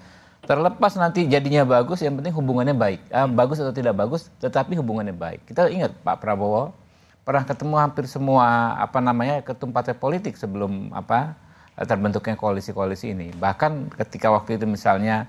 Terlepas 0.44 0.92
nanti 1.00 1.24
jadinya 1.24 1.64
bagus, 1.64 2.04
yang 2.04 2.20
penting 2.20 2.36
hubungannya 2.36 2.76
baik. 2.76 3.00
Uh, 3.08 3.24
bagus 3.32 3.64
atau 3.64 3.72
tidak 3.72 3.96
bagus, 3.96 4.28
tetapi 4.44 4.76
hubungannya 4.76 5.16
baik. 5.16 5.48
Kita 5.48 5.72
ingat 5.72 5.96
Pak 6.04 6.20
Prabowo 6.20 6.76
pernah 7.24 7.48
ketemu 7.48 7.80
hampir 7.80 8.04
semua 8.04 8.76
apa 8.76 9.00
namanya 9.00 9.40
ketum 9.40 9.72
partai 9.72 9.96
politik 9.96 10.36
sebelum 10.36 10.92
apa 10.92 11.32
terbentuknya 11.80 12.36
koalisi-koalisi 12.36 13.16
ini. 13.16 13.32
Bahkan 13.32 13.96
ketika 13.96 14.28
waktu 14.28 14.60
itu 14.60 14.68
misalnya 14.68 15.24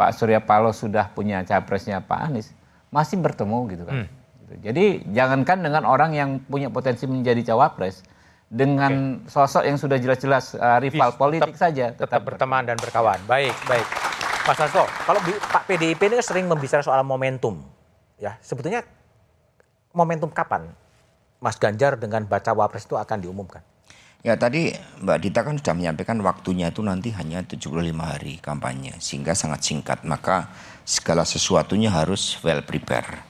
Pak 0.00 0.16
Surya 0.16 0.40
Paloh 0.40 0.72
sudah 0.72 1.12
punya 1.12 1.44
capresnya 1.44 2.00
Pak 2.00 2.32
Anies, 2.32 2.56
masih 2.88 3.20
bertemu 3.20 3.58
gitu 3.76 3.84
kan. 3.84 3.94
Hmm. 4.02 4.08
Jadi 4.46 5.02
jangankan 5.10 5.58
dengan 5.66 5.82
orang 5.82 6.14
yang 6.14 6.38
punya 6.46 6.70
potensi 6.70 7.08
menjadi 7.10 7.54
cawapres, 7.54 8.06
dengan 8.46 9.26
okay. 9.26 9.30
sosok 9.30 9.66
yang 9.66 9.74
sudah 9.74 9.98
jelas-jelas 9.98 10.54
uh, 10.54 10.78
rival 10.78 11.10
Bis, 11.10 11.18
politik 11.18 11.54
tetap, 11.58 11.64
saja 11.66 11.86
tetap, 11.90 12.06
tetap 12.06 12.20
berteman 12.22 12.62
dan 12.62 12.78
berkawan. 12.78 13.18
Baik, 13.26 13.54
baik. 13.66 13.86
Mas 14.46 14.58
Hasto, 14.62 14.86
kalau 15.02 15.18
Pak 15.26 15.66
PDIP 15.66 15.98
ini 16.06 16.14
kan 16.22 16.26
sering 16.26 16.46
membicarakan 16.46 16.86
soal 16.86 17.02
momentum, 17.02 17.58
ya 18.22 18.38
sebetulnya 18.38 18.86
momentum 19.90 20.30
kapan 20.30 20.70
Mas 21.42 21.58
Ganjar 21.58 21.98
dengan 21.98 22.22
baca 22.22 22.54
wapres 22.54 22.86
itu 22.86 22.94
akan 22.94 23.18
diumumkan? 23.18 23.66
Ya 24.22 24.38
tadi 24.38 24.70
Mbak 25.02 25.18
Dita 25.22 25.42
kan 25.42 25.58
sudah 25.58 25.74
menyampaikan 25.74 26.18
waktunya 26.22 26.70
itu 26.70 26.82
nanti 26.82 27.10
hanya 27.14 27.42
75 27.42 27.66
hari 27.98 28.38
kampanye 28.38 28.94
sehingga 29.02 29.34
sangat 29.34 29.66
singkat 29.66 30.06
maka 30.06 30.50
segala 30.86 31.26
sesuatunya 31.26 31.90
harus 31.90 32.38
well 32.46 32.62
prepare. 32.62 33.25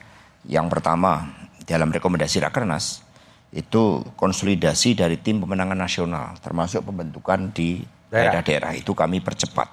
Yang 0.47 0.79
pertama 0.79 1.27
dalam 1.67 1.91
rekomendasi 1.91 2.39
Rakernas 2.39 3.03
itu 3.51 4.03
konsolidasi 4.15 4.95
dari 4.95 5.19
tim 5.19 5.43
pemenangan 5.43 5.75
nasional 5.75 6.35
termasuk 6.39 6.87
pembentukan 6.87 7.51
di 7.51 7.83
daerah-daerah 8.07 8.75
itu 8.79 8.95
kami 8.95 9.19
percepat. 9.19 9.67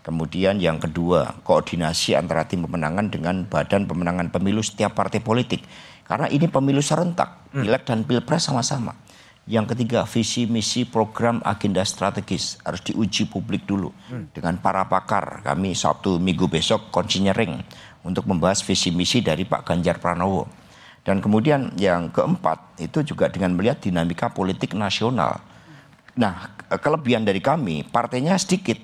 Kemudian 0.00 0.56
yang 0.56 0.80
kedua, 0.80 1.44
koordinasi 1.44 2.16
antara 2.16 2.48
tim 2.48 2.64
pemenangan 2.64 3.12
dengan 3.12 3.44
badan 3.44 3.84
pemenangan 3.84 4.32
pemilu 4.32 4.64
setiap 4.64 4.96
partai 4.96 5.20
politik. 5.20 5.60
Karena 6.08 6.24
ini 6.32 6.48
pemilu 6.48 6.80
serentak, 6.80 7.52
hmm. 7.52 7.62
pileg 7.62 7.82
dan 7.84 8.08
pilpres 8.08 8.48
sama-sama. 8.48 8.96
Yang 9.50 9.74
ketiga, 9.74 10.06
visi 10.06 10.46
misi 10.46 10.86
program 10.86 11.42
agenda 11.42 11.82
strategis 11.82 12.62
harus 12.62 12.86
diuji 12.86 13.26
publik 13.26 13.66
dulu 13.66 13.90
hmm. 13.90 14.30
dengan 14.30 14.54
para 14.62 14.86
pakar. 14.86 15.42
Kami 15.42 15.74
Sabtu 15.74 16.22
Minggu 16.22 16.46
besok 16.46 16.94
konsinyering 16.94 17.58
untuk 18.06 18.30
membahas 18.30 18.62
visi 18.62 18.94
misi 18.94 19.18
dari 19.26 19.42
Pak 19.42 19.66
Ganjar 19.66 19.98
Pranowo. 19.98 20.46
Dan 21.02 21.18
kemudian 21.18 21.74
yang 21.74 22.14
keempat 22.14 22.78
itu 22.78 23.02
juga 23.02 23.26
dengan 23.26 23.58
melihat 23.58 23.82
dinamika 23.82 24.30
politik 24.30 24.78
nasional. 24.78 25.42
Nah, 26.14 26.54
kelebihan 26.70 27.26
dari 27.26 27.42
kami 27.42 27.82
partainya 27.90 28.38
sedikit 28.38 28.78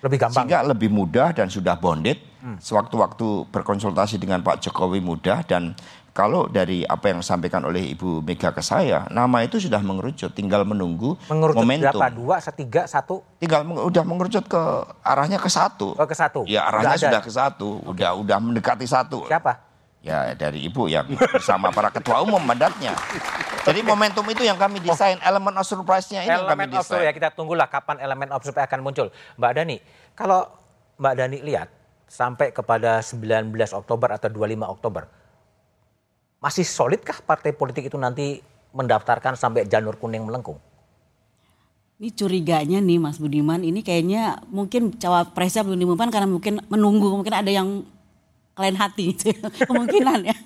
lebih 0.00 0.16
gampang. 0.16 0.48
Sehingga 0.48 0.64
lebih 0.64 0.88
mudah 0.88 1.36
dan 1.36 1.52
sudah 1.52 1.76
bonded. 1.76 2.16
Hmm. 2.40 2.56
Sewaktu-waktu 2.56 3.52
berkonsultasi 3.52 4.16
dengan 4.16 4.40
Pak 4.40 4.64
Jokowi 4.64 5.04
mudah 5.04 5.44
dan 5.44 5.76
kalau 6.16 6.48
dari 6.48 6.80
apa 6.88 7.12
yang 7.12 7.20
disampaikan 7.20 7.60
oleh 7.68 7.92
Ibu 7.92 8.24
Mega 8.24 8.48
ke 8.48 8.64
saya, 8.64 9.04
nama 9.12 9.44
itu 9.44 9.60
sudah 9.60 9.84
mengerucut, 9.84 10.32
tinggal 10.32 10.64
menunggu 10.64 11.12
mengerucut 11.28 11.60
momentum. 11.60 11.92
Berapa? 11.92 12.08
Dua, 12.08 12.36
setiga, 12.40 12.88
satu? 12.88 13.20
Tinggal 13.36 13.68
udah 13.68 14.00
mengerucut 14.00 14.48
ke 14.48 14.62
arahnya 15.04 15.36
ke 15.36 15.52
satu. 15.52 15.92
Oh, 15.92 16.08
ke 16.08 16.16
satu. 16.16 16.48
Ya 16.48 16.64
arahnya 16.64 16.96
sudah, 16.96 17.12
sudah 17.12 17.20
ke 17.20 17.32
satu, 17.36 17.68
okay. 17.84 17.92
udah 17.92 18.10
udah 18.16 18.36
mendekati 18.40 18.88
satu. 18.88 19.28
Siapa? 19.28 19.60
Ya 20.00 20.32
dari 20.32 20.64
Ibu 20.64 20.88
yang 20.88 21.04
bersama 21.36 21.68
para 21.68 21.92
ketua 21.92 22.24
umum 22.24 22.40
mandatnya. 22.40 22.96
Jadi 23.68 23.84
momentum 23.84 24.24
itu 24.32 24.40
yang 24.40 24.56
kami 24.56 24.80
desain, 24.80 25.20
oh. 25.20 25.28
elemen 25.28 25.52
of 25.52 25.68
surprise-nya 25.68 26.24
ini 26.24 26.32
elemen 26.32 26.40
yang 26.40 26.48
kami 26.48 26.64
desain. 26.80 27.04
ya 27.04 27.12
kita 27.12 27.28
tunggulah 27.36 27.68
kapan 27.68 28.00
elemen 28.00 28.32
of 28.32 28.40
surprise 28.40 28.64
akan 28.64 28.80
muncul. 28.80 29.12
Mbak 29.36 29.52
Dani, 29.52 29.76
kalau 30.16 30.48
Mbak 30.96 31.12
Dani 31.12 31.38
lihat 31.44 31.68
sampai 32.08 32.56
kepada 32.56 33.04
19 33.04 33.52
Oktober 33.76 34.08
atau 34.16 34.32
25 34.32 34.64
Oktober, 34.64 35.04
masih 36.40 36.64
solidkah 36.64 37.18
partai 37.24 37.52
politik 37.56 37.88
itu 37.88 37.96
nanti 37.96 38.40
mendaftarkan 38.76 39.34
sampai 39.34 39.64
janur 39.64 39.96
kuning 39.96 40.24
melengkung? 40.24 40.60
Ini 41.96 42.12
curiganya 42.12 42.78
nih 42.84 43.00
Mas 43.00 43.16
Budiman, 43.16 43.64
ini 43.64 43.80
kayaknya 43.80 44.44
mungkin 44.52 44.92
cawapresnya 45.00 45.64
belum 45.64 45.80
diumumkan 45.80 46.12
karena 46.12 46.28
mungkin 46.28 46.60
menunggu, 46.68 47.08
mungkin 47.08 47.32
ada 47.32 47.48
yang 47.48 47.88
kalian 48.52 48.76
hati 48.76 49.16
gitu, 49.16 49.32
kemungkinan 49.68 50.28
ya. 50.28 50.36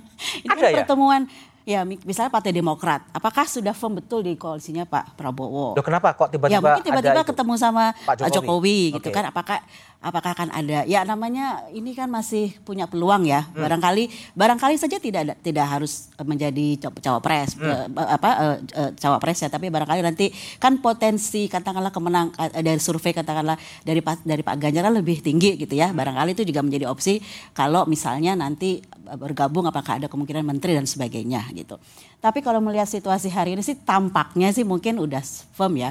Ini 0.46 0.46
ada 0.46 0.60
kan 0.62 0.70
ya? 0.70 0.76
pertemuan 0.82 1.22
Ya, 1.68 1.84
misalnya 1.84 2.32
Partai 2.32 2.56
Demokrat, 2.56 3.04
apakah 3.12 3.44
sudah 3.44 3.76
firm 3.76 4.00
betul 4.00 4.24
di 4.24 4.32
koalisinya 4.32 4.88
Pak 4.88 5.14
Prabowo? 5.14 5.76
Loh 5.76 5.84
kenapa 5.84 6.16
kok 6.16 6.32
tiba-tiba 6.32 6.56
Ya 6.56 6.58
mungkin 6.58 6.82
tiba-tiba 6.82 7.20
ketemu 7.20 7.54
sama 7.60 7.92
Pak 8.08 8.26
Jokowi, 8.26 8.34
Jokowi 8.34 8.78
gitu 8.96 9.08
okay. 9.12 9.14
kan, 9.14 9.24
apakah 9.28 9.60
apakah 10.00 10.32
akan 10.32 10.48
ada? 10.50 10.88
Ya 10.88 11.04
namanya 11.04 11.68
ini 11.70 11.92
kan 11.92 12.08
masih 12.08 12.56
punya 12.64 12.88
peluang 12.88 13.28
ya, 13.28 13.44
hmm. 13.44 13.60
barangkali 13.60 14.04
barangkali 14.32 14.74
saja 14.80 14.96
tidak 14.96 15.36
tidak 15.44 15.66
harus 15.68 16.08
menjadi 16.24 16.90
cawapres 17.04 17.54
hmm. 17.60 17.94
apa 17.96 18.30
uh, 18.40 18.56
cawapres 18.96 19.44
ya, 19.44 19.48
tapi 19.52 19.68
barangkali 19.68 20.00
nanti 20.00 20.32
kan 20.56 20.80
potensi 20.80 21.46
katakanlah 21.46 21.92
kemenang 21.92 22.32
dari 22.64 22.80
survei 22.80 23.12
katakanlah 23.12 23.60
dari 23.84 24.00
dari 24.24 24.42
Pak 24.42 24.56
Ganjar 24.56 24.88
kan 24.88 24.96
lebih 24.96 25.20
tinggi 25.20 25.60
gitu 25.60 25.76
ya, 25.76 25.92
barangkali 25.92 26.32
itu 26.32 26.42
juga 26.48 26.64
menjadi 26.64 26.88
opsi 26.88 27.20
kalau 27.52 27.84
misalnya 27.84 28.32
nanti 28.32 28.80
bergabung 29.20 29.66
apakah 29.68 30.00
ada 30.00 30.06
kemungkinan 30.08 30.46
menteri 30.46 30.72
dan 30.78 30.86
sebagainya 30.88 31.44
gitu. 31.52 31.76
Tapi 32.20 32.44
kalau 32.44 32.60
melihat 32.60 32.86
situasi 32.86 33.32
hari 33.32 33.56
ini 33.56 33.64
sih 33.64 33.74
tampaknya 33.74 34.52
sih 34.52 34.62
mungkin 34.62 35.00
udah 35.00 35.24
firm 35.56 35.76
ya. 35.80 35.90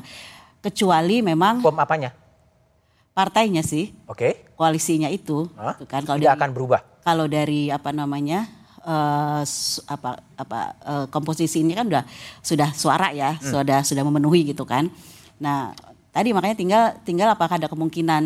Kecuali 0.60 1.20
memang 1.26 1.60
firm 1.60 1.78
apanya? 1.80 2.29
Partainya 3.20 3.60
sih. 3.60 3.92
Oke. 4.08 4.16
Okay. 4.16 4.34
Koalisinya 4.56 5.12
itu 5.12 5.52
Hah? 5.60 5.76
Gitu 5.76 5.92
kan 5.92 6.08
kalau 6.08 6.24
Tidak 6.24 6.32
dari, 6.32 6.40
akan 6.40 6.50
berubah. 6.56 6.80
Kalau 7.04 7.26
dari 7.28 7.68
apa 7.68 7.92
namanya? 7.92 8.48
Uh, 8.80 9.44
apa 9.92 10.24
apa 10.40 10.60
uh, 10.88 11.06
komposisi 11.12 11.60
ini 11.60 11.76
kan 11.76 11.84
udah 11.84 12.08
sudah 12.40 12.72
suara 12.72 13.12
ya, 13.12 13.36
hmm. 13.36 13.44
sudah 13.44 13.84
sudah 13.84 14.04
memenuhi 14.08 14.56
gitu 14.56 14.64
kan. 14.64 14.88
Nah, 15.36 15.76
tadi 16.16 16.32
makanya 16.32 16.56
tinggal 16.56 16.84
tinggal 17.04 17.28
apakah 17.36 17.60
ada 17.60 17.68
kemungkinan 17.68 18.24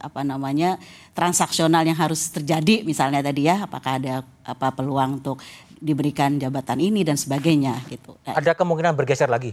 apa 0.00 0.24
namanya 0.24 0.80
transaksional 1.12 1.84
yang 1.84 2.00
harus 2.00 2.32
terjadi 2.32 2.80
misalnya 2.80 3.20
tadi 3.20 3.44
ya 3.44 3.68
apakah 3.68 4.00
ada 4.00 4.24
apa 4.40 4.72
peluang 4.72 5.20
untuk 5.20 5.36
diberikan 5.80 6.40
jabatan 6.40 6.80
ini 6.80 7.04
dan 7.04 7.20
sebagainya 7.20 7.76
gitu. 7.92 8.16
Nah, 8.24 8.40
ada 8.40 8.56
kemungkinan 8.56 8.96
bergeser 8.96 9.28
lagi. 9.28 9.52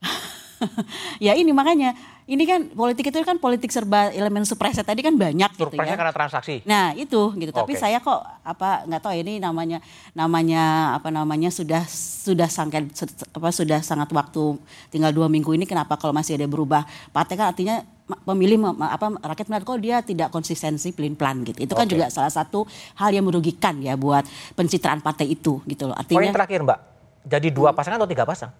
ya 1.26 1.36
ini 1.36 1.52
makanya 1.52 1.92
ini 2.26 2.42
kan 2.42 2.66
politik 2.74 3.06
itu 3.06 3.22
kan 3.22 3.38
politik 3.38 3.70
serba 3.70 4.10
elemen 4.10 4.42
surprise 4.42 4.82
tadi 4.82 4.98
kan 4.98 5.14
banyak 5.14 5.46
gitu 5.54 5.70
ya. 5.78 5.94
karena 5.94 6.10
transaksi. 6.10 6.58
Nah, 6.66 6.90
itu 6.98 7.30
gitu. 7.38 7.54
Okay. 7.54 7.62
Tapi 7.62 7.72
saya 7.78 8.02
kok 8.02 8.18
apa 8.42 8.82
nggak 8.82 8.98
tahu 8.98 9.14
ini 9.14 9.38
namanya 9.38 9.78
namanya 10.10 10.94
apa 10.98 11.14
namanya 11.14 11.54
sudah 11.54 11.86
sudah 11.86 12.50
sangat 12.50 12.90
apa 13.30 13.48
sudah 13.54 13.78
sangat 13.78 14.10
waktu 14.10 14.58
tinggal 14.90 15.14
dua 15.14 15.30
minggu 15.30 15.54
ini 15.54 15.70
kenapa 15.70 15.94
kalau 15.94 16.10
masih 16.10 16.34
ada 16.34 16.50
berubah 16.50 16.82
partai 17.14 17.38
kan 17.38 17.54
artinya 17.54 17.86
pemilih 18.06 18.74
apa 18.74 19.06
rakyat 19.22 19.46
melihat 19.46 19.64
kok 19.66 19.78
dia 19.78 19.96
tidak 20.02 20.28
konsistensi 20.34 20.90
pelin 20.90 21.14
plan 21.14 21.46
gitu. 21.46 21.62
Itu 21.62 21.78
okay. 21.78 21.86
kan 21.86 21.86
juga 21.86 22.06
salah 22.10 22.34
satu 22.34 22.66
hal 22.98 23.14
yang 23.14 23.22
merugikan 23.22 23.78
ya 23.78 23.94
buat 23.94 24.26
pencitraan 24.58 24.98
partai 24.98 25.30
itu 25.30 25.62
gitu 25.62 25.86
loh. 25.86 25.94
Artinya 25.94 26.26
Poin 26.26 26.34
terakhir, 26.34 26.58
Mbak. 26.66 26.78
Jadi 27.26 27.48
dua 27.54 27.70
pasangan 27.70 28.02
atau 28.02 28.10
tiga 28.10 28.26
pasang? 28.26 28.50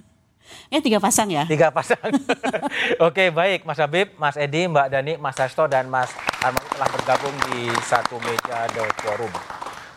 Eh 0.67 0.83
tiga 0.83 0.99
pasang 0.99 1.31
ya? 1.31 1.47
Tiga 1.47 1.71
pasang. 1.71 2.11
Oke 3.07 3.31
baik 3.31 3.63
Mas 3.63 3.79
Habib, 3.79 4.11
Mas 4.19 4.35
Edi, 4.35 4.67
Mbak 4.67 4.87
Dani, 4.91 5.13
Mas 5.15 5.39
Hasto 5.39 5.63
dan 5.71 5.87
Mas 5.87 6.11
Armando 6.43 6.67
telah 6.75 6.89
bergabung 6.91 7.35
di 7.51 7.71
satu 7.87 8.19
meja 8.19 8.67
The 8.75 8.83
Forum. 8.99 9.31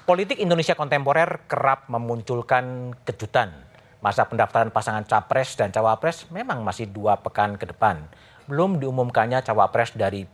Politik 0.07 0.39
Indonesia 0.39 0.79
kontemporer 0.79 1.47
kerap 1.51 1.91
memunculkan 1.91 2.95
kejutan. 3.03 3.51
Masa 3.99 4.31
pendaftaran 4.31 4.71
pasangan 4.71 5.03
capres 5.05 5.59
dan 5.59 5.75
cawapres 5.75 6.31
memang 6.31 6.62
masih 6.62 6.87
dua 6.87 7.18
pekan 7.18 7.59
ke 7.59 7.66
depan. 7.66 8.07
Belum 8.47 8.79
diumumkannya 8.79 9.43
cawapres 9.43 9.93
dari 9.99 10.25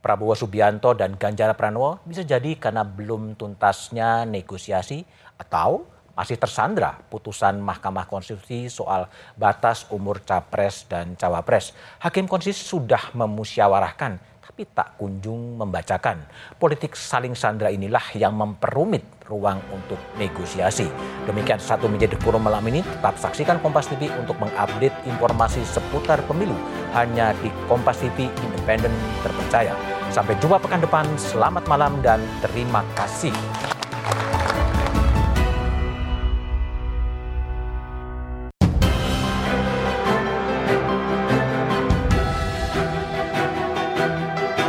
Prabowo 0.00 0.32
Subianto 0.32 0.96
dan 0.96 1.20
Ganjar 1.20 1.52
Pranowo 1.58 2.00
bisa 2.08 2.24
jadi 2.24 2.56
karena 2.56 2.86
belum 2.88 3.36
tuntasnya 3.36 4.24
negosiasi 4.24 5.04
atau 5.36 5.84
masih 6.18 6.34
tersandra 6.34 6.98
putusan 7.06 7.62
Mahkamah 7.62 8.10
Konstitusi 8.10 8.66
soal 8.66 9.06
batas 9.38 9.86
umur 9.94 10.18
capres 10.26 10.82
dan 10.90 11.14
cawapres. 11.14 11.70
Hakim 12.02 12.26
Konstitusi 12.26 12.66
sudah 12.66 13.14
memusyawarahkan 13.14 14.18
tapi 14.58 14.74
tak 14.74 14.98
kunjung 14.98 15.54
membacakan. 15.54 16.18
Politik 16.58 16.98
saling 16.98 17.38
sandra 17.38 17.70
inilah 17.70 18.02
yang 18.18 18.34
memperumit 18.34 19.06
ruang 19.30 19.62
untuk 19.70 20.00
negosiasi. 20.18 20.90
Demikian 21.30 21.62
satu 21.62 21.86
menjadi 21.86 22.18
forum 22.18 22.42
malam 22.42 22.66
ini. 22.66 22.82
Tetap 22.82 23.14
saksikan 23.22 23.62
Kompas 23.62 23.86
TV 23.86 24.10
untuk 24.18 24.34
mengupdate 24.42 24.98
informasi 25.06 25.62
seputar 25.62 26.18
pemilu 26.26 26.58
hanya 26.98 27.30
di 27.38 27.54
Kompas 27.70 28.02
TV 28.02 28.26
independen 28.50 28.90
terpercaya. 29.22 29.78
Sampai 30.10 30.34
jumpa 30.42 30.58
pekan 30.58 30.82
depan. 30.82 31.06
Selamat 31.14 31.62
malam 31.70 31.94
dan 32.02 32.18
terima 32.42 32.82
kasih. 32.98 33.30